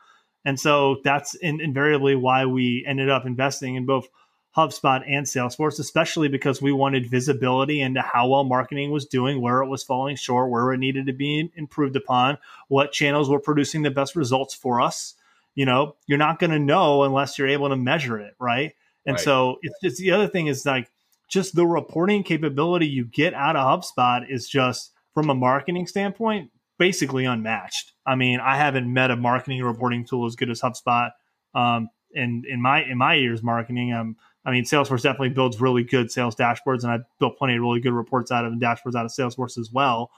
And 0.45 0.59
so 0.59 0.97
that's 1.05 1.35
in, 1.35 1.61
invariably 1.61 2.17
why 2.17 2.47
we 2.47 2.85
ended 2.87 3.11
up 3.11 3.27
investing 3.27 3.75
in 3.75 3.85
both 3.85 4.09
HubSpot 4.57 5.03
and 5.07 5.27
Salesforce, 5.27 5.79
especially 5.79 6.29
because 6.29 6.61
we 6.61 6.73
wanted 6.73 7.09
visibility 7.09 7.81
into 7.81 8.01
how 8.01 8.29
well 8.29 8.45
marketing 8.45 8.91
was 8.91 9.07
doing, 9.07 9.41
where 9.41 9.63
it 9.63 9.69
was 9.69 9.85
falling 9.85 10.17
short, 10.17 10.51
where 10.51 10.73
it 10.73 10.79
needed 10.79 11.07
to 11.07 11.13
be 11.13 11.51
improved 11.55 11.97
upon, 11.97 12.37
what 12.69 12.93
channels 12.93 13.29
were 13.29 13.39
producing 13.39 13.83
the 13.83 13.91
best 13.91 14.17
results 14.17 14.55
for 14.55 14.81
us. 14.81 15.15
You 15.55 15.67
know, 15.67 15.97
you're 16.07 16.19
not 16.19 16.39
going 16.39 16.51
to 16.51 16.59
know 16.59 17.05
unless 17.05 17.39
you're 17.39 17.49
able 17.49 17.69
to 17.69 17.77
measure 17.77 18.19
it, 18.19 18.35
right? 18.41 18.73
And 19.07 19.15
right. 19.15 19.25
so 19.25 19.59
it's 19.63 19.79
just 19.83 19.99
the 19.99 20.11
other 20.11 20.29
thing 20.29 20.49
is 20.49 20.67
like 20.67 20.91
just 21.29 21.55
the 21.55 21.67
reporting 21.67 22.23
capability 22.23 22.87
you 22.87 23.05
get 23.05 23.35
out 23.35 23.57
of 23.57 23.83
HubSpot 23.83 24.29
is 24.29 24.49
just 24.49 24.93
from 25.15 25.31
a 25.31 25.35
marketing 25.35 25.87
standpoint 25.87 26.51
basically 26.81 27.27
unmatched. 27.27 27.93
I 28.07 28.15
mean, 28.17 28.41
I 28.41 28.57
haven't 28.57 28.93
met 28.93 29.11
a 29.11 29.17
marketing 29.17 29.63
reporting 29.63 30.05
tool 30.05 30.27
as 30.27 30.35
good 30.35 30.51
as 30.51 30.63
HubSpot. 30.63 31.11
Um, 31.55 31.91
in 32.13 32.43
in 32.49 32.61
my 32.61 32.83
in 32.83 32.99
my 32.99 33.15
years 33.15 33.43
marketing, 33.43 33.93
um, 33.93 34.17
I 34.45 34.51
mean, 34.51 34.65
Salesforce 34.65 35.03
definitely 35.03 35.31
builds 35.31 35.61
really 35.61 35.85
good 35.85 36.11
sales 36.11 36.35
dashboards, 36.35 36.83
and 36.83 36.93
I've 36.93 37.05
built 37.19 37.37
plenty 37.37 37.57
of 37.57 37.63
really 37.63 37.81
good 37.81 37.93
reports 37.93 38.31
out 38.31 38.45
of 38.45 38.53
and 38.53 38.61
dashboards 38.61 38.95
out 38.95 39.05
of 39.05 39.11
Salesforce 39.11 39.59
as 39.59 39.71
well. 39.73 40.11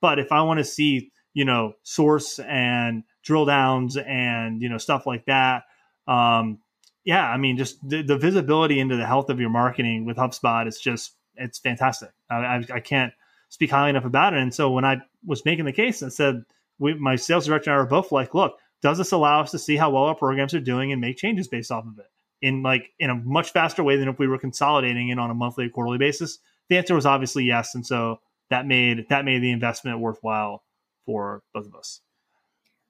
But 0.00 0.18
if 0.18 0.32
I 0.32 0.42
want 0.42 0.58
to 0.58 0.64
see, 0.64 1.12
you 1.32 1.44
know, 1.44 1.74
source 1.82 2.38
and 2.40 3.04
drill 3.22 3.46
downs 3.46 3.96
and 3.96 4.60
you 4.60 4.68
know 4.68 4.78
stuff 4.78 5.06
like 5.06 5.24
that, 5.26 5.64
um, 6.06 6.58
yeah, 7.04 7.26
I 7.28 7.36
mean, 7.38 7.56
just 7.56 7.76
the, 7.88 8.02
the, 8.02 8.18
visibility 8.18 8.78
into 8.78 8.96
the 8.96 9.06
health 9.06 9.30
of 9.30 9.40
your 9.40 9.50
marketing 9.50 10.04
with 10.04 10.16
HubSpot 10.16 10.66
is 10.66 10.78
just 10.78 11.14
it's 11.36 11.58
fantastic. 11.58 12.10
I, 12.30 12.36
I, 12.36 12.64
I, 12.74 12.80
can't 12.80 13.12
speak 13.48 13.70
highly 13.70 13.90
enough 13.90 14.04
about 14.04 14.34
it. 14.34 14.40
And 14.40 14.54
so 14.54 14.70
when 14.70 14.84
I 14.84 14.98
was 15.24 15.44
making 15.44 15.64
the 15.64 15.72
case, 15.72 16.02
I 16.02 16.08
said, 16.08 16.42
we, 16.78 16.94
my 16.94 17.16
sales 17.16 17.46
director 17.46 17.70
and 17.70 17.78
I 17.78 17.82
were 17.82 17.88
both 17.88 18.12
like, 18.12 18.34
look, 18.34 18.58
does 18.82 18.98
this 18.98 19.12
allow 19.12 19.40
us 19.40 19.50
to 19.52 19.58
see 19.58 19.76
how 19.76 19.90
well 19.90 20.04
our 20.04 20.14
programs 20.14 20.54
are 20.54 20.60
doing 20.60 20.92
and 20.92 21.00
make 21.00 21.16
changes 21.16 21.48
based 21.48 21.70
off 21.70 21.86
of 21.86 21.98
it? 21.98 22.06
In 22.42 22.62
like 22.62 22.90
in 22.98 23.10
a 23.10 23.14
much 23.14 23.52
faster 23.52 23.82
way 23.82 23.96
than 23.96 24.08
if 24.08 24.18
we 24.18 24.28
were 24.28 24.38
consolidating 24.38 25.08
it 25.08 25.18
on 25.18 25.30
a 25.30 25.34
monthly 25.34 25.66
or 25.66 25.70
quarterly 25.70 25.98
basis? 25.98 26.38
The 26.68 26.78
answer 26.78 26.94
was 26.94 27.06
obviously 27.06 27.44
yes, 27.44 27.74
and 27.74 27.86
so 27.86 28.20
that 28.50 28.66
made 28.66 29.08
that 29.08 29.24
made 29.24 29.42
the 29.42 29.52
investment 29.52 30.00
worthwhile 30.00 30.62
for 31.06 31.42
both 31.54 31.66
of 31.66 31.74
us. 31.74 32.00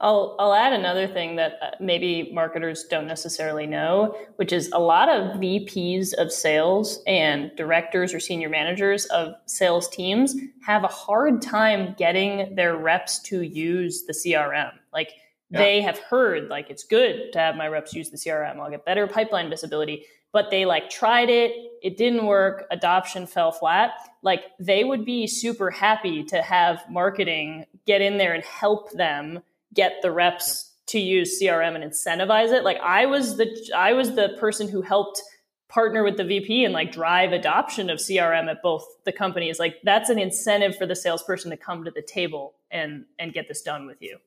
I'll 0.03 0.35
I'll 0.39 0.55
add 0.55 0.73
another 0.73 1.07
thing 1.07 1.37
that 1.37 1.59
uh, 1.61 1.71
maybe 1.79 2.31
marketers 2.33 2.85
don't 2.85 3.07
necessarily 3.07 3.67
know, 3.67 4.17
which 4.37 4.53
is 4.53 4.71
a 4.73 4.79
lot 4.79 5.11
of 5.11 5.39
VPs 5.39 6.15
of 6.15 6.33
sales 6.33 7.03
and 7.07 7.51
directors 7.57 8.15
or 8.15 8.21
senior 8.21 8.49
managers 8.49 9.05
of 9.07 9.35
sales 9.45 9.89
teams 9.89 10.35
have 10.65 10.85
a 10.85 10.89
hard 10.89 11.43
time 11.43 11.95
getting 11.99 12.55
their 12.55 12.77
reps 12.79 13.19
to 13.25 13.43
use 13.43 14.05
the 14.05 14.15
CRM. 14.15 14.73
Like 14.93 15.13
yeah. 15.51 15.59
they 15.59 15.81
have 15.81 15.99
heard 15.99 16.49
like 16.49 16.71
it's 16.71 16.85
good 16.85 17.33
to 17.33 17.39
have 17.39 17.57
my 17.57 17.67
reps 17.69 17.95
use 17.95 18.11
the 18.11 18.17
crm 18.17 18.59
i'll 18.59 18.71
get 18.71 18.85
better 18.85 19.07
pipeline 19.07 19.49
visibility. 19.51 20.07
But 20.33 20.51
they 20.51 20.65
like 20.65 20.91
tried 20.91 21.29
it. 21.29 21.53
It 21.83 21.97
didn't 21.97 22.27
work. 22.27 22.67
Adoption 22.71 23.27
fell 23.27 23.51
flat. 23.51 23.91
Like 24.23 24.45
they 24.61 24.85
would 24.85 25.05
be 25.05 25.27
super 25.27 25.71
happy 25.71 26.23
to 26.25 26.41
have 26.41 26.85
marketing 26.89 27.67
get 27.87 28.01
in 28.01 28.19
there 28.19 28.33
and 28.33 28.45
help 28.45 28.93
them 28.93 29.41
get 29.75 30.03
the 30.03 30.11
reps 30.11 30.73
to 30.87 30.99
use 30.99 31.41
crm 31.41 31.75
and 31.75 31.85
incentivize 31.85 32.53
it. 32.53 32.65
Like 32.65 32.79
i 32.79 33.07
was 33.07 33.37
the 33.37 33.49
i 33.75 33.93
was 33.93 34.15
the 34.15 34.37
person 34.39 34.69
who 34.69 34.83
helped 34.83 35.23
partner 35.69 36.03
with 36.03 36.17
the 36.17 36.25
VP 36.25 36.65
and 36.65 36.75
like 36.75 36.91
drive 36.91 37.31
adoption 37.31 37.91
of 37.91 37.99
CRM 37.99 38.51
at 38.51 38.61
both 38.61 38.85
the 39.05 39.13
companies. 39.13 39.61
Like 39.61 39.77
that's 39.85 40.11
an 40.11 40.19
incentive 40.19 40.77
for 40.77 40.85
the 40.85 40.97
salesperson 40.97 41.51
to 41.53 41.57
come 41.57 41.85
to 41.85 41.91
the 41.91 42.03
table 42.03 42.55
and 42.71 43.05
and 43.19 43.33
get 43.33 43.49
this 43.49 43.63
done 43.63 43.87
with 43.87 43.99
you. 44.01 44.19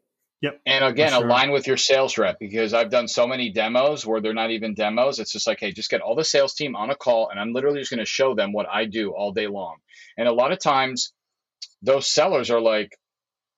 Yep. 0.43 0.60
And 0.65 0.84
again, 0.84 1.12
sure. 1.13 1.25
align 1.25 1.51
with 1.51 1.67
your 1.67 1.77
sales 1.77 2.17
rep 2.17 2.38
because 2.38 2.73
I've 2.73 2.89
done 2.89 3.08
so 3.08 3.25
many 3.25 3.52
demos 3.52 4.06
where 4.06 4.19
they're 4.19 4.33
not 4.33 4.52
even 4.52 4.73
demos. 4.73 5.19
It's 5.19 5.31
just 5.31 5.48
like, 5.48 5.62
hey, 5.62 5.71
just 5.71 5.89
get 5.89 6.02
all 6.02 6.15
the 6.15 6.25
sales 6.25 6.54
team 6.54 6.75
on 6.75 6.89
a 6.89 6.96
call 6.96 7.29
and 7.29 7.39
I'm 7.39 7.54
literally 7.54 7.79
just 7.79 7.91
going 7.91 8.00
to 8.00 8.06
show 8.06 8.35
them 8.35 8.52
what 8.52 8.67
I 8.69 8.83
do 8.83 9.12
all 9.12 9.31
day 9.31 9.48
long. 9.48 9.77
And 10.17 10.27
a 10.27 10.33
lot 10.33 10.52
of 10.52 10.60
times 10.60 11.13
those 11.81 12.10
sellers 12.10 12.52
are 12.52 12.60
like, 12.60 12.89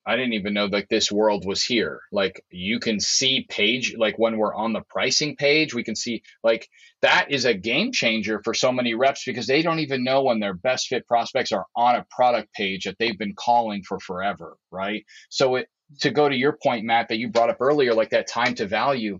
I 0.06 0.16
didn't 0.16 0.34
even 0.34 0.54
know 0.54 0.66
like 0.66 0.88
this 0.88 1.12
world 1.12 1.44
was 1.44 1.64
here. 1.64 2.02
Like 2.12 2.46
you 2.52 2.80
can 2.80 3.00
see 3.00 3.48
page, 3.50 3.96
like 3.98 4.20
when 4.20 4.38
we're 4.38 4.54
on 4.54 4.72
the 4.72 4.84
pricing 4.88 5.36
page, 5.36 5.74
we 5.74 5.84
can 5.84 5.96
see 5.96 6.22
like 6.44 6.70
that 7.02 7.32
is 7.32 7.46
a 7.46 7.56
game 7.56 7.94
changer 7.94 8.42
for 8.44 8.54
so 8.54 8.72
many 8.72 8.94
reps 8.94 9.24
because 9.26 9.48
they 9.48 9.64
don't 9.64 9.80
even 9.80 10.04
know 10.04 10.22
when 10.22 10.40
their 10.40 10.54
best 10.54 10.90
fit 10.90 11.08
prospects 11.08 11.52
are 11.52 11.66
on 11.76 11.96
a 11.96 12.06
product 12.12 12.54
page 12.54 12.84
that 12.84 13.00
they've 13.00 13.18
been 13.18 13.34
calling 13.34 13.82
for 13.82 14.00
forever. 14.00 14.58
Right. 14.70 15.04
So 15.30 15.56
it, 15.56 15.68
to 16.00 16.12
go 16.12 16.28
to 16.28 16.36
your 16.36 16.58
point, 16.62 16.86
Matt, 16.86 17.10
that 17.10 17.18
you 17.18 17.30
brought 17.30 17.50
up 17.50 17.58
earlier, 17.60 17.94
like 17.94 18.10
that 18.12 18.28
time 18.28 18.56
to 18.56 18.68
value, 18.68 19.20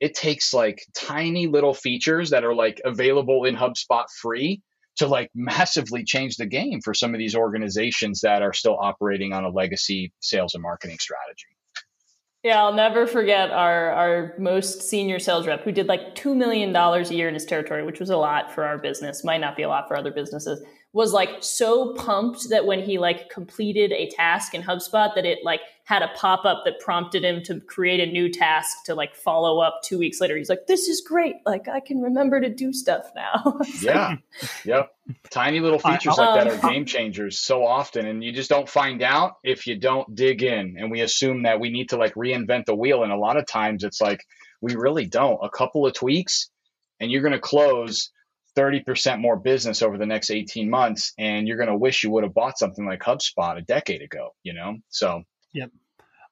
it 0.00 0.14
takes 0.14 0.52
like 0.52 0.84
tiny 0.94 1.46
little 1.46 1.74
features 1.74 2.30
that 2.30 2.44
are 2.44 2.54
like 2.54 2.80
available 2.84 3.44
in 3.44 3.56
HubSpot 3.56 4.04
free 4.20 4.62
to 4.96 5.06
like 5.06 5.30
massively 5.34 6.04
change 6.04 6.36
the 6.36 6.46
game 6.46 6.80
for 6.80 6.94
some 6.94 7.14
of 7.14 7.18
these 7.18 7.34
organizations 7.34 8.20
that 8.20 8.42
are 8.42 8.52
still 8.52 8.78
operating 8.80 9.32
on 9.32 9.44
a 9.44 9.48
legacy 9.48 10.12
sales 10.20 10.54
and 10.54 10.62
marketing 10.62 10.98
strategy. 10.98 11.46
Yeah, 12.42 12.62
I'll 12.62 12.74
never 12.74 13.06
forget 13.06 13.50
our 13.50 13.90
our 13.90 14.34
most 14.38 14.82
senior 14.82 15.18
sales 15.18 15.46
rep 15.46 15.64
who 15.64 15.72
did 15.72 15.86
like 15.86 16.14
two 16.14 16.34
million 16.34 16.72
dollars 16.72 17.10
a 17.10 17.14
year 17.14 17.26
in 17.26 17.34
his 17.34 17.46
territory, 17.46 17.84
which 17.84 17.98
was 17.98 18.10
a 18.10 18.16
lot 18.18 18.52
for 18.52 18.64
our 18.64 18.76
business. 18.76 19.24
Might 19.24 19.40
not 19.40 19.56
be 19.56 19.62
a 19.62 19.68
lot 19.68 19.88
for 19.88 19.96
other 19.96 20.12
businesses 20.12 20.62
was 20.94 21.12
like 21.12 21.42
so 21.42 21.92
pumped 21.94 22.48
that 22.50 22.66
when 22.66 22.80
he 22.80 22.98
like 22.98 23.28
completed 23.28 23.90
a 23.90 24.08
task 24.10 24.54
in 24.54 24.62
HubSpot 24.62 25.12
that 25.16 25.26
it 25.26 25.40
like 25.44 25.60
had 25.82 26.02
a 26.02 26.08
pop 26.14 26.44
up 26.44 26.62
that 26.64 26.78
prompted 26.78 27.24
him 27.24 27.42
to 27.42 27.60
create 27.60 27.98
a 27.98 28.10
new 28.10 28.30
task 28.30 28.84
to 28.86 28.94
like 28.94 29.16
follow 29.16 29.58
up 29.58 29.80
two 29.84 29.98
weeks 29.98 30.20
later. 30.20 30.36
He's 30.36 30.48
like, 30.48 30.68
"This 30.68 30.88
is 30.88 31.00
great! 31.00 31.34
Like 31.44 31.66
I 31.66 31.80
can 31.80 32.00
remember 32.00 32.40
to 32.40 32.48
do 32.48 32.72
stuff 32.72 33.10
now." 33.16 33.58
yeah, 33.80 34.16
yep. 34.64 34.94
Tiny 35.30 35.58
little 35.58 35.80
features 35.80 36.16
like 36.16 36.44
that 36.44 36.46
um, 36.46 36.58
are 36.60 36.72
game 36.72 36.86
changers 36.86 37.40
so 37.40 37.66
often, 37.66 38.06
and 38.06 38.22
you 38.22 38.32
just 38.32 38.48
don't 38.48 38.68
find 38.68 39.02
out 39.02 39.32
if 39.42 39.66
you 39.66 39.76
don't 39.76 40.14
dig 40.14 40.44
in. 40.44 40.76
And 40.78 40.92
we 40.92 41.00
assume 41.00 41.42
that 41.42 41.58
we 41.58 41.70
need 41.70 41.88
to 41.88 41.96
like 41.96 42.14
reinvent 42.14 42.66
the 42.66 42.74
wheel, 42.76 43.02
and 43.02 43.12
a 43.12 43.18
lot 43.18 43.36
of 43.36 43.48
times 43.48 43.82
it's 43.82 44.00
like 44.00 44.24
we 44.60 44.76
really 44.76 45.06
don't. 45.06 45.40
A 45.42 45.50
couple 45.50 45.86
of 45.88 45.92
tweaks, 45.92 46.50
and 47.00 47.10
you're 47.10 47.22
going 47.22 47.32
to 47.32 47.40
close 47.40 48.10
30% 48.56 49.20
more 49.20 49.36
business 49.36 49.82
over 49.82 49.98
the 49.98 50.06
next 50.06 50.30
18 50.30 50.70
months 50.70 51.12
and 51.18 51.48
you're 51.48 51.56
going 51.56 51.68
to 51.68 51.76
wish 51.76 52.04
you 52.04 52.10
would 52.10 52.24
have 52.24 52.34
bought 52.34 52.58
something 52.58 52.86
like 52.86 53.00
HubSpot 53.00 53.58
a 53.58 53.62
decade 53.62 54.02
ago, 54.02 54.30
you 54.42 54.54
know? 54.54 54.76
So, 54.88 55.22
yep. 55.52 55.70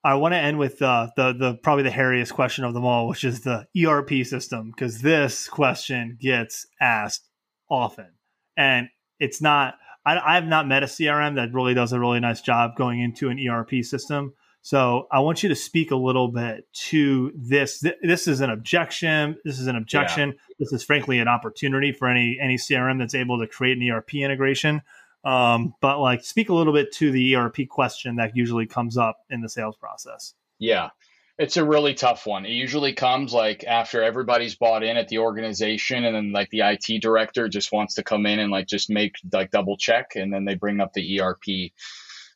I 0.04 0.14
want 0.14 0.32
to 0.32 0.38
end 0.38 0.58
with 0.58 0.82
uh, 0.82 1.08
the 1.16 1.32
the 1.32 1.54
probably 1.62 1.84
the 1.84 1.90
hairiest 1.90 2.32
question 2.32 2.64
of 2.64 2.74
them 2.74 2.84
all, 2.84 3.06
which 3.06 3.22
is 3.22 3.42
the 3.42 3.66
ERP 3.86 4.26
system, 4.26 4.72
because 4.74 5.00
this 5.00 5.48
question 5.48 6.18
gets 6.20 6.66
asked 6.80 7.28
often, 7.70 8.14
and 8.56 8.88
it's 9.20 9.40
not. 9.40 9.74
I, 10.04 10.18
I 10.18 10.34
have 10.34 10.46
not 10.46 10.66
met 10.66 10.82
a 10.82 10.86
CRM 10.86 11.36
that 11.36 11.54
really 11.54 11.74
does 11.74 11.92
a 11.92 12.00
really 12.00 12.18
nice 12.18 12.40
job 12.40 12.72
going 12.76 13.00
into 13.00 13.28
an 13.28 13.38
ERP 13.38 13.84
system. 13.84 14.34
So 14.64 15.08
I 15.10 15.18
want 15.18 15.42
you 15.42 15.48
to 15.48 15.56
speak 15.56 15.90
a 15.90 15.96
little 15.96 16.28
bit 16.28 16.72
to 16.72 17.32
this. 17.34 17.84
This 18.00 18.28
is 18.28 18.40
an 18.40 18.48
objection. 18.48 19.36
This 19.44 19.58
is 19.58 19.66
an 19.66 19.74
objection. 19.74 20.30
Yeah. 20.30 20.54
This 20.60 20.72
is 20.72 20.84
frankly 20.84 21.18
an 21.18 21.26
opportunity 21.26 21.90
for 21.90 22.08
any 22.08 22.38
any 22.40 22.56
CRM 22.56 23.00
that's 23.00 23.14
able 23.14 23.40
to 23.40 23.48
create 23.48 23.76
an 23.76 23.90
ERP 23.90 24.14
integration. 24.14 24.82
Um, 25.24 25.74
but 25.80 26.00
like, 26.00 26.24
speak 26.24 26.48
a 26.48 26.54
little 26.54 26.72
bit 26.72 26.92
to 26.94 27.10
the 27.10 27.36
ERP 27.36 27.68
question 27.68 28.16
that 28.16 28.36
usually 28.36 28.66
comes 28.66 28.96
up 28.96 29.18
in 29.30 29.40
the 29.40 29.48
sales 29.48 29.76
process. 29.76 30.34
Yeah, 30.58 30.90
it's 31.38 31.56
a 31.56 31.64
really 31.64 31.94
tough 31.94 32.24
one. 32.24 32.46
It 32.46 32.52
usually 32.52 32.92
comes 32.92 33.32
like 33.32 33.64
after 33.64 34.00
everybody's 34.00 34.54
bought 34.54 34.84
in 34.84 34.96
at 34.96 35.08
the 35.08 35.18
organization, 35.18 36.04
and 36.04 36.14
then 36.14 36.30
like 36.30 36.50
the 36.50 36.60
IT 36.60 37.02
director 37.02 37.48
just 37.48 37.72
wants 37.72 37.94
to 37.94 38.04
come 38.04 38.26
in 38.26 38.38
and 38.38 38.52
like 38.52 38.68
just 38.68 38.90
make 38.90 39.16
like 39.32 39.50
double 39.50 39.76
check, 39.76 40.12
and 40.14 40.32
then 40.32 40.44
they 40.44 40.54
bring 40.54 40.80
up 40.80 40.92
the 40.92 41.20
ERP 41.20 41.72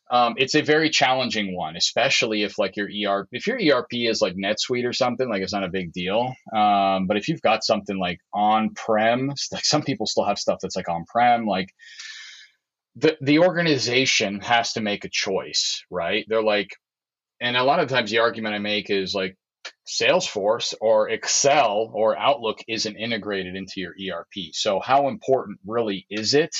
um, 0.09 0.35
it's 0.37 0.55
a 0.55 0.61
very 0.61 0.89
challenging 0.89 1.55
one, 1.55 1.75
especially 1.75 2.43
if 2.43 2.57
like 2.57 2.77
your 2.77 2.87
ERP, 2.87 3.27
if 3.31 3.47
your 3.47 3.57
ERP 3.57 3.93
is 3.93 4.21
like 4.21 4.35
NetSuite 4.35 4.85
or 4.85 4.93
something, 4.93 5.27
like 5.29 5.41
it's 5.41 5.53
not 5.53 5.63
a 5.63 5.69
big 5.69 5.91
deal. 5.91 6.33
Um, 6.55 7.07
but 7.07 7.17
if 7.17 7.27
you've 7.27 7.41
got 7.41 7.63
something 7.63 7.97
like 7.97 8.19
on 8.33 8.73
prem, 8.73 9.33
like 9.51 9.65
some 9.65 9.81
people 9.81 10.05
still 10.05 10.25
have 10.25 10.39
stuff 10.39 10.59
that's 10.61 10.75
like 10.75 10.89
on 10.89 11.05
prem, 11.05 11.45
like 11.45 11.69
the 12.95 13.17
the 13.21 13.39
organization 13.39 14.39
has 14.39 14.73
to 14.73 14.81
make 14.81 15.05
a 15.05 15.09
choice, 15.09 15.83
right? 15.91 16.25
They're 16.27 16.41
like, 16.41 16.69
and 17.41 17.57
a 17.57 17.63
lot 17.63 17.79
of 17.79 17.89
times 17.89 18.09
the 18.09 18.19
argument 18.19 18.55
I 18.55 18.59
make 18.59 18.89
is 18.89 19.13
like 19.13 19.35
Salesforce 19.87 20.73
or 20.79 21.09
Excel 21.09 21.91
or 21.93 22.17
Outlook 22.17 22.59
isn't 22.67 22.95
integrated 22.95 23.55
into 23.55 23.73
your 23.77 23.91
ERP. 23.91 24.53
So 24.53 24.79
how 24.79 25.09
important 25.09 25.59
really 25.65 26.05
is 26.09 26.33
it 26.33 26.55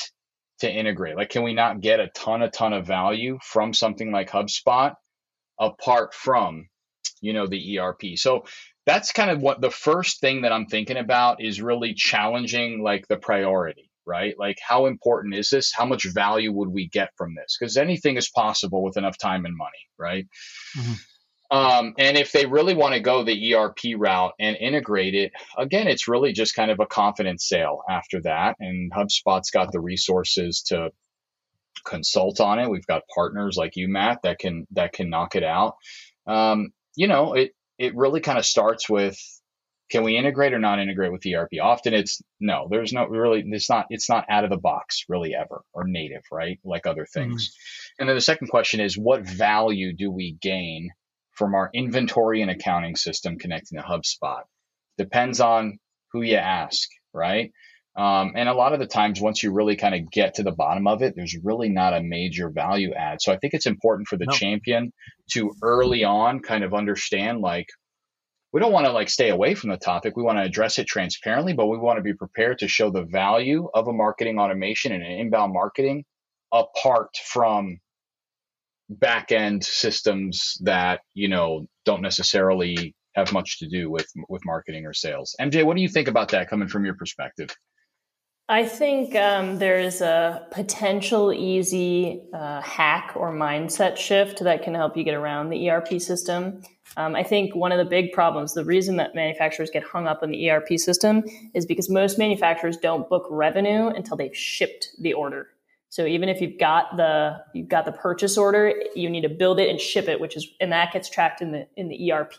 to 0.60 0.70
integrate? 0.70 1.16
Like, 1.16 1.30
can 1.30 1.42
we 1.42 1.54
not 1.54 1.80
get 1.80 2.00
a 2.00 2.08
ton, 2.08 2.42
a 2.42 2.50
ton 2.50 2.72
of 2.72 2.86
value 2.86 3.38
from 3.42 3.72
something 3.72 4.10
like 4.10 4.30
HubSpot 4.30 4.94
apart 5.58 6.14
from, 6.14 6.68
you 7.20 7.32
know, 7.32 7.46
the 7.46 7.78
ERP? 7.78 8.16
So 8.16 8.44
that's 8.86 9.12
kind 9.12 9.30
of 9.30 9.42
what 9.42 9.60
the 9.60 9.70
first 9.70 10.20
thing 10.20 10.42
that 10.42 10.52
I'm 10.52 10.66
thinking 10.66 10.96
about 10.96 11.42
is 11.42 11.60
really 11.60 11.94
challenging 11.94 12.82
like 12.82 13.06
the 13.08 13.16
priority, 13.16 13.90
right? 14.06 14.34
Like, 14.38 14.58
how 14.66 14.86
important 14.86 15.34
is 15.34 15.50
this? 15.50 15.72
How 15.72 15.84
much 15.84 16.06
value 16.12 16.52
would 16.52 16.70
we 16.70 16.88
get 16.88 17.10
from 17.16 17.34
this? 17.34 17.56
Because 17.58 17.76
anything 17.76 18.16
is 18.16 18.30
possible 18.30 18.82
with 18.82 18.96
enough 18.96 19.18
time 19.18 19.44
and 19.44 19.56
money, 19.56 19.88
right? 19.98 20.26
Mm-hmm. 20.76 20.94
Um, 21.50 21.94
and 21.98 22.16
if 22.18 22.32
they 22.32 22.46
really 22.46 22.74
want 22.74 22.94
to 22.94 23.00
go 23.00 23.24
the 23.24 23.54
ERP 23.54 23.78
route 23.96 24.34
and 24.38 24.56
integrate 24.56 25.14
it, 25.14 25.32
again, 25.56 25.88
it's 25.88 26.08
really 26.08 26.32
just 26.32 26.54
kind 26.54 26.70
of 26.70 26.80
a 26.80 26.86
confidence 26.86 27.48
sale 27.48 27.82
after 27.88 28.20
that. 28.22 28.56
And 28.60 28.92
HubSpot's 28.92 29.50
got 29.50 29.72
the 29.72 29.80
resources 29.80 30.62
to 30.68 30.90
consult 31.84 32.40
on 32.40 32.58
it. 32.58 32.68
We've 32.68 32.86
got 32.86 33.02
partners 33.14 33.56
like 33.56 33.76
you, 33.76 33.88
Matt, 33.88 34.22
that 34.22 34.38
can 34.38 34.66
that 34.72 34.92
can 34.92 35.08
knock 35.08 35.36
it 35.36 35.44
out. 35.44 35.76
Um, 36.26 36.72
you 36.96 37.06
know, 37.06 37.32
it 37.32 37.52
it 37.78 37.96
really 37.96 38.20
kind 38.20 38.38
of 38.38 38.44
starts 38.44 38.88
with 38.88 39.18
can 39.90 40.04
we 40.04 40.16
integrate 40.16 40.52
or 40.52 40.58
not 40.58 40.80
integrate 40.80 41.12
with 41.12 41.26
ERP? 41.26 41.52
Often 41.62 41.94
it's 41.94 42.20
no, 42.40 42.68
there's 42.70 42.92
no 42.92 43.06
really, 43.06 43.42
it's 43.46 43.70
not, 43.70 43.86
it's 43.88 44.08
not 44.08 44.26
out 44.28 44.44
of 44.44 44.50
the 44.50 44.58
box 44.58 45.04
really 45.08 45.34
ever 45.34 45.62
or 45.72 45.84
native, 45.86 46.22
right? 46.30 46.58
Like 46.62 46.86
other 46.86 47.06
things. 47.06 47.48
Mm-hmm. 47.48 48.02
And 48.02 48.08
then 48.08 48.16
the 48.16 48.20
second 48.20 48.48
question 48.48 48.80
is 48.80 48.98
what 48.98 49.22
value 49.22 49.94
do 49.94 50.10
we 50.10 50.36
gain 50.40 50.90
from 51.38 51.54
our 51.54 51.70
inventory 51.72 52.42
and 52.42 52.50
accounting 52.50 52.96
system 52.96 53.38
connecting 53.38 53.78
to 53.78 53.84
HubSpot. 53.84 54.42
Depends 54.98 55.40
on 55.40 55.78
who 56.12 56.22
you 56.22 56.36
ask, 56.36 56.88
right? 57.14 57.52
Um, 57.96 58.32
and 58.36 58.48
a 58.48 58.54
lot 58.54 58.72
of 58.72 58.80
the 58.80 58.86
times, 58.86 59.20
once 59.20 59.42
you 59.42 59.52
really 59.52 59.76
kind 59.76 59.94
of 59.94 60.10
get 60.10 60.34
to 60.34 60.42
the 60.42 60.52
bottom 60.52 60.86
of 60.86 61.02
it, 61.02 61.14
there's 61.16 61.36
really 61.42 61.68
not 61.68 61.94
a 61.94 62.02
major 62.02 62.50
value 62.50 62.92
add. 62.92 63.20
So 63.20 63.32
I 63.32 63.38
think 63.38 63.54
it's 63.54 63.66
important 63.66 64.08
for 64.08 64.16
the 64.16 64.26
no. 64.26 64.32
champion 64.32 64.92
to 65.32 65.52
early 65.62 66.04
on 66.04 66.40
kind 66.40 66.64
of 66.64 66.74
understand 66.74 67.40
like, 67.40 67.66
we 68.52 68.60
don't 68.60 68.72
want 68.72 68.86
to 68.86 68.92
like 68.92 69.10
stay 69.10 69.28
away 69.28 69.54
from 69.54 69.70
the 69.70 69.76
topic. 69.76 70.16
We 70.16 70.22
want 70.22 70.38
to 70.38 70.44
address 70.44 70.78
it 70.78 70.86
transparently, 70.86 71.52
but 71.52 71.66
we 71.66 71.76
want 71.76 71.98
to 71.98 72.02
be 72.02 72.14
prepared 72.14 72.60
to 72.60 72.68
show 72.68 72.90
the 72.90 73.04
value 73.04 73.68
of 73.74 73.88
a 73.88 73.92
marketing 73.92 74.38
automation 74.38 74.92
and 74.92 75.02
an 75.02 75.12
inbound 75.12 75.52
marketing 75.52 76.04
apart 76.52 77.10
from 77.26 77.78
back 78.88 79.32
end 79.32 79.64
systems 79.64 80.56
that 80.62 81.00
you 81.14 81.28
know 81.28 81.66
don't 81.84 82.02
necessarily 82.02 82.94
have 83.14 83.32
much 83.32 83.58
to 83.58 83.68
do 83.68 83.90
with 83.90 84.06
with 84.28 84.42
marketing 84.44 84.86
or 84.86 84.92
sales. 84.92 85.34
MJ, 85.40 85.64
what 85.64 85.76
do 85.76 85.82
you 85.82 85.88
think 85.88 86.08
about 86.08 86.30
that 86.30 86.48
coming 86.48 86.68
from 86.68 86.84
your 86.84 86.94
perspective? 86.94 87.50
I 88.50 88.64
think 88.64 89.14
um, 89.14 89.58
there's 89.58 90.00
a 90.00 90.46
potential 90.50 91.34
easy 91.34 92.22
uh, 92.32 92.62
hack 92.62 93.12
or 93.14 93.30
mindset 93.30 93.98
shift 93.98 94.42
that 94.42 94.62
can 94.62 94.74
help 94.74 94.96
you 94.96 95.04
get 95.04 95.12
around 95.12 95.50
the 95.50 95.68
ERP 95.68 96.00
system. 96.00 96.62
Um, 96.96 97.14
I 97.14 97.24
think 97.24 97.54
one 97.54 97.72
of 97.72 97.78
the 97.78 97.84
big 97.84 98.12
problems, 98.12 98.54
the 98.54 98.64
reason 98.64 98.96
that 98.96 99.14
manufacturers 99.14 99.68
get 99.70 99.82
hung 99.82 100.06
up 100.06 100.20
on 100.22 100.30
the 100.30 100.50
ERP 100.50 100.78
system 100.78 101.24
is 101.52 101.66
because 101.66 101.90
most 101.90 102.18
manufacturers 102.18 102.78
don't 102.78 103.06
book 103.10 103.26
revenue 103.28 103.88
until 103.88 104.16
they've 104.16 104.34
shipped 104.34 104.92
the 104.98 105.12
order. 105.12 105.48
So 105.90 106.04
even 106.04 106.28
if 106.28 106.40
you've 106.40 106.58
got 106.58 106.96
the 106.96 107.42
you've 107.54 107.68
got 107.68 107.86
the 107.86 107.92
purchase 107.92 108.36
order, 108.36 108.74
you 108.94 109.08
need 109.08 109.22
to 109.22 109.28
build 109.28 109.58
it 109.58 109.70
and 109.70 109.80
ship 109.80 110.08
it, 110.08 110.20
which 110.20 110.36
is 110.36 110.46
and 110.60 110.72
that 110.72 110.92
gets 110.92 111.08
tracked 111.08 111.40
in 111.40 111.52
the 111.52 111.66
in 111.76 111.88
the 111.88 112.12
ERP. 112.12 112.34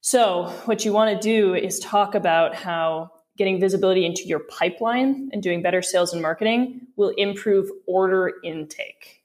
So 0.00 0.52
what 0.66 0.84
you 0.84 0.92
want 0.92 1.14
to 1.14 1.20
do 1.20 1.54
is 1.54 1.78
talk 1.78 2.14
about 2.14 2.54
how 2.54 3.10
getting 3.36 3.60
visibility 3.60 4.06
into 4.06 4.24
your 4.24 4.40
pipeline 4.40 5.28
and 5.32 5.42
doing 5.42 5.62
better 5.62 5.82
sales 5.82 6.12
and 6.12 6.22
marketing 6.22 6.80
will 6.96 7.10
improve 7.16 7.70
order 7.86 8.32
intake. 8.42 9.22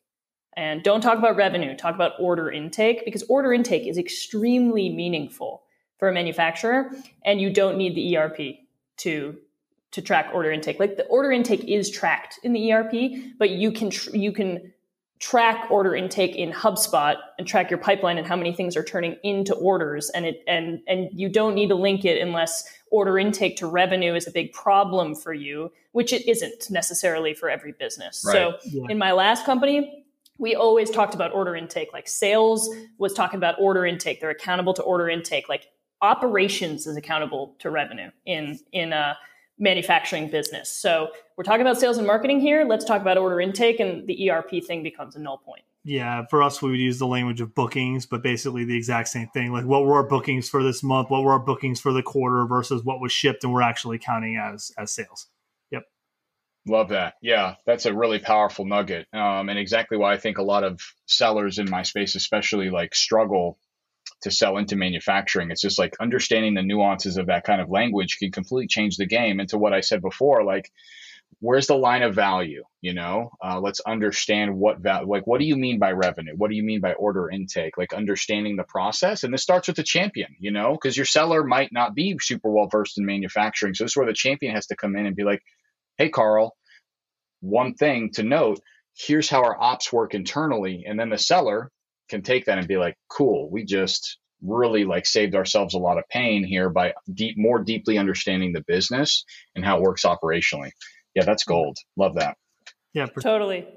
And 0.57 0.83
don't 0.83 1.01
talk 1.01 1.17
about 1.17 1.37
revenue, 1.37 1.77
talk 1.77 1.95
about 1.95 2.13
order 2.19 2.51
intake 2.51 3.05
because 3.05 3.23
order 3.29 3.53
intake 3.53 3.87
is 3.87 3.97
extremely 3.97 4.89
meaningful 4.89 5.63
for 5.97 6.09
a 6.09 6.13
manufacturer 6.13 6.91
and 7.23 7.39
you 7.39 7.53
don't 7.53 7.77
need 7.77 7.95
the 7.95 8.17
ERP 8.17 8.57
to 8.97 9.37
to 9.91 10.01
track 10.01 10.31
order 10.33 10.51
intake. 10.51 10.79
Like 10.79 10.97
the 10.97 11.05
order 11.05 11.31
intake 11.31 11.63
is 11.65 11.89
tracked 11.89 12.39
in 12.43 12.53
the 12.53 12.71
ERP, 12.71 13.35
but 13.37 13.51
you 13.51 13.71
can 13.71 13.89
tr- 13.89 14.15
you 14.15 14.31
can 14.31 14.71
track 15.19 15.69
order 15.69 15.95
intake 15.95 16.35
in 16.35 16.51
HubSpot 16.51 17.15
and 17.37 17.47
track 17.47 17.69
your 17.69 17.77
pipeline 17.77 18.17
and 18.17 18.25
how 18.25 18.35
many 18.35 18.51
things 18.53 18.75
are 18.75 18.83
turning 18.83 19.15
into 19.23 19.53
orders 19.53 20.09
and 20.09 20.25
it 20.25 20.43
and 20.47 20.79
and 20.87 21.09
you 21.13 21.29
don't 21.29 21.53
need 21.53 21.67
to 21.67 21.75
link 21.75 22.05
it 22.05 22.19
unless 22.21 22.63
order 22.89 23.19
intake 23.19 23.55
to 23.57 23.67
revenue 23.67 24.15
is 24.15 24.27
a 24.27 24.31
big 24.31 24.51
problem 24.51 25.15
for 25.15 25.33
you, 25.33 25.71
which 25.91 26.11
it 26.11 26.27
isn't 26.27 26.69
necessarily 26.69 27.33
for 27.33 27.49
every 27.49 27.71
business. 27.71 28.23
Right. 28.25 28.33
So 28.33 28.57
yeah. 28.65 28.85
in 28.89 28.97
my 28.97 29.11
last 29.11 29.45
company, 29.45 30.05
we 30.39 30.55
always 30.55 30.89
talked 30.89 31.13
about 31.13 31.33
order 31.33 31.55
intake. 31.55 31.93
Like 31.93 32.07
sales 32.07 32.67
was 32.97 33.13
talking 33.13 33.37
about 33.37 33.55
order 33.59 33.85
intake. 33.85 34.21
They're 34.21 34.31
accountable 34.31 34.73
to 34.73 34.81
order 34.81 35.07
intake. 35.07 35.47
Like 35.47 35.67
operations 36.01 36.87
is 36.87 36.97
accountable 36.97 37.55
to 37.59 37.69
revenue 37.69 38.09
in 38.25 38.59
in 38.71 38.91
a 38.93 39.17
manufacturing 39.61 40.27
business. 40.27 40.69
So 40.73 41.09
we're 41.37 41.45
talking 41.45 41.61
about 41.61 41.79
sales 41.79 41.97
and 41.97 42.05
marketing 42.05 42.41
here. 42.41 42.65
Let's 42.65 42.83
talk 42.83 42.99
about 42.99 43.17
order 43.17 43.39
intake, 43.39 43.79
and 43.79 44.05
the 44.07 44.29
ERP 44.29 44.63
thing 44.65 44.83
becomes 44.83 45.15
a 45.15 45.19
null 45.19 45.37
point. 45.37 45.61
Yeah, 45.83 46.25
for 46.29 46.43
us, 46.43 46.61
we 46.61 46.71
would 46.71 46.79
use 46.79 46.99
the 46.99 47.07
language 47.07 47.41
of 47.41 47.55
bookings, 47.55 48.05
but 48.05 48.21
basically 48.21 48.65
the 48.65 48.75
exact 48.75 49.07
same 49.07 49.29
thing. 49.29 49.51
Like, 49.51 49.65
what 49.65 49.83
were 49.85 49.95
our 49.95 50.03
bookings 50.03 50.49
for 50.49 50.61
this 50.63 50.83
month? 50.83 51.09
What 51.09 51.23
were 51.23 51.31
our 51.31 51.39
bookings 51.39 51.79
for 51.79 51.93
the 51.93 52.03
quarter 52.03 52.45
versus 52.45 52.83
what 52.83 52.99
was 52.99 53.11
shipped, 53.11 53.43
and 53.43 53.53
we're 53.53 53.61
actually 53.61 53.99
counting 53.99 54.35
as 54.37 54.71
as 54.77 54.91
sales. 54.91 55.27
Yep. 55.71 55.83
Love 56.67 56.89
that. 56.89 57.15
Yeah, 57.21 57.55
that's 57.65 57.85
a 57.85 57.93
really 57.93 58.19
powerful 58.19 58.65
nugget. 58.65 59.07
Um, 59.13 59.49
and 59.49 59.57
exactly 59.57 59.97
why 59.97 60.13
I 60.13 60.17
think 60.17 60.37
a 60.37 60.43
lot 60.43 60.63
of 60.63 60.81
sellers 61.05 61.59
in 61.59 61.69
my 61.69 61.83
space, 61.83 62.15
especially 62.15 62.69
like 62.69 62.93
struggle 62.93 63.57
to 64.21 64.31
sell 64.31 64.57
into 64.57 64.75
manufacturing. 64.75 65.51
It's 65.51 65.61
just 65.61 65.79
like 65.79 65.95
understanding 65.99 66.53
the 66.53 66.61
nuances 66.61 67.17
of 67.17 67.27
that 67.27 67.43
kind 67.43 67.61
of 67.61 67.69
language 67.69 68.17
can 68.19 68.31
completely 68.31 68.67
change 68.67 68.97
the 68.97 69.05
game. 69.05 69.39
And 69.39 69.49
to 69.49 69.57
what 69.57 69.73
I 69.73 69.81
said 69.81 70.01
before, 70.01 70.43
like, 70.43 70.71
where's 71.39 71.67
the 71.67 71.77
line 71.77 72.03
of 72.03 72.13
value? 72.13 72.63
You 72.81 72.93
know, 72.93 73.31
uh, 73.43 73.59
let's 73.59 73.79
understand 73.79 74.55
what 74.55 74.79
value, 74.79 75.09
like, 75.09 75.25
what 75.25 75.39
do 75.39 75.45
you 75.45 75.55
mean 75.55 75.79
by 75.79 75.91
revenue? 75.91 76.33
What 76.35 76.49
do 76.49 76.55
you 76.55 76.63
mean 76.63 76.81
by 76.81 76.93
order 76.93 77.29
intake? 77.29 77.77
Like, 77.77 77.93
understanding 77.93 78.55
the 78.55 78.63
process. 78.63 79.23
And 79.23 79.33
this 79.33 79.43
starts 79.43 79.67
with 79.67 79.77
the 79.77 79.83
champion, 79.83 80.35
you 80.39 80.51
know, 80.51 80.73
because 80.73 80.95
your 80.95 81.05
seller 81.05 81.43
might 81.43 81.71
not 81.71 81.95
be 81.95 82.17
super 82.19 82.51
well 82.51 82.67
versed 82.67 82.97
in 82.97 83.05
manufacturing. 83.05 83.73
So 83.73 83.83
this 83.83 83.93
is 83.93 83.97
where 83.97 84.07
the 84.07 84.13
champion 84.13 84.55
has 84.55 84.67
to 84.67 84.75
come 84.75 84.95
in 84.95 85.05
and 85.05 85.15
be 85.15 85.23
like, 85.23 85.41
hey, 85.97 86.09
Carl, 86.09 86.55
one 87.39 87.73
thing 87.73 88.11
to 88.13 88.23
note 88.23 88.59
here's 88.95 89.29
how 89.29 89.43
our 89.43 89.59
ops 89.59 89.91
work 89.91 90.13
internally. 90.13 90.83
And 90.87 90.99
then 90.99 91.09
the 91.09 91.17
seller 91.17 91.71
can 92.11 92.21
take 92.21 92.45
that 92.45 92.59
and 92.59 92.67
be 92.67 92.77
like, 92.77 92.95
cool, 93.09 93.49
we 93.49 93.65
just 93.65 94.19
really 94.43 94.83
like 94.83 95.05
saved 95.05 95.33
ourselves 95.33 95.73
a 95.73 95.79
lot 95.79 95.97
of 95.97 96.03
pain 96.09 96.43
here 96.43 96.69
by 96.69 96.93
deep, 97.13 97.35
more 97.37 97.63
deeply 97.63 97.97
understanding 97.97 98.53
the 98.53 98.63
business 98.67 99.23
and 99.55 99.65
how 99.65 99.77
it 99.77 99.81
works 99.81 100.03
operationally. 100.03 100.71
Yeah, 101.15 101.23
that's 101.23 101.43
gold. 101.43 101.77
Love 101.97 102.15
that. 102.15 102.37
Yeah, 102.93 103.07
totally. 103.07 103.67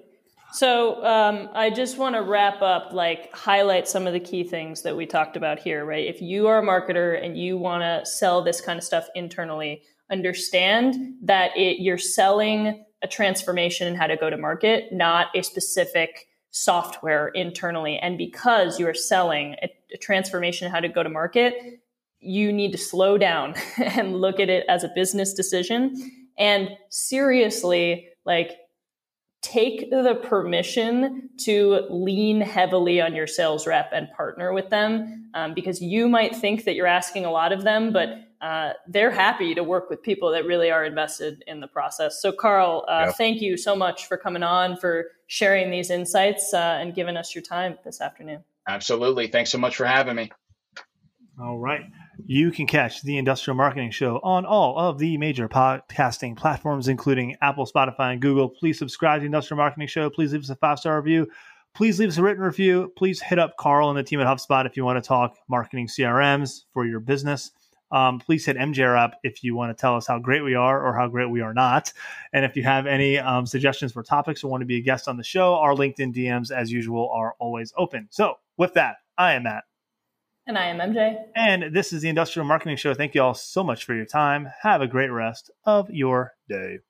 So 0.52 1.04
um, 1.04 1.48
I 1.52 1.70
just 1.70 1.98
want 1.98 2.14
to 2.14 2.22
wrap 2.22 2.62
up, 2.62 2.92
like 2.92 3.34
highlight 3.34 3.88
some 3.88 4.06
of 4.06 4.12
the 4.12 4.20
key 4.20 4.44
things 4.44 4.82
that 4.82 4.96
we 4.96 5.06
talked 5.06 5.36
about 5.36 5.58
here, 5.58 5.84
right? 5.84 6.06
If 6.06 6.20
you 6.20 6.46
are 6.46 6.58
a 6.58 6.62
marketer 6.62 7.22
and 7.22 7.36
you 7.36 7.56
want 7.56 7.82
to 7.82 8.08
sell 8.08 8.42
this 8.42 8.60
kind 8.60 8.78
of 8.78 8.84
stuff 8.84 9.06
internally, 9.14 9.82
understand 10.10 11.14
that 11.22 11.56
it, 11.56 11.80
you're 11.80 11.98
selling 11.98 12.84
a 13.02 13.08
transformation 13.08 13.88
and 13.88 13.96
how 13.96 14.06
to 14.06 14.16
go 14.16 14.30
to 14.30 14.36
market, 14.36 14.92
not 14.92 15.26
a 15.34 15.42
specific 15.42 16.26
software 16.54 17.28
internally. 17.28 17.98
And 17.98 18.16
because 18.16 18.78
you 18.78 18.86
are 18.86 18.94
selling 18.94 19.56
a, 19.60 19.68
a 19.92 19.98
transformation 19.98 20.70
how 20.70 20.78
to 20.78 20.88
go 20.88 21.02
to 21.02 21.08
market, 21.08 21.80
you 22.20 22.52
need 22.52 22.70
to 22.70 22.78
slow 22.78 23.18
down 23.18 23.54
and 23.76 24.20
look 24.20 24.38
at 24.38 24.48
it 24.48 24.64
as 24.68 24.84
a 24.84 24.90
business 24.94 25.34
decision 25.34 26.28
and 26.38 26.70
seriously, 26.90 28.08
like, 28.24 28.52
take 29.44 29.90
the 29.90 30.18
permission 30.22 31.28
to 31.36 31.86
lean 31.90 32.40
heavily 32.40 33.00
on 33.00 33.14
your 33.14 33.26
sales 33.26 33.66
rep 33.66 33.90
and 33.92 34.08
partner 34.16 34.54
with 34.54 34.70
them 34.70 35.30
um, 35.34 35.52
because 35.52 35.82
you 35.82 36.08
might 36.08 36.34
think 36.34 36.64
that 36.64 36.74
you're 36.74 36.86
asking 36.86 37.26
a 37.26 37.30
lot 37.30 37.52
of 37.52 37.62
them, 37.62 37.92
but 37.92 38.08
uh, 38.40 38.72
they're 38.88 39.10
happy 39.10 39.54
to 39.54 39.62
work 39.62 39.90
with 39.90 40.02
people 40.02 40.30
that 40.30 40.46
really 40.46 40.70
are 40.70 40.84
invested 40.84 41.44
in 41.46 41.60
the 41.60 41.66
process. 41.66 42.22
So, 42.22 42.32
Carl, 42.32 42.86
uh, 42.88 43.04
yep. 43.06 43.16
thank 43.16 43.42
you 43.42 43.58
so 43.58 43.76
much 43.76 44.06
for 44.06 44.16
coming 44.16 44.42
on, 44.42 44.78
for 44.78 45.10
sharing 45.26 45.70
these 45.70 45.90
insights, 45.90 46.54
uh, 46.54 46.78
and 46.80 46.94
giving 46.94 47.16
us 47.16 47.34
your 47.34 47.42
time 47.42 47.78
this 47.84 48.00
afternoon. 48.00 48.44
Absolutely. 48.66 49.26
Thanks 49.26 49.50
so 49.50 49.58
much 49.58 49.76
for 49.76 49.84
having 49.84 50.16
me. 50.16 50.32
All 51.38 51.58
right. 51.58 51.82
You 52.26 52.50
can 52.50 52.66
catch 52.66 53.02
the 53.02 53.18
Industrial 53.18 53.56
Marketing 53.56 53.90
Show 53.90 54.20
on 54.22 54.46
all 54.46 54.78
of 54.78 54.98
the 54.98 55.18
major 55.18 55.48
podcasting 55.48 56.36
platforms, 56.36 56.88
including 56.88 57.36
Apple, 57.42 57.66
Spotify, 57.66 58.12
and 58.12 58.22
Google. 58.22 58.48
Please 58.48 58.78
subscribe 58.78 59.18
to 59.18 59.20
the 59.20 59.26
Industrial 59.26 59.58
Marketing 59.58 59.88
Show. 59.88 60.10
Please 60.10 60.32
leave 60.32 60.42
us 60.42 60.50
a 60.50 60.56
five 60.56 60.78
star 60.78 60.96
review. 60.96 61.26
Please 61.74 61.98
leave 61.98 62.08
us 62.08 62.18
a 62.18 62.22
written 62.22 62.42
review. 62.42 62.92
Please 62.96 63.20
hit 63.20 63.38
up 63.38 63.56
Carl 63.58 63.90
and 63.90 63.98
the 63.98 64.02
team 64.02 64.20
at 64.20 64.26
HubSpot 64.26 64.64
if 64.64 64.76
you 64.76 64.84
want 64.84 65.02
to 65.02 65.06
talk 65.06 65.36
marketing 65.48 65.88
CRMs 65.88 66.64
for 66.72 66.86
your 66.86 67.00
business. 67.00 67.50
Um, 67.90 68.18
please 68.18 68.46
hit 68.46 68.56
MJ 68.56 68.96
up 68.96 69.18
if 69.22 69.44
you 69.44 69.54
want 69.54 69.76
to 69.76 69.80
tell 69.80 69.96
us 69.96 70.06
how 70.06 70.18
great 70.18 70.42
we 70.42 70.54
are 70.54 70.84
or 70.84 70.94
how 70.94 71.08
great 71.08 71.30
we 71.30 71.40
are 71.40 71.54
not. 71.54 71.92
And 72.32 72.44
if 72.44 72.56
you 72.56 72.62
have 72.62 72.86
any 72.86 73.18
um, 73.18 73.44
suggestions 73.44 73.92
for 73.92 74.02
topics 74.02 74.42
or 74.42 74.50
want 74.50 74.62
to 74.62 74.66
be 74.66 74.78
a 74.78 74.80
guest 74.80 75.08
on 75.08 75.16
the 75.16 75.24
show, 75.24 75.54
our 75.54 75.74
LinkedIn 75.74 76.14
DMs, 76.14 76.50
as 76.50 76.72
usual, 76.72 77.10
are 77.10 77.34
always 77.38 77.72
open. 77.76 78.08
So, 78.10 78.36
with 78.56 78.74
that, 78.74 78.96
I 79.18 79.34
am 79.34 79.44
Matt. 79.44 79.64
And 80.46 80.58
I 80.58 80.66
am 80.66 80.78
MJ. 80.78 81.16
And 81.34 81.74
this 81.74 81.92
is 81.92 82.02
the 82.02 82.08
Industrial 82.10 82.46
Marketing 82.46 82.76
Show. 82.76 82.92
Thank 82.92 83.14
you 83.14 83.22
all 83.22 83.34
so 83.34 83.64
much 83.64 83.84
for 83.84 83.94
your 83.94 84.04
time. 84.04 84.48
Have 84.60 84.82
a 84.82 84.86
great 84.86 85.08
rest 85.08 85.50
of 85.64 85.88
your 85.88 86.34
day. 86.48 86.80